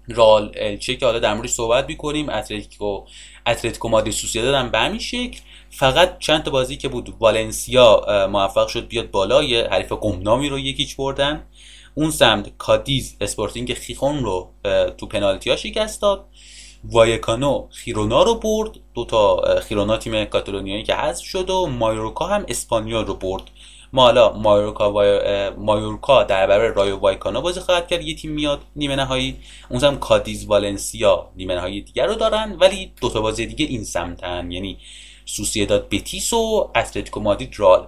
رئال 0.08 0.52
الچه 0.56 0.96
که 0.96 1.06
حالا 1.06 1.20
در 1.20 1.34
موردش 1.34 1.50
صحبت 1.50 1.88
می‌کنیم 1.88 2.30
اتلتیکو 2.30 3.06
اتلتیکو 3.48 3.90
مادرید 3.90 4.14
سوسیداد 4.14 4.54
هم 4.54 4.70
به 4.70 4.78
همین 4.78 5.00
شکل. 5.00 5.40
فقط 5.70 6.20
چند 6.20 6.44
تا 6.44 6.52
بازی 6.52 6.78
که 6.78 6.88
بود 6.88 7.14
والنسیا 7.20 8.06
موفق 8.32 8.68
شد 8.68 8.88
بیاد 8.88 9.12
بالا 9.12 9.44
یه 9.44 9.68
حریف 9.72 9.94
گمنامی 9.94 10.50
رو 10.50 10.60
یک 10.60 10.75
هیچ 10.75 10.96
بردن. 10.96 11.46
اون 11.96 12.12
سمت 12.12 12.58
کادیز 12.58 13.18
اسپورتینگ 13.22 13.74
خیخون 13.74 14.24
رو 14.24 14.52
تو 14.98 15.06
پنالتی 15.06 15.50
ها 15.50 15.56
شکست 15.56 16.02
داد. 16.02 16.26
وایکانو 16.84 17.68
خیرونا 17.72 18.24
رو 18.24 18.36
برد. 18.36 18.72
دو 18.94 19.06
تا 19.06 19.42
خیرونا 19.62 19.98
تیم 19.98 20.26
کاتالونیایی 20.26 20.84
که 20.84 20.96
حذف 20.96 21.24
شد 21.24 21.50
و 21.50 21.68
مایورکا 21.68 22.26
هم 22.26 22.46
اسپانیول 22.48 23.06
رو 23.06 23.14
برد. 23.14 23.44
ما 23.94 24.04
حالا 24.04 24.34
مایورکا, 24.34 24.92
وای... 24.92 25.50
مایورکا 25.50 26.24
در 26.24 26.48
برابر 26.48 26.68
رایو 26.68 26.98
وایکانو 26.98 27.42
بازی 27.42 27.60
خواهد 27.60 27.88
کرد. 27.88 28.04
یه 28.04 28.16
تیم 28.16 28.32
میاد 28.32 28.62
نیمه 28.76 28.96
نهایی. 28.96 29.36
اون 29.70 29.84
هم 29.84 30.00
کادیز 30.00 30.46
والنسیا 30.46 31.30
نیمه 31.36 31.56
نهایی 31.56 31.82
دیگر 31.82 32.06
رو 32.06 32.16
دارن. 32.16 32.58
ولی 32.60 32.92
دو 33.02 33.10
تا 33.10 33.22
بازی 33.22 33.46
دیگه 33.46 33.66
این 33.66 33.84
سمتن. 33.84 34.52
یعنی 34.52 34.78
سوسیداد 35.26 35.90
بتیس 35.90 36.34
و 36.34 36.72
اتلتیکو 36.76 37.20
مادرید 37.20 37.54
رئال 37.58 37.88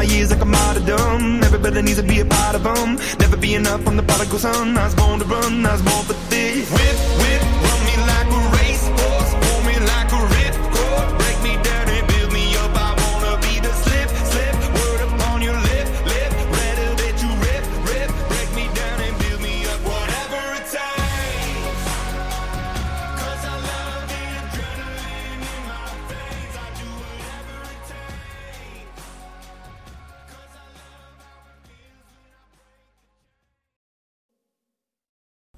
my 0.00 0.06
years 0.06 0.30
like 0.30 0.40
a 0.40 0.46
martyrdom. 0.46 1.44
Everybody 1.44 1.82
needs 1.82 2.00
to 2.00 2.02
be 2.02 2.20
a 2.20 2.24
part 2.24 2.54
of 2.54 2.62
them. 2.62 2.96
Never 3.18 3.36
be 3.36 3.54
enough 3.54 3.82
from 3.84 3.96
the 3.98 4.02
prodigal 4.02 4.38
son. 4.38 4.78
I 4.78 4.84
was 4.84 4.94
born 4.94 5.18
to 5.20 5.26
run. 5.26 5.66
I 5.66 5.72
was 5.72 5.82
born 5.82 6.04
for 6.08 6.16
this. 6.30 6.70
Whip, 6.76 6.98
whip, 7.20 7.39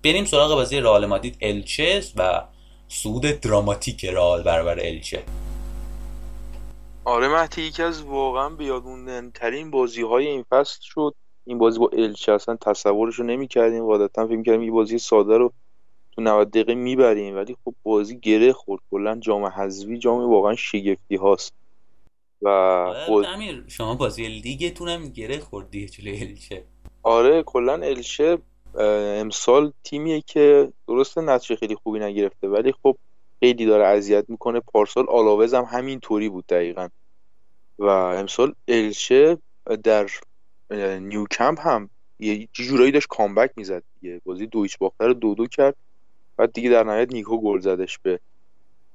بریم 0.05 0.25
سراغ 0.25 0.55
بازی 0.55 0.81
رئال 0.81 1.07
مادرید 1.07 1.37
الچه 1.41 2.03
و 2.17 2.43
سود 2.89 3.23
دراماتیک 3.23 4.05
رئال 4.05 4.43
برابر 4.43 4.79
الچه. 4.81 5.23
آره 7.05 7.29
مهدی 7.29 7.63
یکی 7.63 7.83
از 7.83 8.03
واقعا 8.03 8.49
بیادموندن 8.49 9.31
ترین 9.31 9.71
بازی 9.71 10.03
های 10.03 10.27
این 10.27 10.45
فصل 10.51 10.79
شد. 10.83 11.15
این 11.47 11.59
بازی 11.59 11.79
با 11.79 11.91
الچه 11.93 12.33
اصلا 12.33 12.57
تصورش 12.57 13.15
رو 13.15 13.25
نمی 13.25 13.49
کردیم 13.49 13.87
قاعدتا 13.87 14.27
فکر 14.27 14.43
کردیم 14.43 14.63
یه 14.63 14.71
بازی 14.71 14.99
ساده 14.99 15.37
رو 15.39 15.53
تو 16.13 16.23
90 16.23 16.51
دقیقه 16.51 16.75
می‌بریم. 16.75 17.37
ولی 17.37 17.57
خب 17.65 17.75
بازی 17.83 18.19
گره 18.21 18.53
خورد. 18.53 18.83
کلا 18.91 19.17
جام 19.21 19.45
حذفی 19.45 19.99
جام 19.99 20.31
واقعا 20.31 20.55
شگفتی 20.57 21.17
هاست. 21.17 21.53
و 22.43 22.49
باز- 23.09 23.27
امیر 23.27 23.65
شما 23.69 23.95
بازی 23.95 24.29
لیگتون 24.29 24.89
هم 24.89 25.09
گره 25.09 25.39
خوردی 25.39 25.87
جلوی 25.89 26.21
الچه. 26.21 26.65
آره 27.03 27.43
کلا 27.43 27.73
الچه 27.73 28.39
امسال 28.75 29.73
تیمیه 29.85 30.21
که 30.21 30.73
درسته 30.89 31.21
نتیجه 31.21 31.57
خیلی 31.57 31.75
خوبی 31.75 31.99
نگرفته 32.01 32.49
ولی 32.49 32.73
خب 32.83 32.97
خیلی 33.41 33.67
داره 33.67 33.85
اذیت 33.85 34.25
می‌کنه. 34.29 34.61
پارسال 34.61 35.07
آلاوز 35.09 35.55
هم 35.55 35.65
همین 35.65 36.01
طوری 36.01 36.29
بود 36.29 36.47
دقیقا. 36.47 36.89
و 37.79 37.87
امسال 37.87 38.55
الچه 38.69 39.39
در 39.85 40.11
نیوکمپ 41.01 41.67
هم 41.67 41.91
یه 42.21 42.49
جورایی 42.53 42.93
داشت 42.93 43.07
کامبک 43.09 43.51
می‌زد 43.57 43.83
دیگه. 44.01 44.21
بازی 44.25 44.47
دویچ 44.47 44.79
باختر 44.79 45.07
رو 45.07 45.15
دو 45.15 45.35
دو 45.35 45.47
کرد. 45.47 45.77
بعد 46.37 46.53
دیگه 46.53 46.71
در 46.71 46.85
نهایت 46.85 47.13
نیکو 47.13 47.41
گل 47.41 47.61
زدش 47.61 47.99
به 47.99 48.21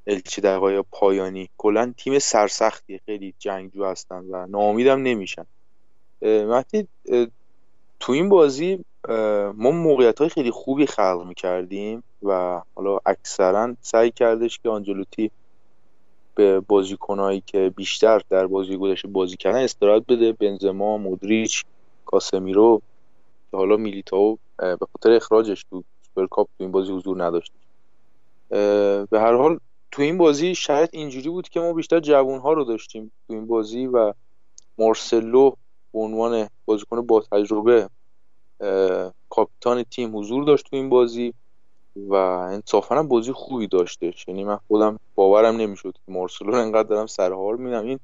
الچه 0.07 0.41
دقایق 0.41 0.85
پایانی. 0.91 1.49
کلا 1.57 1.93
تیم 1.97 2.19
سرسختیه. 2.19 2.99
خیلی 3.05 3.33
جنگجو 3.39 3.85
هستن 3.85 4.25
و 4.29 4.47
ناامیدم 4.47 5.01
نمیشن. 5.01 5.45
اه، 6.21 6.65
تو 7.99 8.13
این 8.13 8.29
بازی 8.29 8.85
ما 9.53 9.71
موقعیت 9.71 10.19
های 10.19 10.29
خیلی 10.29 10.51
خوبی 10.51 10.85
خلق 10.85 11.23
می‌کردیم 11.27 12.03
و 12.23 12.61
حالا 12.75 12.99
اکثرا 13.05 13.75
سعی 13.81 14.11
کردش 14.11 14.59
که 14.59 14.69
آنجلوتی 14.69 15.31
به 16.35 16.59
بازیکنهایی 16.59 17.43
که 17.45 17.73
بیشتر 17.75 18.21
در 18.29 18.47
بازی 18.47 18.77
گذشته 18.77 19.07
بازی 19.07 19.37
کردن 19.37 19.63
استراحت 19.63 20.03
بده. 20.07 20.31
بنزما 20.31 20.97
مودریچ 20.97 21.63
کاسمیرو 22.05 22.81
که 23.51 23.57
حالا 23.57 23.77
میلیتائو 23.77 24.37
به 24.57 24.87
خاطر 24.93 25.11
اخراجش 25.11 25.65
تو 25.69 25.83
سوپرکاپ 26.01 26.47
تو 26.47 26.63
این 26.63 26.71
بازی 26.71 26.91
حضور 26.91 27.23
نداشت. 27.23 27.51
به 28.49 29.07
هر 29.19 29.33
حال 29.33 29.59
تو 29.91 30.01
این 30.01 30.17
بازی 30.17 30.55
شرایط 30.55 30.89
اینجوری 30.93 31.29
بود 31.29 31.49
که 31.49 31.59
ما 31.59 31.73
بیشتر 31.73 31.99
جوانها 31.99 32.53
رو 32.53 32.63
داشتیم 32.63 33.11
تو 33.27 33.33
این 33.33 33.47
بازی 33.47 33.87
و 33.87 34.13
مارسلو 34.77 35.51
به 35.93 35.99
عنوان 35.99 36.49
بازیکن 36.65 37.01
با 37.01 37.23
تجربه 37.31 37.89
کاپیتان 39.29 39.83
تیم 39.83 40.17
حضور 40.17 40.43
داشت 40.43 40.65
تو 40.69 40.75
این 40.75 40.89
بازی 40.89 41.33
و 41.95 42.13
انصافا 42.13 43.03
بازی 43.03 43.31
خوبی 43.31 43.67
داشتش. 43.67 44.27
یعنی 44.27 44.43
من 44.43 44.59
خودم 44.67 44.99
باورم 45.15 45.55
نمی‌شد 45.55 45.93
که 45.93 46.11
مارسلو 46.11 46.51
رو 46.51 46.57
انقدر 46.57 46.89
دارم 46.89 47.05
سرحال 47.07 47.57
میدم 47.57 47.85
این 47.85 47.99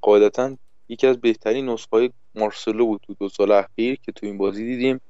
قاعدتا 0.00 0.56
یکی 0.88 1.06
از 1.06 1.20
بهترین 1.20 1.68
نسخه 1.68 1.88
های 1.92 2.10
مارسلو 2.34 2.86
بود 2.86 3.00
تو 3.06 3.14
دو 3.20 3.28
سال 3.28 3.52
اخیر 3.52 3.98
که 4.02 4.12
تو 4.12 4.26
این 4.26 4.38
بازی 4.38 4.64
دیدیم 4.64 5.00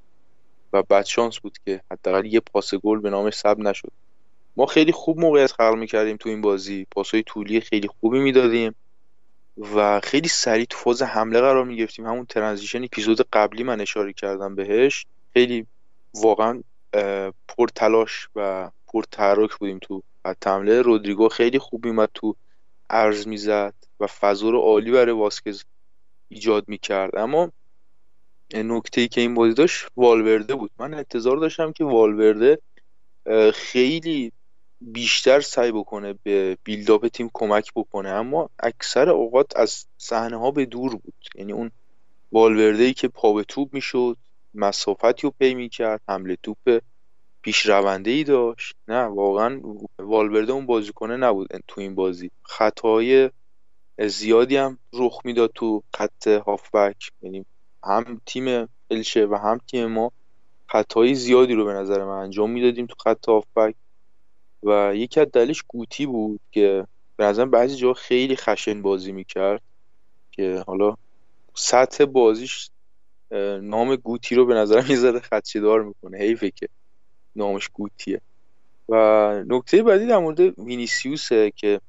و 0.73 0.83
بد 0.83 1.05
شانس 1.05 1.39
بود 1.39 1.59
که 1.67 1.81
حداقل 1.93 2.27
یه 2.27 2.41
پاس 2.41 2.75
گل 2.75 3.01
به 3.01 3.11
نامش 3.11 3.35
ثبت 3.35 3.59
نشد. 3.59 3.93
ما 4.57 4.67
خیلی 4.67 4.93
خوب 4.93 5.21
موقعیت 5.21 5.53
خلق 5.53 5.75
می‌کردیم 5.75 6.17
تو 6.17 6.29
این 6.29 6.41
بازی. 6.41 6.87
پاسهای 6.91 7.23
طولی 7.23 7.61
خیلی 7.61 7.89
خوبی 8.01 8.19
می‌دادیم. 8.19 8.75
و 9.75 10.01
خیلی 10.01 10.29
سریع 10.29 10.65
تو 10.65 10.79
فاز 10.79 11.03
حمله 11.03 11.41
قرار 11.41 11.65
می‌گرفتیم. 11.65 12.07
همون 12.07 12.27
ترانزیشن 12.27 12.85
اپیزود 12.85 13.21
قبلی 13.33 13.63
من 13.63 13.81
اشاره 13.81 14.13
کردم 14.13 14.55
بهش. 14.55 15.07
خیلی 15.33 15.67
واقعا 16.15 16.63
اه، 16.93 17.33
پرتلاش 17.49 18.29
و 18.37 18.71
پرتحرک 18.87 19.55
بودیم 19.55 19.79
تو 19.79 20.03
خط 20.27 20.47
حمله. 20.47 20.83
رودریگو 20.83 21.29
خیلی 21.29 21.59
خوب 21.59 21.85
میومد 21.85 22.11
تو 22.15 22.37
عرض 22.91 23.27
می‌زد 23.27 23.75
و 24.01 24.07
فضا 24.07 24.51
رو 24.51 24.61
عالی 24.61 24.91
برای 24.91 25.15
واسکز 25.15 25.65
ایجاد 26.29 26.65
می‌کرد. 26.69 27.17
اما 27.17 27.53
نکته 28.55 29.01
ای 29.01 29.09
که 29.09 29.21
این 29.21 29.35
بازی 29.35 29.55
داشت 29.55 29.87
والورده 29.97 30.55
بود. 30.55 30.71
من 30.79 30.95
انتظار 30.95 31.37
داشتم 31.37 31.73
که 31.73 31.85
والورده 31.85 32.59
خیلی 33.55 34.33
بیشتر 34.81 35.41
سعی 35.41 35.73
بکنه 35.73 36.15
به 36.23 36.59
بیلداپ 36.65 37.09
تیم 37.09 37.31
کمک 37.35 37.73
بکنه. 37.77 38.09
اما 38.09 38.51
اکثر 38.59 39.11
اوقات 39.11 39.57
از 39.57 39.87
صحنه 39.99 40.37
ها 40.37 40.51
به 40.51 40.67
دور 40.67 40.97
بود. 40.97 41.15
یعنی 41.35 41.53
اون 41.53 41.71
والورده 42.33 42.83
ای 42.83 42.93
که 42.95 43.09
پا 43.09 43.33
به 43.33 43.45
توپ 43.45 43.75
می‌شد 43.75 44.17
مسافتی 44.55 45.23
رو 45.23 45.33
پی 45.39 45.55
می‌کرد 45.55 46.01
حمله 46.09 46.37
توپ 46.43 46.79
پیش 47.43 47.67
رونده 47.67 48.11
ای 48.11 48.25
داشت. 48.25 48.77
نه 48.89 49.03
واقعا 49.03 49.61
والورده 49.99 50.53
اون 50.53 50.67
بازیکنه 50.67 51.17
نبود 51.17 51.49
تو 51.69 51.81
این 51.81 51.95
بازی. 51.95 52.31
خطای 52.43 53.31
زیادی 54.07 54.57
هم 54.57 54.79
رخ 54.93 55.21
می‌داد 55.25 55.51
تو 55.55 55.83
خط 55.97 56.29
هافبک. 56.29 57.11
یعنی 57.23 57.45
هم 57.85 58.21
تیم 58.27 58.69
الشه 58.91 59.27
و 59.27 59.35
هم 59.35 59.59
تیم 59.59 59.87
ما 59.87 60.13
خطای 60.67 61.15
زیادی 61.15 61.55
رو 61.55 61.65
به 61.65 61.73
نظر 61.73 62.05
من 62.05 62.19
انجام 62.19 62.51
می‌دادیم 62.51 62.87
تو 62.87 62.95
خط 63.05 63.29
هافبک. 63.29 63.75
و 64.63 64.93
یکی 64.95 65.21
از 65.21 65.27
دلیلش 65.33 65.63
گوتی 65.69 66.07
بود 66.07 66.41
که 66.51 66.87
به 67.17 67.25
نظر 67.25 67.45
بعضی 67.45 67.77
جا 67.77 67.93
خیلی 67.93 68.37
خشن 68.37 68.83
بازی 68.83 69.13
می‌کرد 69.13 69.63
که 70.33 70.65
حالا 70.67 70.95
سطح 71.55 72.05
بازیش 72.05 72.71
نام 73.63 73.97
گوتی 73.97 74.35
رو 74.35 74.47
به 74.47 74.55
نظرم 74.55 74.87
یه 74.89 74.97
ذره 74.97 75.21
خدشه‌دار 75.21 75.83
می‌کنه 75.83 76.19
حیفه 76.19 76.51
که 76.51 76.69
نامش 77.37 77.69
گوتیه. 77.69 78.21
و 78.89 78.97
نکته 79.49 79.83
بعدی 79.83 80.07
در 80.07 80.19
مورد 80.19 80.41
وینیسیوسه 80.59 81.51
که 81.57 81.81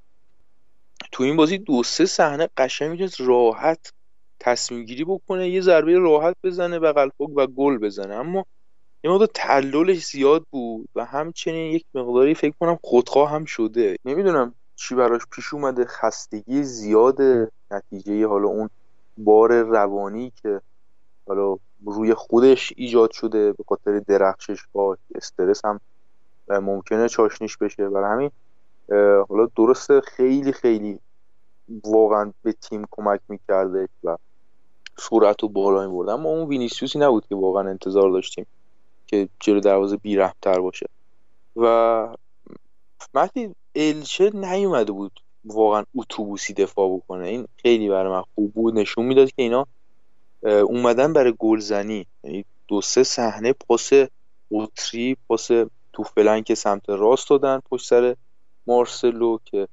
تو 1.11 1.23
این 1.23 1.35
بازی 1.35 1.57
دو 1.57 1.83
سه 1.83 2.05
صحنه 2.05 2.49
قشنگ 2.57 2.91
می‌تونست 2.91 3.21
راحت 3.21 3.93
تصمیم 4.39 4.85
گیری 4.85 5.03
بکنه 5.03 5.49
یه 5.49 5.61
ضربه 5.61 5.97
راحت 5.97 6.35
بزنه 6.43 6.79
بغل 6.79 7.09
و 7.19 7.47
گل 7.47 7.77
بزنه. 7.77 8.15
اما 8.15 8.45
یه 9.03 9.11
مقدار 9.11 9.27
تعللش 9.33 10.05
زیاد 10.05 10.45
بود 10.51 10.89
و 10.95 11.05
همچنین 11.05 11.71
یک 11.73 11.85
مقداری 11.93 12.35
فکر 12.35 12.53
کنم 12.59 12.79
خودخواه 12.83 13.31
هم 13.31 13.45
شده. 13.45 13.95
نمی‌دونم 14.05 14.55
چی 14.75 14.95
براش 14.95 15.21
پیش 15.31 15.53
اومده. 15.53 15.85
خستگی 15.85 16.63
زیاد 16.63 17.17
نتیجه 17.71 18.27
حالا 18.27 18.47
اون 18.47 18.69
بار 19.17 19.61
روانی 19.61 20.31
که 20.41 20.61
حالا 21.27 21.57
روی 21.85 22.13
خودش 22.13 22.73
ایجاد 22.77 23.11
شده 23.11 23.53
به 23.53 23.63
خاطر 23.67 23.99
درخشش 23.99 24.59
با 24.71 24.97
استرس 25.15 25.65
هم 25.65 25.79
ممکنه 26.49 27.09
چاشنیش 27.09 27.57
بشه. 27.57 27.89
برای 27.89 28.11
همین 28.11 28.31
حالا 29.29 29.47
درسته 29.55 30.01
خیلی 30.01 30.51
خیلی 30.51 30.99
واقعا 31.85 32.33
به 32.43 32.53
تیم 32.53 32.85
کمک 32.91 33.19
می‌کرده 33.29 33.87
و 34.03 34.17
سرعت 34.97 35.43
و 35.43 35.49
بالا 35.49 35.87
می‌برد. 35.87 36.09
اما 36.09 36.29
اون 36.29 36.47
وینیسیوسی 36.47 36.99
نبود 36.99 37.27
که 37.27 37.35
واقعا 37.35 37.69
انتظار 37.69 38.11
داشتیم. 38.11 38.45
که 39.09 39.29
جلو 39.39 39.59
دروازه 39.59 39.97
بیرحمتر 39.97 40.59
باشه. 40.59 40.85
و 41.55 41.65
وقتی 43.13 43.55
الچه 43.75 44.29
نیومده 44.33 44.91
بود 44.91 45.19
واقعا 45.45 45.83
اتوبوسی 45.95 46.53
دفاع 46.53 46.95
بکنه 46.97 47.27
این 47.27 47.47
خیلی 47.57 47.89
برای 47.89 48.11
من 48.11 48.23
خوب 48.35 48.53
بود. 48.53 48.79
نشون 48.79 49.05
می‌داد 49.05 49.27
که 49.27 49.41
اینا 49.41 49.67
اومدن 50.43 51.13
برای 51.13 51.33
گلزنی. 51.39 52.05
یعنی 52.23 52.45
دو 52.67 52.81
سه 52.81 53.03
صحنه 53.03 53.53
پاس 53.53 53.91
قطری 54.51 55.17
پاس 55.27 55.47
تو 55.93 56.03
flank 56.03 56.53
سمت 56.53 56.89
راست 56.89 57.29
دادن 57.29 57.59
پشت 57.71 57.87
سر 57.87 58.15
مارسلو 58.67 59.37
که 59.45 59.67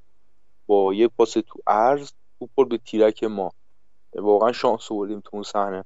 با 0.67 0.95
یک 0.95 1.11
پاس 1.17 1.33
تو 1.33 1.61
عرض 1.67 2.11
توپ 2.39 2.69
به 2.69 2.79
تیرک 2.79 3.25
ما. 3.25 3.53
واقعا 4.15 4.53
شانس 4.53 4.93
آوردیم 4.93 5.21
تو 5.21 5.31
اون 5.33 5.43
صحنه. 5.43 5.85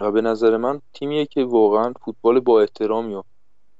و 0.00 0.10
به 0.12 0.20
نظر 0.20 0.56
من 0.56 0.80
تیمیه 0.92 1.26
که 1.26 1.44
واقعا 1.44 1.92
فوتبال 2.04 2.40
با 2.40 2.60
احترامی 2.60 3.14
و 3.14 3.22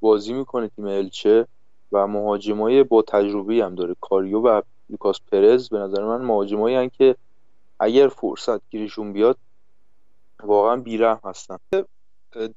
بازی 0.01 0.33
می‌کنه 0.33 0.69
تیم 0.69 0.85
الچه 0.87 1.47
و 1.93 2.07
مهاجمای 2.07 2.83
با 2.83 3.03
تجربه 3.03 3.55
هم 3.55 3.75
داره. 3.75 3.97
کاریو 4.01 4.41
و 4.41 4.63
لوکاس 4.91 5.21
پرز 5.33 5.69
به 5.69 5.79
نظر 5.79 6.05
من 6.05 6.25
مهاجمایی 6.25 6.91
که 6.91 7.17
اگر 7.81 8.09
فرصت 8.09 8.71
گیرشون 8.71 9.13
بیاد 9.13 9.39
واقعا 10.43 10.77
بیرحم 10.77 11.21
هستن. 11.25 11.57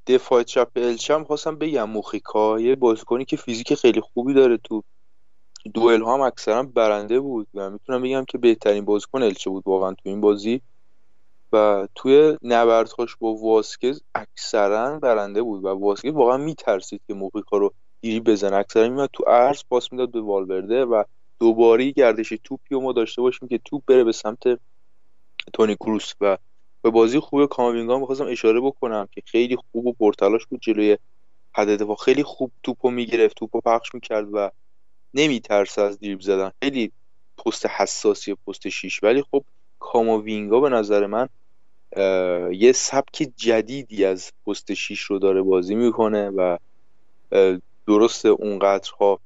دفاع 0.07 0.43
چپ 0.43 0.67
الچه 0.75 1.13
هم 1.13 1.23
خواستم 1.23 1.55
بگم 1.55 1.89
موخیکا 1.89 2.59
یه 2.59 2.75
بازیکنی 2.75 3.25
که 3.25 3.37
فیزیک 3.37 3.73
خیلی 3.73 4.01
خوبی 4.01 4.33
داره 4.33 4.57
تو 4.57 4.83
دوئل 5.73 6.01
ها 6.01 6.13
هم 6.13 6.21
اکثرا 6.21 6.63
برنده 6.63 7.19
بود 7.19 7.47
و 7.53 7.69
می‌تونم 7.69 8.01
بگم 8.01 8.25
که 8.25 8.37
بهترین 8.37 8.85
بازیکن 8.85 9.23
الچه 9.23 9.49
بود 9.49 9.63
واقعا 9.65 9.93
تو 9.93 10.09
این 10.09 10.21
بازی. 10.21 10.61
و 11.53 11.88
توی 11.95 12.38
نبردهاش 12.41 13.15
با 13.15 13.33
واسکز 13.33 14.01
اکثرا 14.15 14.99
برنده 14.99 15.41
بود 15.41 15.65
و 15.65 15.67
واسکز 15.67 16.12
واقعا 16.12 16.38
میترسید 16.38 17.01
که 17.07 17.13
موقیکا 17.13 17.57
رو 17.57 17.73
گیری 18.01 18.19
بزنه. 18.19 18.55
اکثرا 18.55 18.89
میاد 18.89 19.09
تو 19.13 19.23
عرض 19.23 19.63
پاس 19.69 19.91
می‌داد 19.91 20.12
به 20.12 20.21
والورده 20.21 20.85
و 20.85 21.03
دوباره 21.39 21.91
گردش 21.91 22.33
توپی 22.43 22.75
و 22.75 22.79
ما 22.79 22.91
داشته 22.91 23.21
باشیم 23.21 23.47
که 23.47 23.59
توپ 23.65 23.81
بره 23.88 24.03
به 24.03 24.12
سمت 24.12 24.59
تونی 25.53 25.75
کروس. 25.75 26.13
و 26.21 26.38
به 26.81 26.89
بازی 26.89 27.19
خوب 27.19 27.45
کاموینگا 27.45 27.99
می‌خواستم 27.99 28.27
اشاره 28.27 28.62
بکنم 28.62 29.07
که 29.12 29.21
خیلی 29.25 29.55
خوب 29.55 29.85
و 29.85 29.93
پرتلاش 29.93 30.45
بود 30.45 30.59
جلوی 30.62 30.97
حد 31.51 31.81
دفاع. 31.81 31.95
خیلی 31.95 32.23
خوب 32.23 32.51
توپو 32.63 32.91
می‌گرفت 32.91 33.35
توپو 33.35 33.62
پخش 33.62 33.93
می‌کرد 33.93 34.27
و 34.33 34.51
نمیترسه 35.13 35.81
از 35.81 35.99
دریبل 35.99 36.21
زدن. 36.21 36.51
خیلی 36.63 36.91
پست 37.38 37.65
حساسی 37.65 38.35
پست 38.35 38.69
شیش. 38.69 39.03
ولی 39.03 39.23
خب 39.31 39.43
کاماوینگا 39.79 40.59
به 40.59 40.69
نظر 40.69 41.05
من 41.05 41.29
یه 42.51 42.71
سبک 42.75 43.27
جدیدی 43.38 44.05
از 44.05 44.31
پست 44.47 44.73
شیش 44.73 45.01
رو 45.01 45.19
داره 45.19 45.41
بازی 45.41 45.75
می‌کنه 45.75 46.29
و 46.29 46.57
درسته 47.88 48.29
اونقدرها 48.29 49.19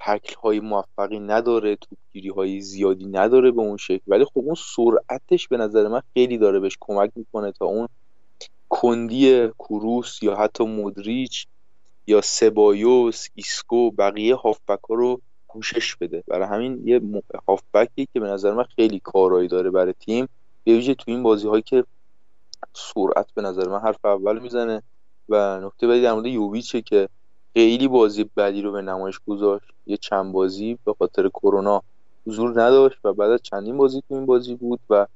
تکل 0.00 0.34
های 0.42 0.60
موفقی 0.60 1.20
نداره 1.20 1.76
توپگیری 1.76 2.28
های 2.28 2.60
زیادی 2.60 3.06
نداره 3.06 3.50
به 3.50 3.60
اون 3.60 3.76
شکل. 3.76 4.02
ولی 4.06 4.24
خب 4.24 4.38
اون 4.38 4.54
سرعتش 4.54 5.48
به 5.48 5.56
نظر 5.56 5.88
من 5.88 6.02
خیلی 6.14 6.38
داره 6.38 6.60
بهش 6.60 6.76
کمک 6.80 7.10
می‌کنه 7.16 7.52
تا 7.52 7.64
اون 7.64 7.88
کندی 8.68 9.48
کروس 9.58 10.22
یا 10.22 10.36
حتی 10.36 10.64
مودریچ 10.64 11.46
یا 12.06 12.20
سبایوس 12.20 13.26
ایسکو 13.34 13.90
بقیه 13.90 14.34
هافبک 14.34 14.80
ها 14.88 14.94
رو 14.94 15.20
پوشش 15.48 15.96
بده. 15.96 16.24
برای 16.26 16.48
همین 16.48 16.88
یه 16.88 17.00
هافبکی 17.48 18.08
که 18.12 18.20
به 18.20 18.26
نظر 18.26 18.54
من 18.54 18.64
خیلی 18.76 19.00
کارایی 19.00 19.48
داره 19.48 19.70
برای 19.70 19.94
تیم 20.00 20.28
به 20.64 20.72
ویژه 20.72 20.94
تو 20.94 21.04
این 21.06 21.22
بازی 21.22 21.48
هایی 21.48 21.62
که 21.62 21.84
سرعت 22.78 23.26
به 23.34 23.42
نظر 23.42 23.68
من 23.68 23.78
حرف 23.78 24.04
اول 24.04 24.38
می‌زنه. 24.38 24.82
و 25.28 25.60
نکته 25.60 25.86
بعدی 25.86 26.02
در 26.02 26.12
مورد 26.12 26.26
یوویچه 26.26 26.82
که 26.82 27.08
خیلی 27.54 27.88
بازی 27.88 28.30
بدی 28.36 28.62
رو 28.62 28.72
به 28.72 28.82
نمایش 28.82 29.20
گذاشت. 29.26 29.66
یه 29.86 29.96
چند 29.96 30.32
بازی 30.32 30.78
به 30.84 30.94
خاطر 30.98 31.28
کرونا 31.28 31.82
حضور 32.26 32.62
نداشت 32.62 32.98
و 33.04 33.12
بعد 33.12 33.30
از 33.30 33.40
چندین 33.42 33.76
بازی 33.76 34.02
تو 34.08 34.14
این 34.14 34.26
بازی 34.26 34.54
بود 34.54 34.80
و 34.90 35.06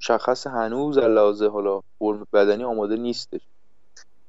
مشخصه 0.00 0.46
هنوز 0.46 0.98
از 0.98 1.11
لحاظ 1.11 1.48
حالا 1.48 1.80
فرم 1.98 2.26
بدنی 2.32 2.64
آماده 2.64 2.96
نیستش. 2.96 3.40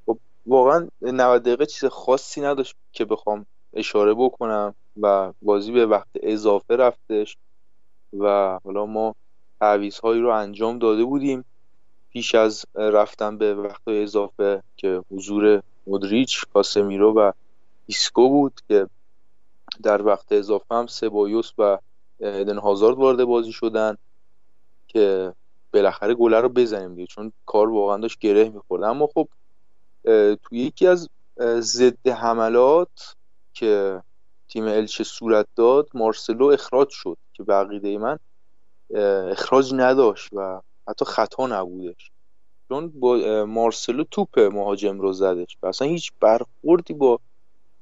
خب 0.05 0.19
واقعا 0.45 0.87
90 1.01 1.43
دقیقه 1.43 1.65
چیز 1.65 1.85
خاصی 1.89 2.41
نداشت 2.41 2.75
که 2.91 3.05
بخوام 3.05 3.45
اشاره 3.73 4.13
بکنم 4.13 4.75
و 5.01 5.33
بازی 5.41 5.71
به 5.71 5.85
وقت 5.85 6.07
اضافه 6.23 6.75
رفتش 6.75 7.37
و 8.19 8.59
حالا 8.63 8.85
ما 8.85 9.15
تعویض 9.59 9.99
هایی 9.99 10.21
رو 10.21 10.29
انجام 10.29 10.79
داده 10.79 11.03
بودیم. 11.05 11.45
پیش 12.09 12.35
از 12.35 12.65
رفتن 12.75 13.37
به 13.37 13.55
وقت 13.55 13.87
اضافه 13.87 14.63
که 14.77 15.03
حضور 15.11 15.61
مدریچ 15.87 16.45
کاسمیرو 16.53 17.13
و 17.13 17.31
ایسکو 17.85 18.29
بود 18.29 18.61
که 18.67 18.87
در 19.83 20.01
وقت 20.01 20.31
اضافه 20.31 20.75
هم 20.75 20.87
سبایوس 20.87 21.51
و 21.57 21.77
ادن 22.19 22.57
هازارد 22.57 22.97
وارد 22.97 23.23
بازی 23.23 23.51
شدن 23.51 23.97
که 24.87 25.33
بالاخره 25.73 26.13
گله 26.13 26.39
رو 26.39 26.49
بزنیم 26.49 26.95
دیگه 26.95 27.07
چون 27.07 27.31
کار 27.45 27.69
واقعا 27.69 27.97
داشت 27.97 28.19
گره 28.19 28.49
می‌خورد. 28.49 28.83
اما 28.83 29.07
خب 29.07 29.27
توی 30.43 30.59
یکی 30.59 30.87
از 30.87 31.09
ضد 31.59 32.07
حملات 32.07 33.15
که 33.53 34.03
تیم 34.47 34.67
الچه 34.67 35.03
صورت 35.03 35.47
داد 35.55 35.89
مارسلو 35.93 36.45
اخراج 36.45 36.89
شد 36.89 37.17
که 37.33 37.43
بقیده 37.43 37.97
من 37.97 38.19
اخراج 39.31 39.73
نداشت 39.73 40.29
و 40.33 40.61
حتی 40.89 41.05
خطا 41.05 41.47
نبودش. 41.47 42.11
چون 42.69 42.87
با 42.99 43.45
مارسلو 43.45 44.03
توپ 44.03 44.39
مهاجم 44.39 44.99
رو 44.99 45.13
زدش 45.13 45.57
و 45.63 45.67
اصلا 45.67 45.87
هیچ 45.87 46.11
برخوردی 46.19 46.93
با 46.93 47.19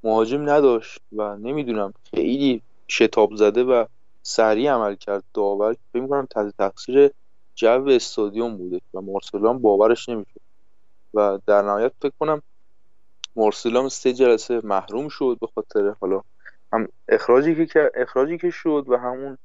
مهاجم 0.03 0.49
نداشت 0.49 0.99
و 1.11 1.37
نمی‌دونم 1.37 1.93
خیلی 2.11 2.61
شتاب 2.87 3.35
زده 3.35 3.63
و 3.63 3.85
سریع 4.23 4.71
عمل 4.71 4.95
کرد. 4.95 5.23
داور 5.33 5.75
فکر 5.93 6.01
می‌کنم 6.01 6.25
تحت 6.25 6.53
تقصیر 6.57 7.11
جو 7.55 7.87
استادیوم 7.89 8.57
بوده 8.57 8.81
و 8.93 9.01
مارسلو 9.01 9.49
هم 9.49 9.59
باورش 9.59 10.09
نمی‌شد. 10.09 10.41
و 11.13 11.39
در 11.45 11.61
نهایت 11.61 11.91
فکر 12.01 12.13
کنم 12.19 12.41
مارسلو 13.35 13.81
هم 13.81 13.89
سه 13.89 14.13
جلسه 14.13 14.61
محروم 14.63 15.07
شد 15.09 15.37
به 15.41 15.47
خاطر 15.55 15.95
حالا 16.01 16.21
هم 16.73 16.87
اخراجی 17.09 17.65
که 17.65 17.91
اخراجی 17.95 18.37
که 18.37 18.49
شد 18.49 18.85
و 18.87 18.97
همون 18.97 19.37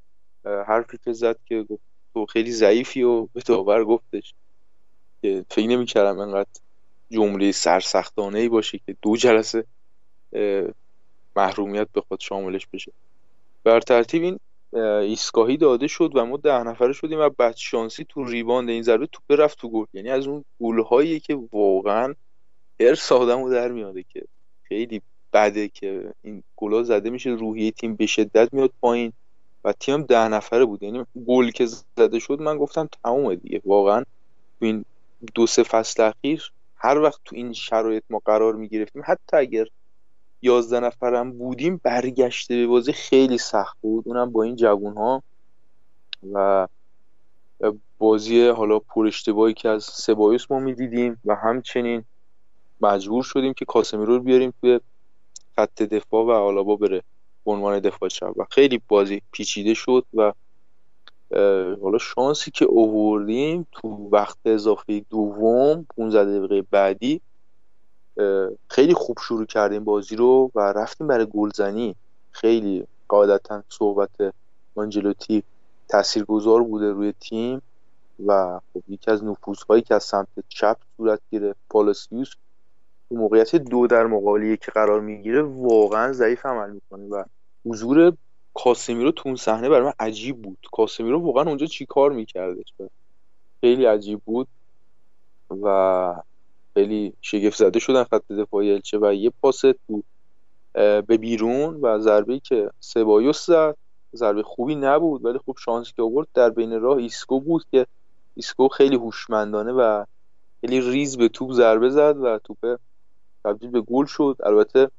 حرفی 0.44 0.98
که 1.04 1.12
زد 1.12 1.36
که 1.44 1.62
گفت 1.62 1.91
تو 2.14 2.26
خیلی 2.26 2.52
ضعیفی 2.52 3.02
و 3.02 3.26
به 3.26 3.40
داور 3.46 3.84
گفتش 3.84 4.34
که 5.22 5.44
فکر 5.50 5.66
نمی‌کردم 5.66 6.18
انقدر 6.18 6.50
جمله 7.10 7.52
سرسختانه 7.52 8.38
ای 8.38 8.48
باشه 8.48 8.78
که 8.86 8.96
دو 9.02 9.16
جلسه 9.16 9.64
محرومیت 11.36 11.88
به 11.92 12.00
خود 12.00 12.20
شاملش 12.20 12.66
بشه. 12.66 12.92
بر 13.64 13.80
ترتیب 13.80 14.22
این 14.22 14.38
ایستگاهی 15.00 15.56
داده 15.56 15.86
شد 15.86 16.10
و 16.14 16.26
ما 16.26 16.36
ده 16.36 16.62
نفره 16.62 16.92
شدیم 16.92 17.18
و 17.18 17.28
بعد 17.28 17.56
شانسی 17.56 18.06
تو 18.08 18.24
ریباند 18.24 18.68
این 18.68 18.82
ضربه 18.82 19.06
توپ 19.06 19.40
رفت 19.40 19.58
تو 19.58 19.68
گل. 19.68 19.84
یعنی 19.92 20.10
از 20.10 20.26
اون 20.26 20.44
گلهایی 20.60 21.20
که 21.20 21.38
واقعا 21.52 22.14
ارس 22.80 23.12
آدمو 23.12 23.50
در 23.50 23.72
میاده 23.72 24.04
که 24.08 24.22
خیلی 24.62 25.02
بده 25.32 25.68
که 25.68 26.12
این 26.22 26.42
گلا 26.56 26.82
زده 26.82 27.10
میشه 27.10 27.30
روحیه 27.30 27.70
تیم 27.70 27.96
به 27.96 28.06
شدت 28.06 28.54
میاد 28.54 28.72
پایین. 28.80 29.12
و 29.64 29.72
تیم 29.72 30.02
ده 30.02 30.28
نفره 30.28 30.64
بود. 30.64 30.82
یعنی 30.82 31.04
گل 31.26 31.50
که 31.50 31.66
زده 31.96 32.18
شد 32.18 32.40
من 32.40 32.58
گفتم 32.58 32.88
تمومه 33.04 33.36
دیگه. 33.36 33.60
واقعا 33.64 34.02
تو 34.60 34.66
این 34.66 34.84
دو 35.34 35.46
سه 35.46 35.62
فصل 35.62 36.02
اخیر 36.02 36.52
هر 36.76 36.98
وقت 36.98 37.20
تو 37.24 37.36
این 37.36 37.52
شرایط 37.52 38.02
ما 38.10 38.20
قرار 38.24 38.54
می‌گرفتیم 38.54 39.02
حتی 39.06 39.36
اگر 39.36 39.66
یازده 40.42 40.80
نفرم 40.80 41.38
بودیم 41.38 41.80
برگشته 41.84 42.56
به 42.56 42.66
بازی 42.66 42.92
خیلی 42.92 43.38
سخت 43.38 43.76
بود. 43.80 44.08
اونم 44.08 44.32
با 44.32 44.42
این 44.42 44.56
جوون 44.56 44.96
ها 44.96 45.22
و 46.32 46.68
بازی 47.98 48.48
حالا 48.48 48.78
پر 48.78 49.06
اشتباهی 49.06 49.54
که 49.54 49.68
از 49.68 49.84
سبایوس 49.84 50.50
ما 50.50 50.58
می‌دیدیم 50.58 51.20
و 51.24 51.34
همچنین 51.34 52.04
مجبور 52.80 53.22
شدیم 53.22 53.52
که 53.54 53.64
کاسمیرو 53.64 54.16
رو 54.16 54.22
بیاریم 54.22 54.54
توی 54.60 54.80
خط 55.56 55.82
دفاع 55.82 56.24
و 56.24 56.30
آلابا 56.30 56.76
بره. 56.76 57.02
به 57.44 57.52
عنوان 57.52 57.78
دفاع 57.80 58.08
چپ. 58.08 58.32
و 58.36 58.46
خیلی 58.50 58.82
بازی 58.88 59.22
پیچیده 59.32 59.74
شد 59.74 60.06
و 60.14 60.32
حالا 61.82 61.98
شانسی 61.98 62.50
که 62.50 62.64
اووردیم 62.64 63.66
تو 63.72 64.08
وقت 64.12 64.38
اضافه 64.44 65.04
دوم 65.10 65.86
15 65.96 66.38
دقیقه 66.38 66.66
بعدی 66.70 67.20
خیلی 68.68 68.94
خوب 68.94 69.18
شروع 69.18 69.46
کردیم 69.46 69.84
بازی 69.84 70.16
رو 70.16 70.50
و 70.54 70.60
رفتیم 70.60 71.06
برای 71.06 71.26
گلزنی 71.26 71.94
خیلی 72.30 72.86
قاعدتا 73.08 73.62
صحبت 73.68 74.34
آنجلوتی 74.74 75.42
تاثیرگذار 75.88 76.62
بوده 76.62 76.90
روی 76.90 77.12
تیم 77.20 77.62
و 78.26 78.60
خب 78.72 78.82
یکی 78.88 79.10
از 79.10 79.24
نفوذهایی 79.24 79.82
که 79.82 79.94
از 79.94 80.04
سمت 80.04 80.28
چپ 80.48 80.76
صورت 80.96 81.20
گرفت 81.32 81.58
پالاسیوس 81.70 82.32
تو 83.12 83.18
موقعیت 83.18 83.56
دو 83.56 83.86
در 83.86 84.06
مقابل 84.06 84.56
که 84.56 84.72
قرار 84.72 85.00
می‌گیره 85.00 85.42
واقعا 85.42 86.12
ضعیف 86.12 86.46
عمل 86.46 86.70
می‌کنه 86.70 87.04
و 87.04 87.24
حضور 87.66 88.12
کاسمیرو 88.54 89.10
تو 89.10 89.22
اون 89.26 89.36
صحنه 89.36 89.68
برای 89.68 89.86
من 89.86 89.92
عجیب 89.98 90.42
بود. 90.42 90.58
کاسمیرو 90.72 91.20
واقعا 91.20 91.44
اونجا 91.44 91.66
چی 91.66 91.86
کار 91.86 92.12
میکردش؟ 92.12 92.72
خیلی 93.60 93.84
عجیب 93.84 94.20
بود 94.24 94.48
و 95.62 96.14
خیلی 96.74 97.12
شگفت 97.20 97.56
زده 97.56 97.78
شدن 97.78 98.04
خط 98.04 98.32
دفاعی 98.32 98.72
الچه 98.72 98.98
و 98.98 99.14
یه 99.14 99.32
پاس 99.42 99.60
تو 99.60 100.02
به 101.06 101.16
بیرون 101.20 101.80
و 101.80 101.98
ضربه 101.98 102.38
که 102.38 102.70
سبایوس 102.80 103.46
زد. 103.46 103.76
ضربه 104.14 104.42
خوبی 104.42 104.74
نبود 104.74 105.24
ولی 105.24 105.38
خوب 105.38 105.56
شانسی 105.58 105.92
که 105.96 106.02
آورد 106.02 106.28
در 106.34 106.50
بین 106.50 106.80
راه 106.80 106.96
ایسکو 106.96 107.40
بود 107.40 107.64
که 107.70 107.86
ایسکو 108.34 108.68
خیلی 108.68 108.96
هوشمندانه 108.96 109.72
و 109.72 110.04
خیلی 110.60 110.80
ریز 110.80 111.18
به 111.18 111.28
توپ 111.28 111.52
ضربه 111.52 111.90
زد 111.90 112.16
و 112.16 112.38
توپ 112.38 112.78
تبدیل 113.44 113.70
به 113.70 113.80
گل 113.80 114.04
شد. 114.04 114.36
البته 114.44 114.90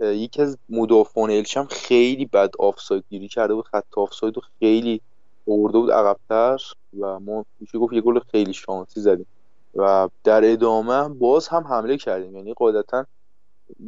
یکی 0.00 0.42
از 0.42 0.58
مدافعان 0.68 1.30
الچم 1.30 1.64
خیلی 1.64 2.26
بد 2.26 2.50
آفساید. 2.58 3.04
گیری 3.10 3.28
کرده 3.28 3.54
بود 3.54 3.68
خط 3.68 3.84
آفساید 3.96 4.36
رو 4.36 4.42
خیلی 4.58 5.00
آورده 5.48 5.78
بود 5.78 5.90
عقبتر 5.90 6.58
و 7.00 7.20
ما 7.20 7.44
میشه 7.60 7.78
گفت 7.78 7.92
یه 7.92 8.00
گل 8.00 8.18
خیلی 8.18 8.52
شانسی 8.52 9.00
زدیم. 9.00 9.26
و 9.74 10.08
در 10.24 10.52
ادامه 10.52 11.08
باز 11.08 11.48
هم 11.48 11.64
حمله 11.64 11.96
کردیم. 11.96 12.36
یعنی 12.36 12.54
قاعدتا 12.54 13.06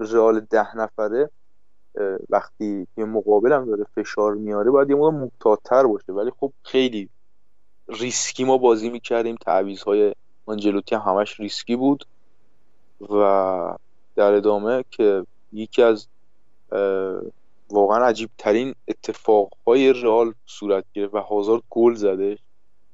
رئال 0.00 0.40
ده 0.40 0.76
نفره 0.76 1.30
وقتی 2.30 2.86
یه 2.96 3.04
مقابل 3.04 3.52
هم 3.52 3.64
داره 3.64 3.86
فشار 3.94 4.34
میاره 4.34 4.70
باید 4.70 4.90
یه 4.90 4.96
مقدار 4.96 5.86
باشه. 5.86 6.12
ولی 6.12 6.30
خب 6.40 6.52
خیلی 6.62 7.08
ریسکی 7.88 8.44
ما 8.44 8.58
بازی 8.58 8.90
می‌کردیم. 8.90 9.36
های 9.86 10.14
آنجلوتی 10.46 10.94
هم 10.94 11.00
همش 11.00 11.40
ریسکی 11.40 11.76
بود. 11.76 12.06
و 13.00 13.76
در 14.16 14.32
ادامه 14.32 14.84
که 14.90 15.26
یکی 15.52 15.82
از 15.82 16.06
واقعا 17.70 18.04
عجیب 18.04 18.30
ترین 18.38 18.74
اتفاقهای 18.88 19.92
رئال 19.92 20.34
صورت 20.46 20.84
گرفت 20.94 21.14
و 21.14 21.18
هازارد 21.18 21.62
گل 21.70 21.94
زده. 21.94 22.38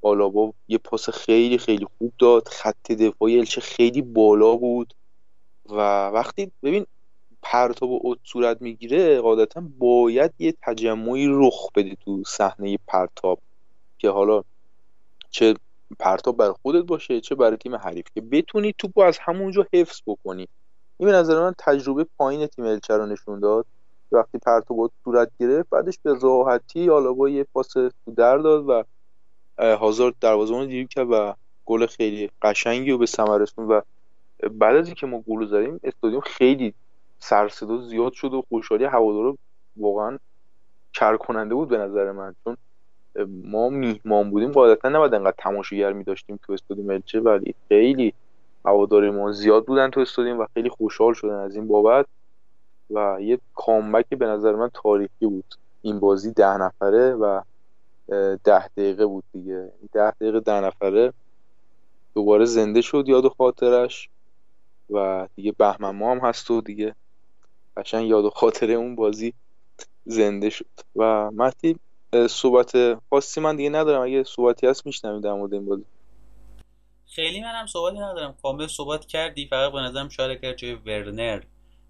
آلابا 0.03 0.53
یه 0.69 0.79
پاس 0.79 1.11
خیلی 1.11 1.59
خیلی 1.59 1.87
خوب 1.99 2.13
داد. 2.19 2.49
خط 2.49 2.93
دفاعی 2.93 3.39
الچه 3.39 3.61
خیلی 3.61 4.03
بالا 4.03 4.57
بود. 4.57 4.95
و 5.71 6.09
وقتی 6.09 6.51
ببین 6.63 6.87
پرتاب 7.43 7.91
اوت 7.93 8.19
صورت 8.25 8.63
می‌گیره 8.63 9.21
قاعدتا 9.21 9.63
باید 9.79 10.31
یه 10.39 10.55
تجمعی 10.63 11.27
رخ 11.31 11.69
بده 11.75 11.97
تو 12.05 12.23
صحنه 12.27 12.79
پرتاب. 12.87 13.39
که 13.99 14.11
حالا 14.11 14.43
چه 15.31 15.55
پرتاب 15.99 16.37
بر 16.37 16.53
خودت 16.53 16.85
باشه 16.85 17.21
چه 17.21 17.35
برای 17.35 17.57
تیم 17.57 17.77
حریف 17.77 18.07
که 18.15 18.21
بتونی 18.21 18.75
توپو 18.79 19.01
از 19.01 19.19
همونجا 19.19 19.67
حفظ 19.73 20.01
بکنی. 20.07 20.49
این 20.99 21.09
به 21.09 21.17
نظر 21.17 21.41
من 21.41 21.55
تجربه 21.59 22.07
پایین 22.19 22.47
تیم 22.47 22.65
الچه 22.65 22.97
رو 22.97 23.07
نشون 23.07 23.41
داد. 23.41 23.67
وقتی 24.13 24.39
پرتاب 24.39 24.93
صورت 25.05 25.31
گرفت 25.41 25.71
بعدش 25.71 25.99
به 26.03 26.19
راحتی 26.23 26.91
آلابا 26.91 27.29
یه 27.29 27.45
پاس 27.45 27.69
تو 27.69 27.93
در 28.17 28.39
داد 28.39 28.65
و 28.69 28.85
هازارد 29.59 30.15
دروازه‌بان 30.21 30.67
دریبل 30.67 30.89
کرد 30.89 31.07
و 31.11 31.35
گل 31.65 31.87
خیلی 31.87 32.31
قشنگی 32.43 32.91
رو 32.91 32.99
به 32.99 33.07
ثمر 33.07 33.39
رسوند 33.39 33.71
و 33.71 33.81
بعد 34.49 34.77
از 34.77 34.87
اینکه 34.87 35.07
ما 35.07 35.21
گل 35.29 35.47
زدیم 35.47 35.81
استادیوم 35.85 36.21
خیلی 36.21 36.75
سر 37.19 37.51
زیاد 37.89 38.13
شد 38.13 38.35
و 38.35 38.43
خوشحالی 38.49 38.85
هوادارا 38.85 39.39
واقعا 39.77 40.19
کر 40.95 41.17
کننده 41.17 41.55
بود 41.55 41.69
به 41.69 41.79
نظر 41.79 42.13
من. 42.13 42.35
چون 42.45 42.57
ما 43.29 43.69
میهمان 43.69 44.31
بودیم 44.31 44.53
قاعدتا 44.53 44.89
نباید 44.89 45.15
انقدر 45.15 45.35
تماشاگر 45.39 45.93
می 45.93 46.05
داشتیم 46.05 46.39
تو 46.43 46.53
استادیوم 46.53 46.91
الچه 46.91 47.21
ولی 47.21 47.55
خیلی 47.69 48.15
هوادار 48.65 49.11
ما 49.11 49.33
زیاد 49.33 49.67
بودن 49.67 49.91
تو 49.91 50.01
استادیوم 50.01 50.39
و 50.39 50.47
خیلی 50.55 50.69
خوشحال 50.69 51.15
شدن 51.15 51.35
از 51.35 51.57
این 51.57 51.69
بابت 51.69 52.07
و 52.91 53.19
یه 53.21 53.39
کامبک 53.55 54.09
به 54.09 54.27
نظر 54.27 54.55
من 54.55 54.71
تاریخی 54.75 55.27
بود. 55.27 55.55
این 55.83 56.01
بازی 56.01 56.33
ده 56.33 56.57
نفره 56.57 57.15
و 57.15 57.41
ده 58.45 58.69
دقیقه 58.69 59.07
بود 59.07 59.25
دیگه. 59.33 59.73
ده 59.93 60.11
دقیقه 60.11 60.41
ده 60.41 60.61
نفره 60.61 61.13
دوباره 62.15 62.45
زنده 62.45 62.81
شد 62.81 63.09
یاد 63.09 63.25
و 63.25 63.29
خاطرش 63.29 64.09
و 64.91 65.29
دیگه 65.37 65.53
بهمن 65.53 65.91
ما 65.91 66.11
هم 66.11 66.19
هست 66.19 66.51
و 66.51 66.61
دیگه 66.61 66.95
قشنگ 67.77 68.09
یاد 68.09 68.25
و 68.25 68.31
خاطره 68.31 68.75
اون 68.75 68.97
بازی 68.97 69.35
زنده 70.05 70.51
شد. 70.51 70.67
و 70.97 71.31
مهدی 71.31 71.77
صحبت 72.15 72.99
خاصی 73.11 73.41
من 73.41 73.57
دیگه 73.57 73.71
ندارم. 73.71 74.03
اگه 74.03 74.25
صحبتی 74.25 74.67
هست 74.67 74.87
میشنویم 74.87 75.21
در 75.21 75.33
مورد 75.33 75.55
این 75.55 75.67
بازی. 75.67 75.85
خیلی 77.07 77.41
منم 77.41 77.67
صحبتی 77.67 77.99
ندارم. 77.99 78.35
کامل 78.43 78.67
صحبت 78.67 79.07
کردی. 79.07 79.47
فقط 79.47 79.73
به 79.73 79.81
نظرم 79.81 80.09
شاید 80.09 80.31
اگر 80.31 80.55
جای 80.55 80.75
ورنر 80.75 81.43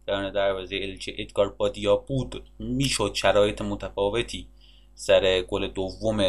در 0.06 0.30
دروازه 0.30 0.78
الچه 0.82 1.14
ادگار 1.18 1.48
بادیا 1.48 1.96
بود 1.96 2.42
می‌شد 2.58 3.10
شرایط 3.14 3.62
متفاوتی 3.62 4.46
سر 4.94 5.42
گل 5.42 5.68
دوم 5.68 6.20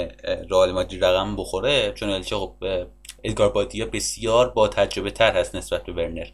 رئال 0.50 0.72
مادرید 0.72 1.06
رقم 1.06 1.36
بخوره. 1.36 1.94
چون 1.96 2.10
الچه 2.10 2.36
خب 2.36 2.54
ادگار 3.24 3.50
بادیا 3.50 3.86
بسیار 3.86 4.50
با 4.50 4.68
تجربه 4.68 5.12
تر 5.12 5.38
هست 5.38 5.56
نسبت 5.56 5.84
به 5.84 5.94
ورنر. 5.94 6.28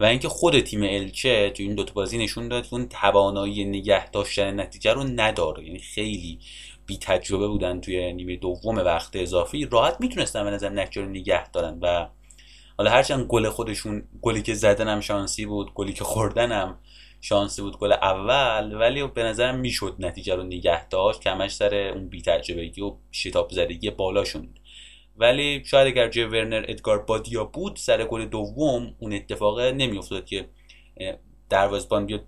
و 0.00 0.04
اینکه 0.04 0.28
خود 0.28 0.60
تیم 0.60 0.82
الچه 0.82 1.50
تو 1.50 1.62
این 1.62 1.74
دوتا 1.74 1.92
بازی 1.92 2.18
نشون 2.18 2.48
داد 2.48 2.66
که 2.66 2.74
اون 2.74 2.88
توانایی 2.88 3.64
نگه 3.64 4.10
داشتن 4.10 4.60
نتیجه 4.60 4.92
رو 4.92 5.04
نداره. 5.04 5.64
یعنی 5.64 5.78
خیلی 5.78 6.38
بی 6.86 6.98
تجربه 6.98 7.48
بودن 7.48 7.80
توی 7.80 8.12
نیمه 8.12 8.36
دوم 8.36 8.76
وقت 8.76 9.16
اضافی 9.16 9.68
راحت 9.70 9.96
می‌تونستن 10.00 10.44
به 10.44 10.50
نظر 10.50 10.68
نتیجه 10.68 11.02
رو 11.02 11.08
نگه 11.08 11.50
دارن 11.50 11.78
و 11.82 12.06
حالا 12.78 12.90
هرچند 12.90 13.26
گل 13.26 13.48
خودشون 13.48 14.02
گلی 14.22 14.42
که 14.42 14.54
زدن 14.54 14.88
هم 14.88 15.00
شانسی 15.00 15.46
بود 15.46 15.74
گلی 15.74 15.92
که 15.92 16.04
خوردن 16.04 16.52
هم 16.52 16.78
شانسی 17.20 17.62
بود 17.62 17.78
گل 17.78 17.92
اول 17.92 18.74
ولی 18.74 19.06
به 19.06 19.22
نظرم 19.22 19.58
می‌شد 19.58 19.96
نتیجه 19.98 20.34
رو 20.34 20.42
نگه 20.42 20.88
داشت 20.88 21.20
کمش 21.20 21.54
سر 21.54 21.74
اون 21.74 22.08
بی 22.08 22.22
تجربگی 22.22 22.80
و 22.80 22.96
شتاب 23.12 23.50
زدگی 23.50 23.90
بالاشون 23.90 24.48
ولی 25.16 25.64
شاید 25.64 25.86
اگر 25.86 26.08
جه 26.08 26.26
ورنر 26.26 26.64
ادگار 26.68 26.98
بادیا 26.98 27.44
بود 27.44 27.76
سر 27.76 28.04
گل 28.04 28.24
دوم 28.24 28.94
اون 28.98 29.12
اتفاق 29.12 29.60
نمیافتاد 29.60 30.26
که 30.26 30.48
دروازبان 31.48 32.06
بیاد 32.06 32.24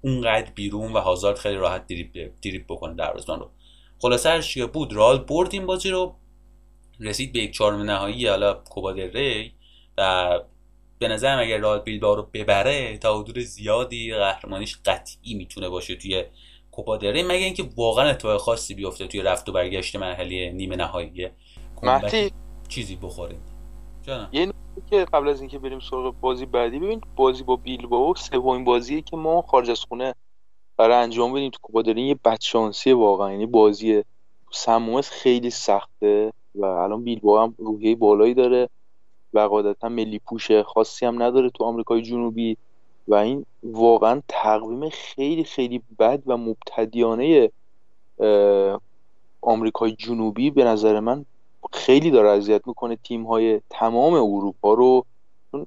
اونقدر 0.00 0.50
بیرون 0.54 0.92
و 0.92 0.98
هازارد 0.98 1.38
خیلی 1.38 1.56
راحت 1.56 1.86
دریب 2.42 2.64
بکنه 2.68 2.94
دروازبان 2.94 3.40
رو. 3.40 3.50
خلاصه 4.02 4.30
هر 4.30 4.66
بود 4.66 4.92
رال 4.92 5.18
برد 5.18 5.48
این 5.52 5.66
بازی 5.66 5.90
رو. 5.90 6.14
رسید 7.00 7.32
به 7.32 7.38
یک 7.38 7.52
چهارم 7.52 7.82
نهایی 7.82 8.26
حالا 8.26 8.54
کوبا 8.54 8.90
ری. 8.90 9.54
و 9.98 10.40
به 10.98 11.08
نظرم 11.08 11.38
اگر 11.38 11.58
رال 11.58 11.78
بیلباو 11.78 12.16
رو 12.16 12.28
ببره 12.34 12.98
تا 12.98 13.20
حدود 13.20 13.38
زیادی 13.38 14.14
قهرمانیش 14.14 14.78
قطعی 14.84 15.34
می‌تونه 15.34 15.68
باشه 15.68 15.96
توی 15.96 16.24
کوپا 16.70 16.96
ری. 16.96 17.22
مگه 17.22 17.44
اینکه 17.44 17.64
واقعا 17.76 18.10
اتفاق 18.10 18.40
خاصی 18.40 18.74
بیفته 18.74 19.06
توی 19.06 19.22
رفت 19.22 19.48
و 19.48 19.52
برگشت 19.52 19.96
مرحله 19.96 20.50
نیمه 20.50 20.76
نهایی 20.76 21.30
مهدی. 21.82 22.32
چیزی 22.68 22.96
بخوریم 22.96 23.40
یه 24.32 24.46
نکته 24.46 24.82
که 24.90 25.04
قبل 25.12 25.28
از 25.28 25.40
اینکه 25.40 25.58
بریم 25.58 25.80
سراغ 25.80 26.20
بازی 26.20 26.46
بعدی 26.46 26.78
ببین 26.78 27.00
بازی 27.16 27.42
با 27.42 27.56
بیلبائو 27.56 28.14
سومین 28.14 28.64
بازیه 28.64 29.02
که 29.02 29.16
ما 29.16 29.42
خارج 29.42 29.70
از 29.70 29.80
خونه 29.80 30.14
برای 30.80 30.96
انجام 30.96 31.32
بدیم 31.32 31.50
تو 31.50 31.58
کوپا 31.62 31.90
یه 31.90 32.14
بدشانسی 32.24 32.92
واقعا. 32.92 33.30
یعنی 33.30 33.46
بازی 33.46 34.02
سمومس 34.52 35.10
خیلی 35.10 35.50
سخته 35.50 36.32
و 36.54 36.64
الان 36.64 37.04
بیلبائو 37.04 37.42
هم 37.42 37.54
روحیه 37.58 37.96
بالایی 37.96 38.34
داره 38.34 38.68
و 39.34 39.40
قاعدتا 39.40 39.88
ملی 39.88 40.18
پوش 40.18 40.52
خاصی 40.52 41.06
هم 41.06 41.22
نداره 41.22 41.50
تو 41.50 41.64
آمریکای 41.64 42.02
جنوبی 42.02 42.56
و 43.08 43.14
این 43.14 43.46
واقعا 43.62 44.22
تقویم 44.28 44.88
خیلی 44.88 45.44
خیلی 45.44 45.82
بد 45.98 46.22
و 46.26 46.36
مبتدیانه 46.36 47.50
آمریکای 49.40 49.92
جنوبی 49.92 50.50
به 50.50 50.64
نظر 50.64 51.00
من 51.00 51.24
خیلی 51.72 52.10
داره 52.10 52.28
اذیت 52.28 52.66
می‌کنه 52.66 52.96
تیم 52.96 53.26
های 53.26 53.60
تمام 53.70 54.14
اروپا 54.14 54.74
رو. 54.74 55.04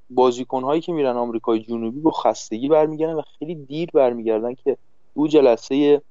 بازیکن 0.09 0.63
هایی 0.63 0.81
که 0.81 0.91
میرن 0.91 1.17
آمریکای 1.17 1.59
جنوبی 1.59 1.99
با 1.99 2.11
خستگی 2.11 2.67
برمیگردن 2.67 3.13
و 3.13 3.21
خیلی 3.39 3.55
دیر 3.55 3.89
برمیگردن 3.93 4.53
که 4.53 4.77
دو 5.17 5.27
جلسه 5.27 6.01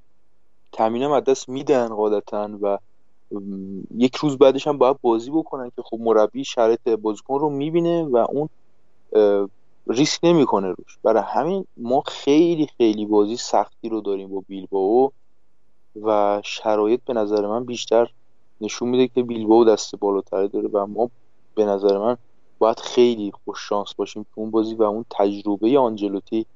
تامین 0.72 1.02
هم 1.02 1.24
میدن 1.48 1.88
قاعدتا 1.88 2.58
و 2.62 2.78
یک 3.98 4.16
روز 4.16 4.38
بعدش 4.38 4.66
هم 4.66 4.78
باید 4.78 4.96
بازی 5.02 5.30
بکنن 5.30 5.70
که 5.76 5.82
خب 5.86 5.98
مربی 6.00 6.44
شرط 6.44 6.88
بازیکن 6.88 7.40
رو 7.40 7.50
می‌بینه 7.50 8.04
و 8.04 8.16
اون 8.30 8.48
ریسک 9.88 10.20
نمی‌کنه 10.24 10.68
روش. 10.68 10.98
برای 11.04 11.22
همین 11.26 11.66
ما 11.76 12.02
خیلی 12.06 12.68
خیلی 12.78 13.06
بازی 13.06 13.36
سختی 13.36 13.88
رو 13.88 14.00
داریم 14.00 14.28
با 14.28 14.42
بیلبائو 14.48 15.10
و 16.02 16.42
شرایط 16.44 17.00
به 17.06 17.14
نظر 17.14 17.46
من 17.48 17.64
بیشتر 17.66 18.10
نشون 18.62 18.88
میده 18.88 19.08
که 19.08 19.22
بیلبائو 19.22 19.64
دست 19.64 19.96
بالاتره 19.96 20.48
داره 20.48 20.68
و 20.68 20.86
ما 20.86 21.10
به 21.56 21.64
نظر 21.64 21.98
من 21.98 22.16
باید 22.60 22.80
خیلی 22.80 23.32
خوش 23.44 23.58
شانس 23.68 23.94
باشیم 23.98 24.22
تو 24.34 24.40
اون 24.40 24.50
بازی 24.50 24.74
و 24.74 24.82
اون 24.82 25.04
تجربه 25.10 25.78
آنجلوتی 25.78 26.46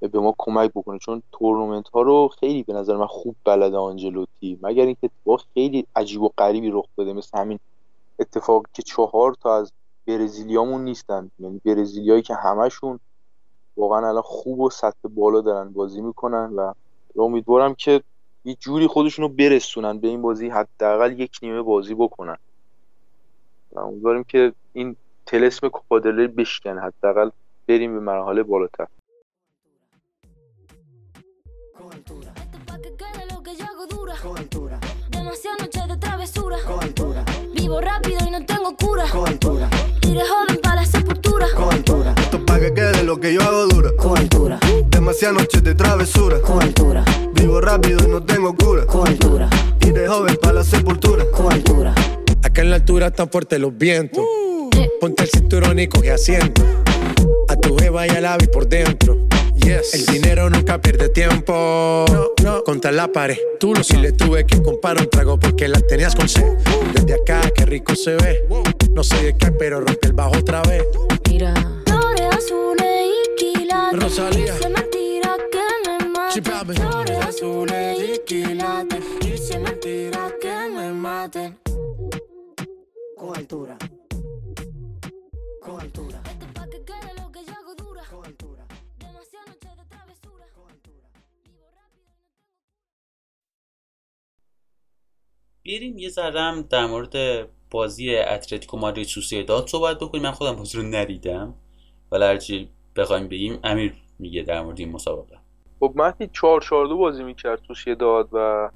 به 0.00 0.20
ما 0.20 0.34
کمک 0.38 0.70
بکنه. 0.74 0.98
چون 0.98 1.22
تورنمنت 1.32 1.88
ها 1.88 2.02
رو 2.02 2.28
خیلی 2.28 2.62
به 2.62 2.72
نظر 2.72 2.96
من 2.96 3.06
خوب 3.06 3.36
بلده 3.44 3.76
آنجلوتی. 3.76 4.58
مگر 4.62 4.84
اینکه 4.84 5.00
اتفاق 5.02 5.44
خیلی 5.54 5.86
عجیب 5.96 6.22
و 6.22 6.30
غریبی 6.38 6.70
رخ 6.70 6.86
بده. 6.98 7.12
مثل 7.12 7.38
همین 7.38 7.58
اتفاقی 8.18 8.66
که 8.72 8.82
چهار 8.82 9.34
تا 9.34 9.56
از 9.56 9.72
برزیلیامون 10.06 10.84
نیستن. 10.84 11.30
یعنی 11.38 11.60
برزیلیایی 11.64 12.22
که 12.22 12.34
همشون 12.34 13.00
واقعا 13.76 14.08
الان 14.08 14.22
خوب 14.22 14.60
و 14.60 14.70
سطح 14.70 15.08
بالا 15.08 15.40
دارن 15.40 15.72
بازی 15.72 16.00
می‌کنن 16.00 16.52
و 16.56 16.72
امیدوارم 17.16 17.74
که 17.74 18.02
یه 18.44 18.54
جوری 18.54 18.86
خودشونو 18.86 19.28
برسونن 19.28 19.98
به 19.98 20.08
این 20.08 20.22
بازی 20.22 20.48
حداقل 20.48 21.20
یک 21.20 21.38
نیمه 21.42 21.62
بازی 21.62 21.94
بکنن. 21.94 22.36
و 23.72 23.80
امیدواریم 23.80 24.24
که 24.24 24.52
این 24.72 24.96
تلسم 25.26 25.68
کوپادله 25.68 26.26
بشکن. 26.26 26.78
حداقل 26.78 27.30
بریم 27.68 27.94
به 27.94 28.00
مرحله 28.00 28.42
بالاتر. 28.42 28.86
Demasiadas 35.44 35.60
noches 35.60 35.88
de 35.88 35.96
travesura. 35.98 36.56
Coventura, 36.66 37.24
Vivo 37.54 37.78
rápido 37.78 38.18
y 38.26 38.30
no 38.30 38.46
tengo 38.46 38.74
cura. 38.76 39.04
Coventura, 39.10 39.68
Iré 40.08 40.22
joven 40.26 40.58
para 40.62 40.76
la 40.76 40.86
sepultura. 40.86 41.46
Coventura, 41.54 42.14
Esto 42.16 42.46
pa' 42.46 42.58
que 42.58 42.72
quede 42.72 43.02
lo 43.04 43.20
que 43.20 43.34
yo 43.34 43.42
hago 43.42 43.66
dura. 43.66 43.90
Coventura, 43.98 44.58
Demasiadas 44.86 45.36
noches 45.36 45.62
de 45.62 45.74
travesura. 45.74 46.40
Coventura, 46.40 47.04
Vivo 47.34 47.60
rápido 47.60 48.06
y 48.06 48.08
no 48.10 48.22
tengo 48.22 48.56
cura. 48.56 48.86
Coventura, 48.86 49.50
Y 49.82 49.90
de 49.90 50.08
joven 50.08 50.38
para 50.40 50.54
la 50.54 50.64
sepultura. 50.64 51.26
Coventura. 51.30 51.94
Acá 52.42 52.62
en 52.62 52.70
la 52.70 52.76
altura 52.76 53.08
están 53.08 53.28
fuertes 53.28 53.60
los 53.60 53.76
vientos. 53.76 54.24
Ponte 54.98 55.24
el 55.24 55.28
cinturón 55.28 55.78
y 55.78 55.88
coge 55.88 56.10
asiento. 56.10 56.62
A 57.48 57.56
tu 57.56 57.76
jeva 57.76 58.06
y 58.06 58.10
al 58.10 58.24
ave 58.24 58.48
por 58.48 58.66
dentro. 58.66 59.18
Yes. 59.64 59.94
El 59.94 60.06
dinero 60.06 60.50
nunca 60.50 60.78
pierde 60.78 61.08
tiempo. 61.08 62.04
No, 62.12 62.30
no. 62.42 62.64
Contra 62.64 62.92
la 62.92 63.08
pared. 63.08 63.38
Tú 63.58 63.74
lo 63.74 63.82
si 63.82 63.96
le 63.96 64.12
tuve 64.12 64.44
que 64.46 64.62
comprar 64.62 64.98
un 64.98 65.08
trago 65.08 65.38
porque 65.38 65.68
la 65.68 65.80
tenías 65.80 66.14
con 66.14 66.28
sed. 66.28 66.58
Desde 66.92 67.14
acá, 67.14 67.40
qué 67.54 67.64
rico 67.64 67.96
se 67.96 68.14
ve. 68.16 68.46
No 68.92 69.02
sé 69.02 69.22
de 69.22 69.36
qué, 69.38 69.50
pero 69.52 69.80
rompe 69.80 70.06
el 70.06 70.12
bajo 70.12 70.36
otra 70.38 70.60
vez. 70.62 70.84
Mira. 71.30 71.54
Flores 71.86 72.36
azules 72.36 73.08
y 73.08 73.36
quilates. 73.36 74.02
Rosalía. 74.02 74.52
Dice 74.52 74.68
mentira 74.68 75.36
que 75.50 75.58
me 75.94 76.42
papi. 76.42 76.74
Flores 76.74 77.18
azules 77.26 77.98
y 78.00 78.18
quilates. 78.26 79.04
Dice 79.20 79.58
mentira 79.58 80.30
que 80.40 80.54
me 80.76 80.92
maten. 80.92 81.58
Coventura. 83.16 83.78
Coventura. 85.62 86.20
Esto 86.30 86.46
pa' 86.52 86.68
que 86.68 86.84
quede 86.84 87.14
lo 87.16 87.32
que 87.32 87.44
yo 87.46 87.52
hago 87.52 87.74
dura. 87.74 88.02
Coventura. 88.10 88.53
Demasiadas 88.53 88.53
بریم 95.66 95.98
یه 95.98 96.08
ذرم 96.08 96.62
در 96.62 96.86
مورد 96.86 97.14
بازی 97.70 98.16
اتلتیکو 98.16 98.76
مادرید 98.76 99.06
سوسییداد 99.06 99.66
صحبت 99.66 99.98
بکنیم. 99.98 100.22
من 100.22 100.30
خودم 100.30 100.56
بازی 100.56 100.78
رو 100.78 100.84
ندیدم. 100.84 101.54
ولی 102.12 102.24
هرچی 102.24 102.68
بخوایم 102.96 103.28
بگیم 103.28 103.58
امیر 103.64 103.94
میگه 104.18 104.42
در 104.42 104.62
مورد 104.62 104.80
این 104.80 104.92
مسابقه. 104.92 105.38
خب 105.80 105.92
مهدی 105.96 106.30
4 106.32 106.60
4 106.60 106.86
2 106.86 106.96
بازی 106.96 107.22
می‌کرد 107.22 107.60
داد 107.98 108.28
و 108.32 108.70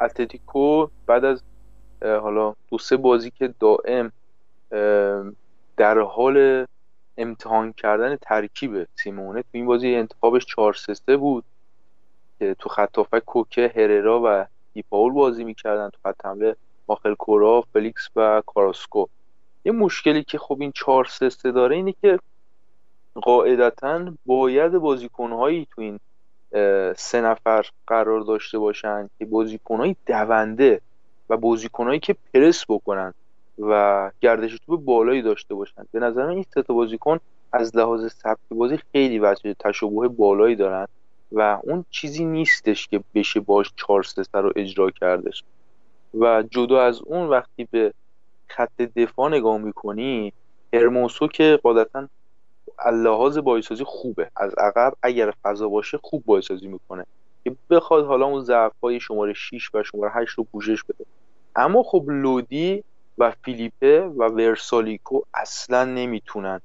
اتلتیکو. 0.00 0.86
بعد 1.06 1.24
از 1.24 1.42
حالا 2.02 2.54
دو 2.70 2.78
سه 2.78 2.96
بازی 2.96 3.30
که 3.30 3.54
دائم 3.60 4.12
در 5.76 5.98
حال 5.98 6.66
امتحان 7.16 7.72
کردن 7.72 8.16
ترکیب 8.16 8.88
سیمونه 8.94 9.42
تو 9.42 9.48
این 9.52 9.66
بازی 9.66 9.94
انتخابش 9.94 10.46
4 10.46 10.74
3 10.74 10.94
3 10.94 11.16
بود 11.16 11.44
که 12.38 12.56
تو 12.58 12.68
خط 12.68 13.18
کوکه 13.26 13.72
هررا 13.76 14.22
و 14.24 14.46
دیپاول 14.74 15.12
بازی 15.12 15.44
می‌کردن 15.44 15.88
تو 15.88 15.98
خط 16.04 16.26
حمله 16.26 16.56
ماخل 16.88 17.14
کورا 17.14 17.64
فلیکس 17.72 18.08
و 18.16 18.42
کاراسکو. 18.46 19.06
یه 19.64 19.72
مشکلی 19.72 20.24
که 20.24 20.38
خب 20.38 20.56
این 20.60 20.72
4 20.74 21.04
3 21.04 21.28
3 21.28 21.52
داره 21.52 21.76
اینه 21.76 21.94
که 22.02 22.18
قاعدتا 23.14 24.12
باید 24.26 24.72
بازیکنهایی 24.72 25.66
تو 25.70 25.80
این 25.80 26.00
سه 26.96 27.20
نفر 27.20 27.66
قرار 27.86 28.20
داشته 28.20 28.58
باشن 28.58 29.10
که 29.18 29.24
بازیکنهای 29.24 29.96
دونده 30.06 30.80
و 31.28 31.36
بازیکنهایی 31.36 32.00
که 32.00 32.16
پرس 32.34 32.64
بکنن 32.68 33.14
و 33.58 34.10
گردش 34.20 34.58
توپ 34.66 34.80
بالایی 34.80 35.22
داشته 35.22 35.54
باشن. 35.54 35.86
به 35.92 36.00
نظر 36.00 36.26
من 36.26 36.30
این 36.30 36.44
سه 36.54 36.62
بازیکن 36.62 37.18
از 37.52 37.76
لحاظ 37.76 38.12
سبک 38.12 38.38
بازی 38.50 38.78
خیلی 38.92 39.18
وجه 39.18 39.54
تشابه 39.54 40.08
بالایی 40.08 40.56
دارن. 40.56 40.86
و 41.32 41.58
اون 41.62 41.84
چیزی 41.90 42.24
نیستش 42.24 42.88
که 42.88 43.04
بشه 43.14 43.40
باش 43.40 43.72
4 43.76 44.02
3 44.02 44.22
رو 44.32 44.52
اجرا 44.56 44.90
کردش. 44.90 45.44
و 46.14 46.42
جدا 46.50 46.82
از 46.82 47.00
اون 47.02 47.28
وقتی 47.28 47.68
به 47.70 47.92
خط 48.48 48.82
دفاع 48.82 49.30
نگاه 49.30 49.58
می‌کنی 49.58 50.32
هرموسو 50.72 51.28
که 51.28 51.60
قاعدتا 51.62 52.08
لحاظ 52.92 53.38
بازیسازی 53.38 53.84
خوبه. 53.84 54.30
از 54.36 54.54
عقب 54.54 54.94
اگر 55.02 55.32
فضا 55.42 55.68
باشه 55.68 55.98
خوب 56.02 56.24
بازیسازی 56.26 56.68
می‌کنه. 56.68 57.06
که 57.44 57.56
بخواد 57.70 58.06
حالا 58.06 58.26
اون 58.26 58.40
ضعف 58.40 58.72
های 58.82 59.00
شماره 59.00 59.32
6 59.32 59.74
و 59.74 59.82
شماره 59.82 60.12
8 60.14 60.30
رو 60.38 60.44
پوشش 60.44 60.84
بده. 60.84 61.04
اما 61.56 61.82
خب 61.82 62.04
لودی 62.08 62.84
و 63.18 63.32
فیلیپه 63.44 64.00
و 64.00 64.24
ورسالیکو 64.24 65.20
اصلا 65.34 65.84
نمی‌تونن 65.84 66.60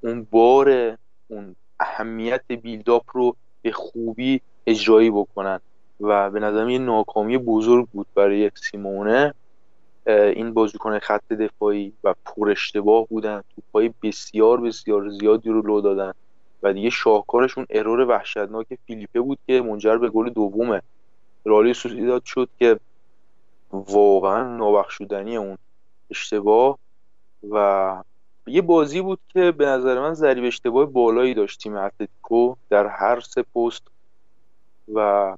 اون 0.00 0.26
بار 0.30 0.96
اون 1.28 1.56
اهمیت 1.80 2.52
بیلداپ 2.52 3.04
رو 3.12 3.36
به 3.62 3.72
خوبی 3.72 4.40
اجرایی 4.66 5.10
بکنن. 5.10 5.60
و 6.00 6.30
به 6.30 6.40
نظرم 6.40 6.68
یه 6.68 6.78
ناکامی 6.78 7.38
بزرگ 7.38 7.88
بود 7.88 8.06
برای 8.14 8.50
سیمونه. 8.54 9.34
این 10.06 10.54
بازیکن 10.54 10.98
خط 10.98 11.32
دفاعی 11.32 11.92
و 12.04 12.14
پر 12.24 12.50
اشتباه 12.50 13.06
بودن. 13.06 13.42
توپای 13.56 13.94
بسیار 14.02 14.60
بسیار 14.60 15.10
زیادی 15.10 15.50
رو 15.50 15.62
لو 15.62 15.80
دادن. 15.80 16.12
و 16.62 16.72
دیگه 16.72 16.90
شاهکارشون 16.90 17.66
ارور 17.70 18.00
وحشتناک 18.00 18.66
فیلیپه 18.86 19.20
بود 19.20 19.38
که 19.46 19.60
منجر 19.60 19.96
به 19.96 20.08
گل 20.08 20.30
دوم 20.30 20.80
رالی 21.44 21.74
سوسیداد 21.74 22.24
شد 22.24 22.48
که 22.58 22.80
واقعا 23.72 24.56
نابخشودنی 24.56 25.36
اون 25.36 25.58
اشتباه 26.10 26.78
و 27.50 28.02
یه 28.46 28.62
بازی 28.62 29.00
بود 29.00 29.20
که 29.28 29.52
به 29.52 29.66
نظر 29.66 30.00
من 30.00 30.14
ضریب 30.14 30.44
اشتباه 30.44 30.86
بالایی 30.86 31.34
داشت 31.34 31.60
تیم 31.60 31.76
اتلتیکو 31.76 32.54
در 32.70 32.86
هر 32.86 33.20
سه 33.20 33.42
پست 33.42 33.82
و 34.94 35.36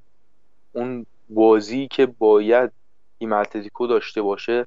اون 0.73 1.07
بازی 1.29 1.89
که 1.89 2.07
باید 2.07 2.71
تیم 3.19 3.33
اتلتیکو 3.33 3.87
داشته 3.87 4.23
باشه 4.23 4.67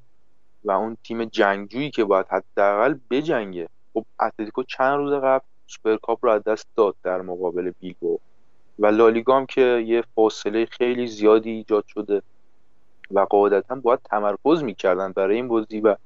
و 0.64 0.70
اون 0.70 0.96
تیم 1.04 1.24
جنگجویی 1.24 1.90
که 1.90 2.04
باید 2.04 2.26
حداقل 2.30 2.94
بجنگه 3.10 3.68
خب 3.94 4.04
اتلتیکو 4.20 4.62
چند 4.62 4.96
روز 4.96 5.12
قبل 5.12 5.44
سوپرکاپ 5.66 6.24
رو 6.24 6.30
از 6.30 6.44
دست 6.44 6.66
داد 6.76 6.94
در 7.02 7.20
مقابل 7.20 7.72
بیلبو 7.80 8.18
و 8.78 8.86
لالیگا 8.86 9.36
هم 9.36 9.46
که 9.46 9.84
یه 9.86 10.04
فاصله 10.14 10.66
خیلی 10.66 11.06
زیادی 11.06 11.50
ایجاد 11.50 11.84
شده 11.86 12.22
و 13.10 13.20
قاعدتا 13.20 13.74
باید 13.74 14.00
تمرکز 14.04 14.62
می‌کردن 14.62 15.12
برای 15.12 15.36
این 15.36 15.48
بازی 15.48 15.80
و 15.80 15.96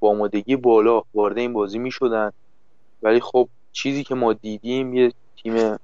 با 0.00 0.10
آمادگی 0.10 0.56
بالا 0.56 1.02
وارد 1.14 1.38
این 1.38 1.52
بازی 1.52 1.78
می‌شدن. 1.78 2.32
ولی 3.02 3.20
خب 3.20 3.48
چیزی 3.72 4.04
که 4.04 4.14
ما 4.14 4.32
دیدیم 4.32 4.94
یه 4.94 5.12
تیم 5.36 5.78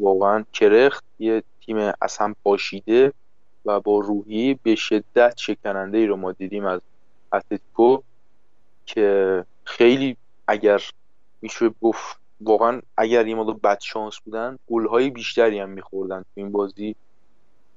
واقعا 0.00 0.44
کرخت 0.52 1.04
یه 1.18 1.42
تیم 1.66 1.78
هم 2.20 2.36
پاشیده 2.44 3.12
و 3.64 3.80
با 3.80 3.98
روحی 3.98 4.58
به 4.62 4.74
شدت 4.74 5.34
شکننده 5.36 5.98
ای 5.98 6.06
رو 6.06 6.16
ما 6.16 6.32
دیدیم 6.32 6.64
از 6.64 6.80
اتلتیکو 7.32 7.98
که 8.86 9.44
خیلی 9.64 10.16
اگر 10.48 10.82
میشه 11.42 11.70
گفت 11.82 12.20
واقعا 12.40 12.80
اگر 12.96 13.26
یه 13.26 13.34
مقدار 13.34 13.54
بد 13.54 13.80
شانس 13.80 14.18
بودن 14.24 14.58
گل‌های 14.70 15.10
بیشتری 15.10 15.58
هم 15.58 15.68
میخوردن 15.68 16.20
تو 16.20 16.30
این 16.34 16.52
بازی 16.52 16.96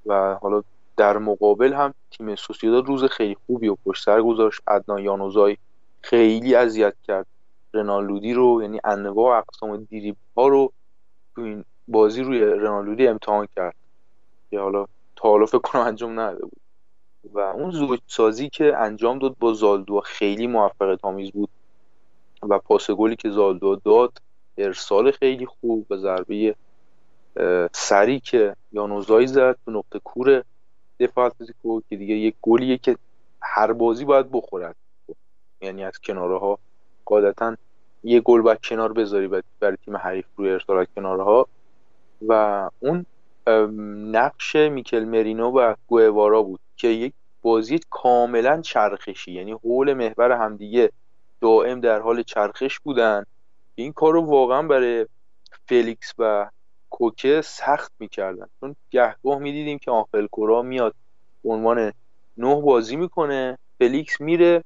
و 0.05 0.33
حالا 0.41 0.63
در 0.97 1.17
مقابل 1.17 1.73
هم 1.73 1.93
تیم 2.11 2.35
سوسیداد 2.35 2.85
روز 2.85 3.03
خیلی 3.03 3.37
خوبی 3.45 3.67
و 3.67 3.75
پشت 3.85 4.03
سر 4.03 4.21
گذاشت. 4.21 4.61
عدنان 4.67 4.99
یانوزای 4.99 5.57
خیلی 6.03 6.55
اذیت 6.55 6.95
کرد. 7.03 7.27
رنالودی 7.73 8.33
رو 8.33 8.61
یعنی 8.61 8.79
انواع 8.83 9.37
اقسام 9.37 9.77
دیریب 9.77 10.15
ها 10.37 10.47
رو 10.47 10.73
تو 11.35 11.41
این 11.41 11.65
بازی 11.87 12.23
روی 12.23 12.39
رنالودی 12.39 13.07
امتحان 13.07 13.47
کرد. 13.55 13.75
که 14.51 14.59
حالا 14.59 14.85
تا 15.15 15.29
حالا 15.29 15.45
فکر 15.45 15.57
کنم 15.57 15.81
انجام 15.81 16.19
نداده 16.19 16.41
بود. 16.41 16.61
و 17.33 17.39
اون 17.39 17.71
زوج 17.71 17.99
سازی 18.07 18.49
که 18.49 18.77
انجام 18.77 19.19
داد 19.19 19.35
با 19.39 19.53
زالدو 19.53 19.99
خیلی 19.99 20.47
موفقیت 20.47 20.99
آمیز 21.05 21.31
بود. 21.31 21.49
و 22.49 22.59
پاس 22.59 22.91
گلی 22.91 23.15
که 23.15 23.29
زالدو 23.29 23.75
داد 23.75 24.17
ارسال 24.57 25.11
خیلی 25.11 25.45
خوب 25.45 25.91
و 25.91 25.97
ضربه 25.97 26.55
سری 27.73 28.19
که 28.19 28.55
یانوزایی 28.71 29.27
زد 29.27 29.57
تو 29.65 29.71
نقطه 29.71 29.99
کور 29.99 30.43
دفاع 30.99 31.31
که 31.89 31.95
دیگه 31.97 32.15
یک 32.15 32.35
گلیه 32.41 32.77
که 32.77 32.97
هر 33.41 33.73
بازی 33.73 34.05
باید 34.05 34.31
بخورد. 34.31 34.75
یعنی 35.63 35.83
از 35.83 35.99
کناره 35.99 36.39
ها 36.39 36.59
قاعدتا 37.05 37.55
یه 38.03 38.19
گل 38.19 38.41
باید 38.41 38.59
کنار 38.63 38.93
بذاری 38.93 39.27
برای 39.59 39.77
تیم 39.85 39.97
حریف 39.97 40.25
روی 40.35 40.49
ارسال 40.49 40.77
از 40.77 40.87
کناره 40.95 41.23
ها 41.23 41.47
و 42.27 42.69
اون 42.79 43.05
نقش 44.11 44.55
میکل 44.55 45.03
مرینو 45.03 45.51
و 45.51 45.75
گوهوارا 45.87 46.43
بود 46.43 46.59
که 46.77 46.87
یک 46.87 47.13
بازی 47.41 47.79
کاملا 47.89 48.61
چرخشی 48.61 49.31
یعنی 49.31 49.51
حول 49.51 49.93
محور 49.93 50.31
همدیگه 50.31 50.91
دائم 51.41 51.79
در 51.79 51.99
حال 51.99 52.23
چرخش 52.23 52.79
بودن. 52.79 53.23
این 53.75 53.93
کار 53.93 54.13
رو 54.13 54.21
واقعا 54.21 54.61
برای 54.61 55.05
فلیکس 55.67 56.13
و 56.19 56.49
کوکه 56.89 57.41
سخت 57.41 57.91
می‌کردن. 57.99 58.47
چون 58.59 58.75
گهگاه 58.91 59.39
می‌دیدیم 59.39 59.77
که 59.77 59.91
آنخل 59.91 60.27
کوره‌آ 60.27 60.61
میاد 60.61 60.95
عنوان 61.45 61.93
نه 62.37 62.61
بازی 62.61 62.95
می‌کنه. 62.95 63.57
فلیکس 63.79 64.21
میره 64.21 64.63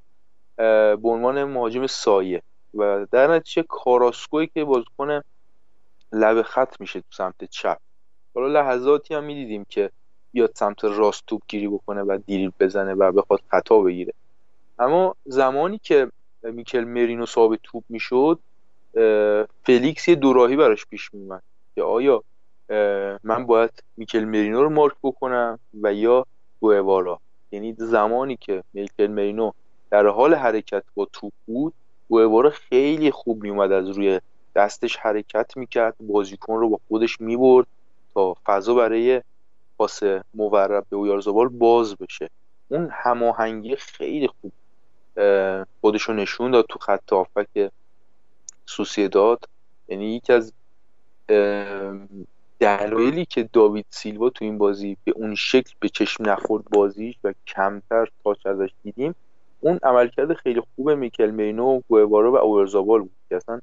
به 0.57 0.99
عنوان 1.03 1.43
مهاجم 1.43 1.87
سایه. 1.87 2.41
و 2.73 3.07
در 3.11 3.27
نتیجه 3.35 3.65
کاراسکوی 3.69 4.47
که 4.47 4.63
بازیکن 4.63 5.21
لب 6.11 6.41
خط 6.41 6.81
میشه 6.81 6.99
تو 6.99 7.07
سمت 7.11 7.43
چپ. 7.43 7.77
حالا 8.35 8.47
لحظاتی 8.47 9.13
هم 9.13 9.23
می‌دیدیم 9.23 9.65
که 9.69 9.89
بیاد 10.31 10.51
سمت 10.55 10.83
راست 10.83 11.23
توپ 11.27 11.41
گیری 11.47 11.67
بکنه 11.67 12.01
و 12.01 12.19
دریبل 12.27 12.53
بزنه 12.59 12.93
و 12.93 13.11
بخواد 13.11 13.39
خطا 13.51 13.79
بگیره. 13.79 14.13
اما 14.79 15.15
زمانی 15.25 15.77
که 15.77 16.11
میکل 16.43 16.83
مرینو 16.83 17.25
صاحب 17.25 17.59
توپ 17.63 17.83
می‌شد 17.89 18.39
فلیکس 19.63 20.07
یه 20.07 20.15
دوراهی 20.15 20.55
براش 20.55 20.85
پیش 20.85 21.13
میومد 21.13 21.43
که 21.75 21.83
آیا 21.83 22.23
من 23.23 23.45
باید 23.45 23.83
میکل 23.97 24.23
مرینو 24.23 24.63
رو 24.63 24.69
مارک 24.69 24.95
بکنم 25.03 25.59
و 25.81 25.93
یا 25.93 26.25
گوهوارا 26.59 27.19
یعنی 27.51 27.75
زمانی 27.77 28.37
که 28.37 28.63
میکل 28.73 29.07
مرینو 29.07 29.51
در 29.91 30.07
حال 30.07 30.33
حرکت 30.33 30.83
با 30.95 31.07
توپ 31.13 31.33
بود 31.45 31.73
گوهوارا 32.09 32.49
خیلی 32.49 33.11
خوب 33.11 33.43
میومد 33.43 33.71
از 33.71 33.89
روی 33.89 34.19
دستش 34.55 34.97
حرکت 34.97 35.57
می‌کرد 35.57 35.95
بازیکن 35.99 36.53
رو 36.59 36.69
با 36.69 36.79
خودش 36.87 37.21
می‌برد 37.21 37.67
تا 38.15 38.35
فضا 38.45 38.73
برای 38.73 39.21
پاس 39.79 39.99
مورب 40.33 40.85
به 40.89 40.97
اویارزابال 40.97 41.47
باز 41.47 41.95
بشه. 41.97 42.29
اون 42.71 42.89
هماهنگی 42.91 43.75
خیلی 43.75 44.27
خوب 44.27 44.53
اه، 45.17 45.65
خودشو 45.81 46.13
نشون 46.13 46.51
داد 46.51 46.65
تو 46.69 46.79
خط 46.79 47.13
هافبک 47.13 47.71
سوسیداد. 48.69 49.39
یعنی 49.87 50.15
یکی 50.15 50.33
از 50.33 50.53
دلایلی 52.59 53.25
که 53.25 53.49
داوید 53.53 53.85
سیلوا 53.89 54.29
تو 54.29 54.45
این 54.45 54.57
بازی 54.57 54.97
به 55.03 55.11
اون 55.15 55.35
شکل 55.35 55.73
به 55.79 55.89
چشم 55.89 56.29
نخورد 56.29 56.65
بازیش 56.65 57.15
و 57.23 57.33
کمتر 57.47 58.07
تاچ 58.23 58.45
ازش 58.45 58.69
دیدیم 58.83 59.15
اون 59.59 59.79
عملکرد 59.83 60.33
خیلی 60.33 60.61
خوب 60.75 60.89
میکل 60.89 61.31
مینو 61.31 61.63
و 61.65 61.81
گوهوارا 61.87 62.31
و 62.31 62.35
اورزابال 62.35 62.99
بود 62.99 63.15
که 63.29 63.35
اصلا 63.35 63.59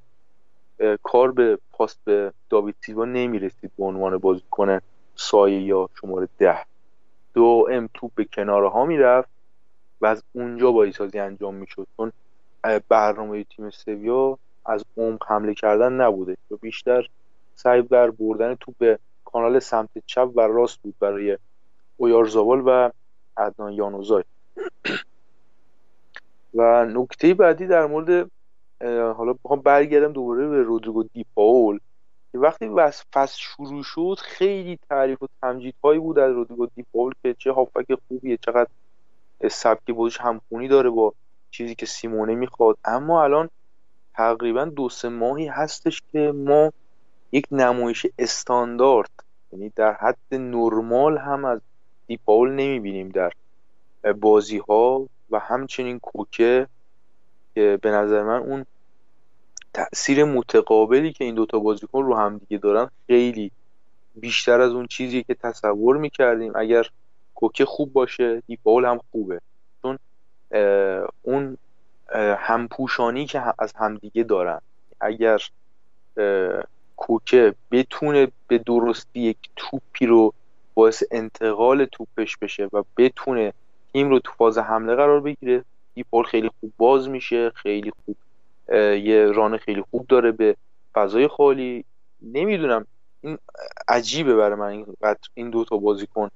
کار 1.02 1.32
به 1.32 1.58
پاس 1.72 1.96
به 2.04 2.32
داوید 2.50 2.74
سیلوا 2.80 3.04
نمی‌رسید 3.04 3.70
به 3.78 3.84
عنوان 3.84 4.18
بازیکن 4.18 4.80
سایه 5.14 5.62
یا 5.62 5.88
شماره 6.00 6.28
ده. 6.38 6.58
دائم 7.34 7.88
توپ 7.94 8.10
به 8.14 8.24
کناره 8.24 8.68
ها 8.68 8.84
می‌رفت 8.84 9.28
و 10.00 10.06
از 10.06 10.22
اونجا 10.32 10.72
بازیسازی 10.72 11.18
انجام 11.18 11.54
می‌شد. 11.54 11.86
چون 11.96 12.12
برنامه 12.88 13.44
تیم 13.44 13.70
سویا 13.70 14.38
از 14.66 14.84
عمق 14.96 15.24
حمله 15.28 15.54
کردن 15.54 15.92
نبوده. 15.92 16.36
و 16.50 16.56
بیشتر 16.56 17.08
سعی 17.54 17.82
بر 17.82 18.10
بردن 18.10 18.54
توپ 18.54 18.74
به 18.78 18.98
کانال 19.24 19.58
سمت 19.58 19.90
چپ 20.06 20.30
و 20.34 20.40
راست 20.40 20.82
بود 20.82 20.94
برای 21.00 21.38
اویارزاوال 21.96 22.62
و 22.66 22.90
عدنان 23.36 23.72
یانوزای. 23.72 24.24
و 26.54 26.84
نکته 26.84 27.34
بعدی 27.34 27.66
در 27.66 27.86
مورد 27.86 28.30
حالا 29.16 29.32
بخوام 29.44 29.60
برگردم 29.60 30.12
دوباره 30.12 30.48
به 30.48 30.62
رودریگو 30.62 31.02
دی 31.02 31.26
پاول. 31.34 31.78
که 32.32 32.38
وقتی 32.38 32.70
فصل 33.14 33.38
شروع 33.38 33.82
شد 33.82 34.16
خیلی 34.22 34.78
تعریف 34.88 35.22
و 35.22 35.26
تمجیدهایی 35.42 35.98
بود 35.98 36.18
از 36.18 36.32
رودریگو 36.32 36.66
دی 36.66 36.84
پاول 36.92 37.12
که 37.22 37.34
چه 37.38 37.52
هافبک 37.52 37.98
خوبیه 38.08 38.36
چقدر 38.36 38.70
سبک 39.50 39.90
بازیش 39.90 40.20
همخونی 40.20 40.68
داره 40.68 40.90
با 40.90 41.14
چیزی 41.50 41.74
که 41.74 41.86
سیمونه 41.86 42.34
می‌خواد. 42.34 42.78
اما 42.84 43.24
الان 43.24 43.50
تقریبا 44.14 44.64
دو 44.64 44.88
سه 44.88 45.08
ماهی 45.08 45.46
هستش 45.46 46.02
که 46.12 46.32
ما 46.32 46.72
یک 47.32 47.46
نمایش 47.50 48.06
استاندارد 48.18 49.10
یعنی 49.52 49.72
در 49.76 49.92
حد 49.92 50.16
نرمال 50.32 51.18
هم 51.18 51.44
از 51.44 51.60
دیپاول 52.06 52.50
نمی‌بینیم 52.50 53.08
در 53.08 53.32
بازی 54.20 54.58
ها 54.58 55.06
و 55.34 55.38
همچنین 55.38 55.98
کوکه 55.98 56.66
که 57.54 57.78
به 57.82 57.90
نظر 57.90 58.22
من 58.22 58.38
اون 58.38 58.66
تأثیر 59.74 60.24
متقابلی 60.24 61.12
که 61.12 61.24
این 61.24 61.34
دوتا 61.34 61.58
بازیکن 61.58 62.02
رو 62.02 62.16
همدیگه 62.16 62.58
دارن 62.58 62.90
خیلی 63.06 63.50
بیشتر 64.14 64.60
از 64.60 64.72
اون 64.72 64.86
چیزی 64.86 65.22
که 65.22 65.34
تصور 65.34 65.96
می‌کردیم. 65.96 66.52
اگر 66.56 66.86
کوکه 67.34 67.64
خوب 67.64 67.92
باشه 67.92 68.42
دیپاول 68.46 68.84
هم 68.84 69.00
خوبه. 69.12 69.40
چون 69.82 69.98
اون 71.22 71.58
همپوشانی 72.38 73.26
که 73.26 73.42
از 73.58 73.72
همدیگه 73.76 74.22
دارن. 74.22 74.60
اگر 75.00 75.42
کوکه 76.96 77.54
بتونه 77.70 78.28
به 78.48 78.58
درستی 78.58 79.20
یک 79.20 79.38
توپی 79.56 80.06
رو 80.06 80.34
باعث 80.74 81.02
انتقال 81.10 81.84
توپش 81.84 82.36
بشه 82.36 82.68
و 82.72 82.82
بتونه 82.96 83.52
تیم 83.94 84.10
رو 84.10 84.18
تو 84.18 84.32
فاز 84.32 84.58
حمله 84.58 84.94
قرار 84.94 85.20
بگیره. 85.20 85.64
دیپال 85.94 86.24
خیلی 86.24 86.50
خوب 86.60 86.72
باز 86.76 87.08
میشه 87.08 87.50
خیلی 87.50 87.92
خوب 88.04 88.16
یه 88.94 89.32
ران 89.34 89.56
خیلی 89.56 89.82
خوب 89.90 90.06
داره 90.06 90.32
به 90.32 90.56
فضای 90.94 91.28
خالی. 91.28 91.84
نمی‌دونم 92.22 92.86
این 93.20 93.38
عجیبه 93.88 94.36
برای 94.36 94.58
من 94.58 94.66
اینقدر 94.66 95.28
این 95.34 95.50
دو 95.50 95.64
تا 95.64 95.76
بازیکن 95.76 96.28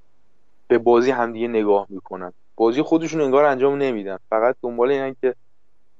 به 0.67 0.77
بازی 0.77 1.11
همدیگه 1.11 1.47
نگاه 1.47 1.85
می‌کنن. 1.89 2.33
بازی 2.55 2.81
خودشون 2.81 3.21
انگار 3.21 3.45
انجام 3.45 3.77
نمیدن. 3.77 4.17
فقط 4.29 4.55
دنبال 4.61 4.91
اینن 4.91 5.15
که 5.21 5.35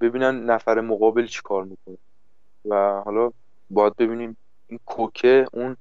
ببینن 0.02 0.46
نفر 0.46 0.82
مقابل 0.82 1.26
چی 1.26 1.42
کار 1.44 1.64
می‌کنه. 1.64 1.98
و 2.66 3.02
حالا 3.06 3.32
باید 3.70 3.96
ببینیم 3.96 4.38
این 4.68 4.80
کوکه 4.86 5.46
اون 5.54 5.78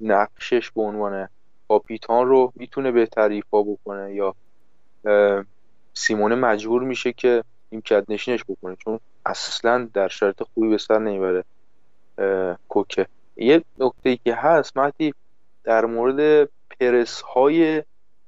نقشش 0.00 0.70
به 0.70 0.82
عنوان 0.82 1.28
کاپیتان 1.68 2.26
رو 2.28 2.52
می‌تونه 2.56 2.90
بهتر 2.90 3.28
ایفا 3.28 3.62
بکنه 3.62 4.14
یا 4.14 4.34
سیمونه 5.94 6.34
مجبور 6.34 6.82
میشه 6.82 7.12
که 7.12 7.44
نیمکت 7.72 8.04
نشینش 8.08 8.44
بکنه 8.48 8.76
چون 8.76 9.00
اصلا 9.26 9.88
در 9.94 10.08
شرط 10.08 10.42
خوبی 10.42 10.68
به 10.68 10.78
سر 10.78 10.98
نمی‌بره 10.98 11.44
کوکه. 12.68 13.06
یه 13.36 13.62
نکته 13.78 14.10
ای 14.10 14.18
که 14.24 14.34
هست 14.34 14.76
مهدی 14.76 15.14
در 15.64 15.84
مورد 15.84 16.50
پرس 16.80 17.20
های 17.20 17.82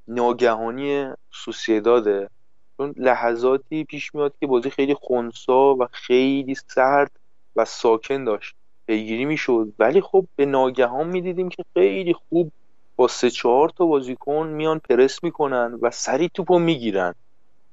ناگهانی 0.08 1.12
سوسیداده 1.30 2.30
چون 2.76 2.94
لحظاتی 2.96 3.84
پیش 3.84 4.14
میاد 4.14 4.34
که 4.40 4.46
بازی 4.46 4.70
خیلی 4.70 4.94
خونسا 4.94 5.74
و 5.74 5.86
خیلی 5.92 6.54
سرد 6.54 7.10
و 7.56 7.64
ساکن 7.64 8.24
داشت 8.24 8.54
پیگیری 8.86 9.24
می‌شد 9.24 9.72
ولی 9.78 10.00
خب 10.00 10.26
به 10.36 10.46
ناگهان 10.46 11.08
می‌دیدیم 11.08 11.48
که 11.48 11.64
خیلی 11.74 12.12
خوب 12.12 12.52
با 12.96 13.08
سه 13.08 13.30
چهار 13.30 13.68
تا 13.68 13.86
بازیکن 13.86 14.46
میان 14.46 14.78
پرس 14.78 15.24
می‌کنن 15.24 15.78
و 15.82 15.90
سریع 15.90 16.30
توپو 16.34 16.58
می‌گیرن. 16.58 17.14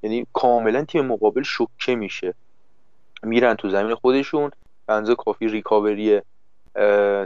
یعنی 0.02 0.26
کاملا 0.32 0.84
تیم 0.84 1.06
مقابل 1.06 1.42
شوکه 1.42 1.94
میشه. 1.94 2.34
میرن 3.22 3.54
تو 3.54 3.68
زمین 3.68 3.94
خودشون 3.94 4.50
به 4.86 4.92
اندازه 4.92 5.14
کافی 5.14 5.48
ریکاوری 5.48 6.20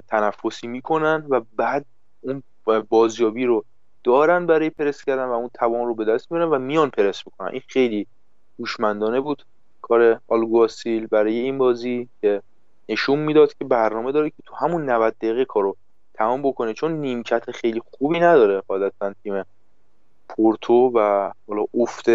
تنفسی 0.09 0.67
می‌کنن 0.67 1.27
و 1.29 1.41
بعد 1.57 1.87
اون 2.21 2.43
بازیابی 2.89 3.45
رو 3.45 3.65
دارن 4.05 4.47
برای 4.47 4.71
پرس 4.71 5.05
کردن 5.05 5.25
و 5.25 5.33
اون 5.33 5.51
توان 5.55 5.87
رو 5.87 5.95
به 5.95 6.05
دست 6.05 6.33
میارن 6.33 6.51
و 6.51 6.59
میان 6.59 6.91
پرس 6.91 7.23
می‌کنن. 7.27 7.49
این 7.49 7.63
خیلی 7.69 8.07
هوشمندانه 8.59 9.21
بود. 9.21 9.45
کار 9.83 10.21
آلگواسیل 10.29 11.07
برای 11.07 11.39
این 11.39 11.59
بازی 11.59 12.09
که 12.21 12.43
نشون 12.89 13.19
می‌داد 13.19 13.55
که 13.55 13.65
برنامه 13.65 14.13
داره 14.13 14.31
که 14.31 14.37
تو 14.47 14.55
همون 14.55 14.91
90 14.91 15.15
دقیقه 15.15 15.45
کارو 15.45 15.77
تمام 16.19 16.43
بکنه. 16.43 16.75
چون 16.75 16.93
نیمکت 16.93 17.51
خیلی 17.51 17.81
خوبی 17.91 18.21
نداره 18.21 18.61
قاعدتا 18.61 19.15
تیم 19.23 19.45
پورتو 20.29 20.93
و 20.95 21.31
حالا 21.49 21.65
افت 21.75 22.07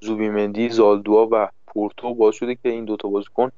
زوبیمندی 0.00 0.68
زالدوا 0.68 1.28
و 1.30 1.48
پورتو 1.66 2.14
باعث 2.14 2.34
شده 2.34 2.54
که 2.54 2.68
این 2.68 2.84
دوتا 2.84 3.08
بازیکن 3.08 3.50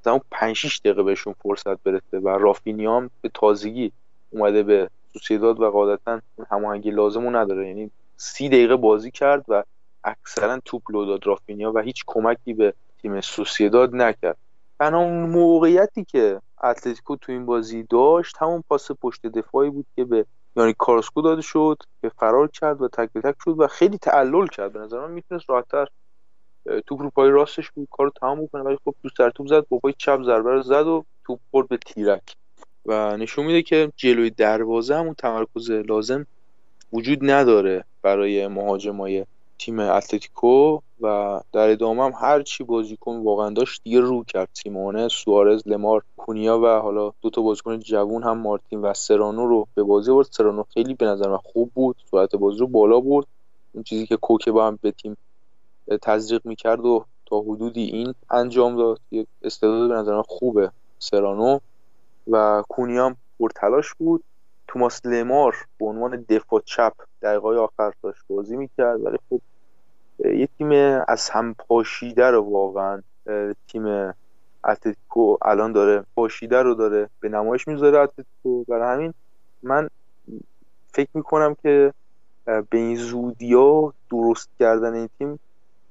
مثلا 0.00 0.20
5 0.30 0.56
6 0.56 0.80
دقیقه 0.84 1.02
بهشون 1.02 1.34
فرصت 1.42 1.82
برسه 1.82 2.18
و 2.18 2.28
رافینیا 2.28 2.96
هم 2.96 3.10
به 3.20 3.30
تازگی 3.34 3.92
اومده 4.30 4.62
به 4.62 4.90
سوسیداد 5.12 5.60
و 5.60 5.70
قاعدتا 5.70 6.20
هماهنگی 6.50 6.90
لازم 6.90 7.22
رو 7.22 7.36
نداره. 7.36 7.68
یعنی 7.68 7.90
سی 8.16 8.48
دقیقه 8.48 8.76
بازی 8.76 9.10
کرد 9.10 9.44
و 9.48 9.62
اکثرا 10.04 10.60
توپ 10.64 10.82
لو 10.90 11.04
داد 11.04 11.26
رافینیا 11.26 11.72
و 11.72 11.78
هیچ 11.78 12.04
کمکی 12.06 12.52
به 12.52 12.74
تیم 13.02 13.20
سوسیداد 13.20 13.94
نکرد. 13.94 14.36
تنها 14.78 15.08
موقعیتی 15.08 16.04
که 16.04 16.40
اتلتیکو 16.62 17.16
تو 17.16 17.32
این 17.32 17.46
بازی 17.46 17.82
داشت. 17.82 18.36
همون 18.40 18.64
پاس 18.68 18.90
پشت 18.90 19.26
دفاعی 19.26 19.70
بود 19.70 19.86
که 19.96 20.04
به 20.04 20.26
یعنی 20.56 20.74
کارسکو 20.78 21.22
داده 21.22 21.42
شد 21.42 21.76
که 22.02 22.08
فرار 22.08 22.48
کرد 22.48 22.82
و 22.82 22.88
تک 22.88 23.12
به 23.12 23.20
تک 23.20 23.34
شد 23.44 23.54
و 23.58 23.66
خیلی 23.66 23.98
تعلل 23.98 24.46
کرد. 24.46 24.72
به 24.72 24.78
نظر 24.78 25.00
من 25.00 25.10
می‌تونست 25.10 25.50
راحتتر 25.50 25.86
توپ 26.86 27.02
رو 27.02 27.10
پای 27.10 27.30
راستش 27.30 27.70
بود 27.70 27.88
کارو 27.90 28.10
تمام 28.10 28.44
بکنه. 28.44 28.62
ولی 28.62 28.78
خب 28.84 28.94
تو 29.02 29.08
سر 29.16 29.30
توپ 29.30 29.46
زد 29.46 29.66
با 29.68 29.78
پای 29.78 29.94
چپ 29.98 30.22
ضربه 30.22 30.50
رو 30.50 30.62
زد 30.62 30.86
و 30.86 31.04
توپ 31.24 31.40
برد 31.52 31.68
به 31.68 31.76
تیرک. 31.76 32.36
و 32.86 33.16
نشون 33.16 33.46
میده 33.46 33.62
که 33.62 33.92
جلوی 33.96 34.30
دروازه 34.30 34.96
همون 34.96 35.14
تمرکز 35.14 35.70
لازم 35.70 36.26
وجود 36.92 37.18
نداره 37.22 37.84
برای 38.02 38.48
مهاجمای 38.48 39.26
تیم 39.64 39.78
اتلتیکو 39.78 40.78
و 41.00 41.40
در 41.52 41.68
ادامه 41.68 42.04
هم 42.04 42.12
هر 42.20 42.42
چی 42.42 42.64
بازیکن 42.64 43.16
واقعا 43.16 43.50
داشت 43.50 43.82
دیگه 43.84 44.00
رو 44.00 44.24
کرد. 44.24 44.48
سیمونه 44.52 45.08
سوارز 45.08 45.62
لمار 45.66 46.02
کونیا 46.16 46.60
و 46.60 46.66
حالا 46.66 47.12
دو 47.20 47.30
تا 47.30 47.42
بازیکن 47.42 47.78
جوون 47.78 48.22
هم 48.22 48.38
مارتین 48.38 48.80
و 48.80 48.94
سرانو 48.94 49.46
رو 49.46 49.66
به 49.74 49.82
بازی 49.82 50.12
برد 50.12 50.26
سرانو 50.30 50.64
خیلی 50.74 50.94
به 50.94 51.06
نظر 51.06 51.28
من 51.28 51.36
خوب 51.36 51.70
بود 51.74 51.96
سرعت 52.10 52.36
بازی 52.36 52.58
رو 52.58 52.66
بالا 52.66 53.00
برد. 53.00 53.26
اون 53.72 53.84
چیزی 53.84 54.06
که 54.06 54.16
کوکه 54.16 54.52
با 54.52 54.66
هم 54.66 54.78
به 54.82 54.90
تیم 54.90 55.16
تزریق 56.02 56.46
می‌کرد 56.46 56.80
و 56.86 57.04
تا 57.26 57.40
حدودی 57.40 57.82
این 57.82 58.14
انجام 58.30 58.76
داد. 58.76 59.00
یه 59.10 59.26
استعداد 59.42 59.88
به 59.88 59.94
نظر 59.94 60.16
من 60.16 60.22
خوبه 60.22 60.70
سرانو. 60.98 61.58
و 62.30 62.62
کونیام 62.68 63.16
پرتلاش 63.40 63.94
بود. 63.94 64.24
توماس 64.68 65.06
لمار 65.06 65.56
به 65.80 65.86
عنوان 65.86 66.26
دفاع 66.28 66.60
چپ 66.64 66.92
دقیقه 67.22 67.48
آخر 67.48 67.92
داشت 68.02 68.22
بازی 68.28 68.56
می‌کرد 68.56 69.04
ولی 69.04 69.18
خب 69.30 69.40
یه 70.24 70.48
تیم 70.58 70.70
از 71.08 71.30
هم 71.30 71.54
پاشیده 71.54 72.30
رو 72.30 72.40
واقعا 72.40 73.02
تیم 73.68 74.14
اتلتیکو 74.64 75.36
الان 75.42 75.72
داره 75.72 76.04
پاشیده 76.16 76.62
رو 76.62 76.74
داره 76.74 77.08
به 77.20 77.28
نمایش 77.28 77.68
می‌ذاره 77.68 77.98
اتلتیکو. 77.98 78.64
برای 78.64 78.94
همین 78.94 79.14
من 79.62 79.88
فکر 80.92 81.10
می‌کنم 81.14 81.56
که 81.62 81.92
به 82.44 82.78
این 82.78 82.96
زودی 82.96 83.54
ها 83.54 83.94
درست 84.10 84.48
کردن 84.58 84.94
این 84.94 85.08
تیم 85.18 85.40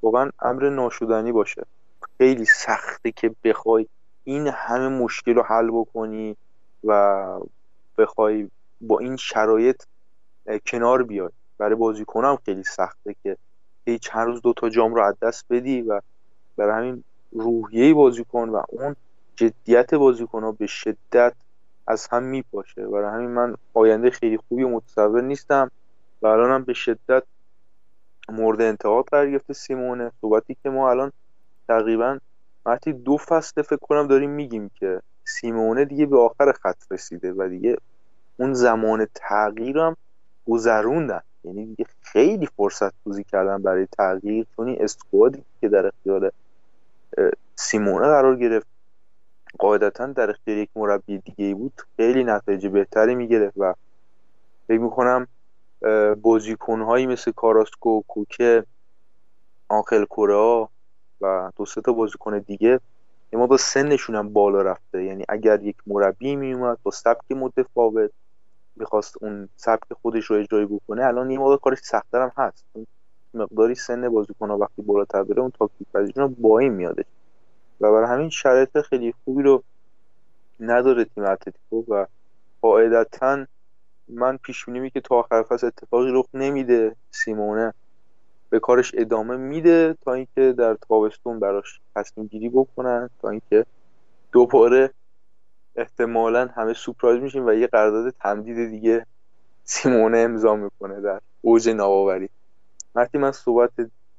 واقعا 0.04 0.30
امر 0.40 0.70
ناشدنی 0.70 1.32
باشه. 1.32 1.64
خیلی 2.18 2.46
سخته 2.46 3.12
که 3.12 3.36
بخوای 3.44 3.88
این 4.24 4.48
همه 4.48 4.88
مشکل 4.88 5.36
رو 5.36 5.44
حل 5.44 5.72
بکنی 5.72 6.38
و 6.84 7.40
بخوای 7.98 8.50
با 8.82 9.00
این 9.00 9.18
شرایط 9.18 9.84
کنار 10.66 11.04
بیای. 11.04 11.30
برای 11.58 11.76
بازیکن 11.76 12.26
هم 12.26 12.38
خیلی 12.46 12.64
سخته 12.64 13.16
که 13.24 13.38
هی 13.88 14.00
چند 14.00 14.28
روز 14.28 14.42
دوتا 14.42 14.70
جام 14.70 14.96
رو 14.96 15.04
از 15.04 15.16
دست 15.22 15.46
بدی 15.50 15.82
و 15.82 16.02
برای 16.58 16.78
همین 16.78 17.04
روحیه 17.32 17.94
بازیکن 17.94 18.50
و 18.50 18.62
اون 18.70 18.96
جدیت 19.36 19.94
بازیکن 19.94 20.44
ها 20.44 20.52
به 20.52 20.68
شدت 20.68 21.34
از 21.88 22.08
هم 22.08 22.24
میپاشه. 22.24 22.88
برای 22.88 23.14
همین 23.16 23.30
من 23.30 23.56
آینده 23.74 24.10
خیلی 24.10 24.38
خوبی 24.38 24.64
متصور 24.64 25.22
نیستم 25.22 25.72
و 26.22 26.28
الان 26.28 26.64
به 26.64 26.74
شدت 26.74 27.24
مورد 28.30 28.62
انتقاد 28.62 29.06
قرار 29.06 29.32
گرفته 29.32 29.54
سیمونه. 29.54 30.12
صحبتی 30.22 30.58
که 30.64 30.70
ما 30.70 30.90
الان 30.90 31.12
تقریبا 31.68 32.20
وقتی 32.66 32.94
دو 32.94 33.18
فصل 33.18 33.62
فکر 33.62 33.80
کنم 33.82 34.08
داریم 34.08 34.30
میگیم 34.30 34.72
که 34.76 35.02
سیمونه 35.26 35.86
دیگه 35.86 36.06
به 36.06 36.20
آخر 36.20 36.52
خط 36.52 36.92
رسیده 36.92 37.34
و 37.34 37.48
دیگه 37.50 37.78
اون 38.38 38.54
زمان 38.54 39.08
تغییرم 39.14 39.98
گذروندن. 40.46 41.22
یعنی 41.44 41.66
دیگه 41.66 41.86
خیلی 42.02 42.46
فرصت 42.58 42.94
توزی 43.04 43.24
کردن 43.24 43.62
برای 43.62 43.88
تغییر 43.98 44.46
چون 44.56 44.68
این 44.68 44.84
اسکوادی 44.84 45.44
که 45.62 45.70
در 45.70 45.86
اختیار 45.88 46.32
سیمونه 47.56 48.08
قرار 48.08 48.36
گرفت 48.36 48.68
قاعدتا 49.60 50.08
در 50.08 50.30
اختیار 50.30 50.58
یک 50.58 50.70
مربی 50.76 51.18
دیگه 51.18 51.56
بود 51.56 51.82
خیلی 51.98 52.24
نتایج 52.24 52.68
بهتری 52.68 53.16
می‌گرفت 53.16 53.58
و 53.58 53.74
فکر 54.68 54.80
می‌کنم 54.80 55.28
بازیکنهایی 56.22 57.08
مثل 57.08 57.32
کاراسکو 57.32 58.02
کوکه 58.08 58.66
آنخل 59.70 60.06
کورا 60.06 60.70
و 61.22 61.52
دو 61.56 61.66
سه 61.66 61.82
تا 61.82 61.94
بازیکن 61.94 62.39
دیگه 62.39 62.80
یه 63.34 63.39
ما 63.39 63.48
با 63.48 63.58
سنشون 63.58 64.16
هم 64.16 64.34
بالا 64.34 64.62
رفته. 64.62 65.04
یعنی 65.04 65.24
اگر 65.30 65.64
یک 65.64 65.78
مربی 65.88 66.36
میومد 66.36 66.78
با 66.84 66.91
سبک 66.91 67.32
متفاوت 67.32 68.12
می‌خواست 68.76 69.24
اون 69.24 69.50
سبک 69.56 69.94
خودش 70.02 70.26
رو 70.26 70.36
اجرایی 70.36 70.66
بکنه 70.66 71.06
الان 71.06 71.32
یه 71.32 71.40
موقع 71.40 71.58
کارش 71.58 71.78
سختتر 71.78 72.22
هم 72.22 72.32
هست 72.38 72.66
مقداری 73.34 73.76
سن 73.76 74.10
بازیکن 74.10 74.50
ها 74.50 74.58
وقتی 74.58 74.82
بالاتر 74.82 75.24
بره 75.24 75.42
اون 75.42 75.52
تاکتیک 75.52 75.88
پذیری 75.94 76.22
رو 76.22 76.28
با 76.28 76.60
این 76.60 76.74
میادش. 76.74 77.06
و 77.82 77.92
برای 77.92 78.08
همین 78.08 78.30
شرایط 78.30 78.82
خیلی 78.82 79.14
خوبی 79.26 79.44
رو 79.44 79.64
نداره 80.60 81.06
تیم 81.06 81.24
اتلتیکو 81.24 81.84
و 81.88 82.06
قاعدتا 82.62 83.46
من 84.08 84.38
پیش 84.38 84.66
بینی 84.66 84.90
که 84.90 85.02
تا 85.02 85.16
آخر 85.16 85.44
فصل 85.44 85.68
اتفاقی 85.68 86.12
رخ 86.12 86.26
نمیده 86.34 86.96
سیمونه 87.12 87.74
به 88.50 88.60
کارش 88.60 88.92
ادامه 88.98 89.38
میده 89.38 89.98
تا 90.02 90.14
اینکه 90.14 90.54
در 90.58 90.76
تابستون 90.76 91.40
براش 91.40 91.80
تصمیم 91.96 92.28
گیری 92.28 92.50
بکنن 92.50 93.10
تا 93.22 93.30
اینکه 93.30 93.66
دوباره 94.32 94.94
احتمالا 95.76 96.50
همه 96.56 96.74
سورپرایز 96.74 97.22
میشیم 97.22 97.48
و 97.48 97.54
یه 97.54 97.68
قرارداد 97.68 98.14
تمدید 98.20 98.70
دیگه 98.70 99.06
سیمونه 99.64 100.18
امضا 100.18 100.56
می‌کنه 100.56 101.02
در 101.02 101.20
اوج 101.42 101.70
نوآوری. 101.70 102.30
وقتی 102.96 103.18
من 103.18 103.32
صحبت 103.32 103.72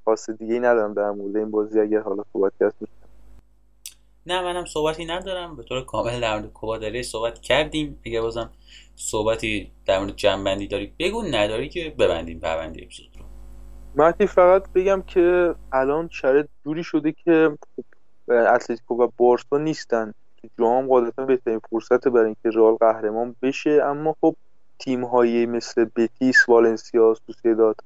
خاص 0.05 0.31
دیگه 0.31 0.59
ندارم 0.59 0.95
در 0.95 1.11
مورد 1.11 1.37
این 1.37 1.51
بازی 1.51 1.81
اگر 1.81 2.01
حالا 2.01 2.23
صحبتی 2.33 2.65
هست 2.65 2.77
میشم 2.81 2.93
نه 4.27 4.43
منم 4.43 4.65
صحبتی 4.65 5.05
ندارم. 5.05 5.57
به 5.57 5.63
طور 5.63 5.85
کامل 5.85 6.21
در 6.21 6.39
مورد 6.39 6.53
کوبادره 6.53 7.03
صحبت 7.03 7.39
کردیم. 7.39 8.01
اگر 8.07 8.21
بازم 8.21 8.51
صحبتی 8.97 9.71
در 9.87 9.99
مورد 9.99 10.17
جنبندی 10.17 10.67
داری 10.67 10.93
بگو. 10.99 11.23
نداری 11.23 11.69
که 11.69 11.95
ببندیم 11.99 12.39
پرونده 12.39 12.83
اپیزود 12.83 13.09
رو. 13.19 13.25
مهدی 14.05 14.27
فقط 14.27 14.73
بگم 14.73 15.03
که 15.03 15.55
الان 15.73 16.09
شرط 16.13 16.49
جوری 16.65 16.85
شده 16.85 17.13
که 17.13 17.59
خب 17.77 17.85
اتلتیکو 18.29 19.03
و 19.03 19.09
بارسا 19.17 19.59
نیستن. 19.59 20.15
جام 20.59 20.89
قاعدتا 20.89 21.25
بهترین 21.25 21.61
فرصت 21.71 22.09
برای 22.09 22.27
اینکه 22.27 22.59
رئال 22.59 22.75
قهرمان 22.75 23.37
بشه. 23.43 23.81
اما 23.85 24.15
خب 24.21 24.37
تیم 24.79 25.05
هایی 25.05 25.47
مثل 25.47 25.85
بتیس 25.97 26.49
والنسیا 26.49 27.15
سوسیداد 27.27 27.77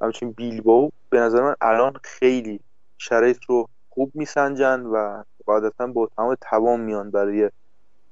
همچنین 0.00 0.32
بیلباو 0.32 0.90
به 1.10 1.20
نظر 1.20 1.42
من 1.42 1.54
الان 1.60 1.92
خیلی 2.04 2.60
شرایط 2.98 3.38
رو 3.48 3.66
خوب 3.90 4.10
میسنجن 4.14 4.80
و 4.80 5.22
قاعدتا 5.46 5.86
با 5.86 6.08
تمام 6.16 6.36
توان 6.40 6.80
میان 6.80 7.10
برای 7.10 7.50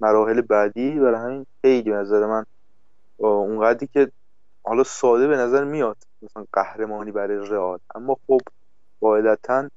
مراحل 0.00 0.40
بعدی. 0.40 1.00
برای 1.00 1.20
همین 1.20 1.46
خیلی 1.62 1.90
به 1.90 1.96
نظر 1.96 2.26
من 2.26 2.44
اونقدری 3.16 3.88
که 3.94 4.12
حالا 4.64 4.84
ساده 4.84 5.28
به 5.28 5.36
نظر 5.36 5.64
میاد 5.64 5.96
مثلا 6.22 6.44
قهرمانی 6.52 7.12
برای 7.12 7.36
رئال. 7.36 7.78
اما 7.94 8.16
خب 8.26 8.40
قاعدتا 9.00 9.68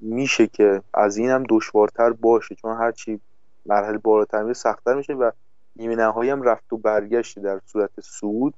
میشه 0.00 0.46
که 0.46 0.82
از 0.94 1.16
این 1.16 1.30
هم 1.30 1.44
دشوارتر 1.48 2.10
باشه 2.10 2.54
چون 2.54 2.76
هرچی 2.76 3.20
مرحله 3.66 3.98
بالاتر 3.98 4.42
میره 4.42 4.54
سختتر 4.54 4.94
میشه 4.94 5.12
و 5.12 5.30
نیمه 5.76 5.96
نهایی 5.96 6.30
هم 6.30 6.42
رفت 6.42 6.72
و 6.72 6.76
برگشت 6.76 7.38
در 7.38 7.60
صورت 7.66 7.90
صعود 8.00 8.54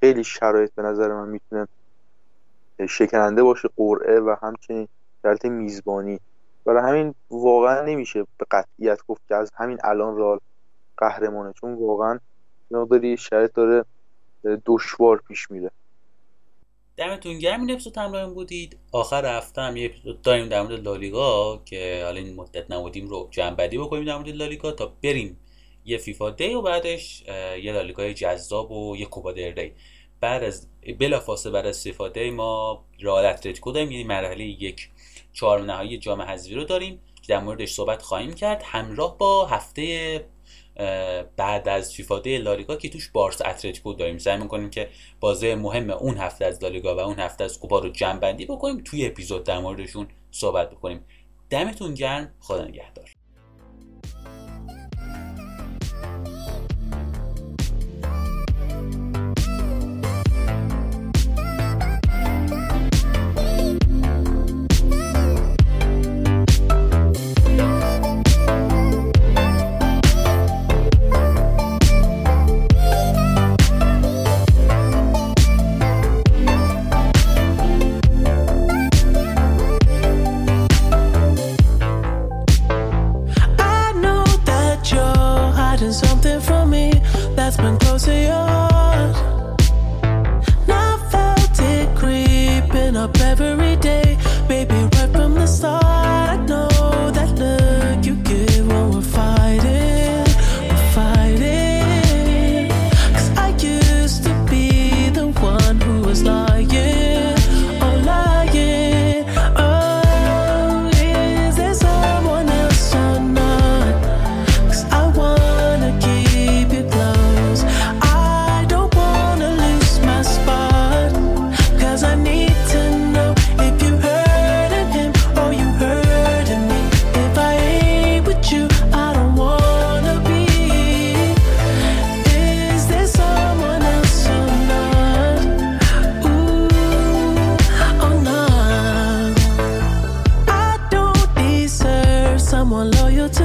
خیلی 0.00 0.24
شرایط 0.24 0.74
به 0.74 0.82
نظر 0.82 1.08
من 1.12 1.28
می‌تونه 1.28 1.68
شکننده 2.88 3.42
باشه 3.42 3.68
قرعه 3.76 4.20
و 4.20 4.36
همچنین 4.42 4.88
شرط 5.22 5.44
میزبانی. 5.44 6.20
برای 6.64 6.82
همین 6.82 7.14
واقعا 7.30 7.82
نمیشه 7.82 8.22
به 8.22 8.46
قطعیت 8.50 8.98
گفت 9.08 9.22
که 9.28 9.34
از 9.34 9.52
همین 9.56 9.78
الان 9.84 10.16
رال 10.16 10.38
قهرمانه 10.96 11.52
چون 11.52 11.74
واقعا 11.74 12.18
مقداری 12.70 13.16
شرایط 13.16 13.52
داره 13.52 13.84
دشوار 14.66 15.22
پیش 15.28 15.50
میره. 15.50 15.70
دمتون 17.00 17.38
گرم 17.38 17.60
این 17.60 17.70
اپیزود 17.70 17.98
همراهمون 17.98 18.34
بودید. 18.34 18.78
آخر 18.92 19.38
هفته 19.38 19.62
هم 19.62 19.76
یه 19.76 19.86
اپیزود 19.86 20.22
داریم 20.22 20.48
در 20.48 20.62
مورد 20.62 20.84
لالیگا 20.84 21.62
که 21.64 22.00
حالا 22.04 22.20
این 22.20 22.34
مدت 22.34 22.70
نبودیم 22.70 23.08
رو 23.08 23.28
جنبندی 23.30 23.78
بکنیم 23.78 24.04
در 24.04 24.16
مورد 24.16 24.28
لالیگا 24.28 24.72
تا 24.72 24.92
بریم 25.02 25.38
یه 25.84 25.98
فیفا 25.98 26.30
دی 26.30 26.54
و 26.54 26.62
بعدش 26.62 27.22
یه 27.62 27.72
لالیگای 27.72 28.14
جذاب 28.14 28.70
و 28.70 28.96
یه 28.96 29.06
کوپا 29.06 29.32
دل 29.32 29.52
ری. 29.52 29.72
بعد 30.20 30.44
از 30.44 30.68
بلافاصله 30.98 31.52
بعد 31.52 31.66
از 31.66 31.82
فیفا 31.82 32.08
دی 32.08 32.30
ما 32.30 32.84
رئال 33.00 33.24
اتلتیکو 33.24 33.72
داریم 33.72 33.90
یعنی 33.90 34.04
مرحله 34.04 34.44
یک 34.44 34.88
چهارم 35.32 35.64
نهایی 35.64 35.98
جام 35.98 36.22
حذفی 36.22 36.54
رو 36.54 36.64
داریم 36.64 37.00
که 37.22 37.28
در 37.28 37.40
موردش 37.40 37.72
صحبت 37.72 38.02
خواهیم 38.02 38.32
کرد. 38.32 38.62
همراه 38.64 39.18
با 39.18 39.46
هفته 39.46 40.24
بعد 41.36 41.68
از 41.68 41.92
فیفا 41.92 42.18
دی 42.18 42.38
لالیگا 42.38 42.76
که 42.76 42.88
توش 42.88 43.08
بارس 43.08 43.42
اتلتیکو 43.42 43.92
داریم. 43.92 44.18
سعی 44.18 44.38
می‌کنیم 44.38 44.70
که 44.70 44.88
بازی 45.20 45.54
مهم 45.54 45.90
اون 45.90 46.16
هفته 46.16 46.44
از 46.44 46.62
لالیگا 46.62 46.96
و 46.96 47.00
اون 47.00 47.18
هفته 47.18 47.44
از 47.44 47.60
کوپا 47.60 47.78
رو 47.78 47.88
جمع 47.88 48.18
بندی 48.18 48.46
بکنیم. 48.46 48.82
توی 48.84 49.06
اپیزود 49.06 49.44
در 49.44 49.58
موردشون 49.58 50.08
صحبت 50.30 50.70
بکنیم. 50.70 51.04
دمتون 51.50 51.94
گرم. 51.94 52.34
خدا 52.40 52.64
نگهدار. 52.64 53.19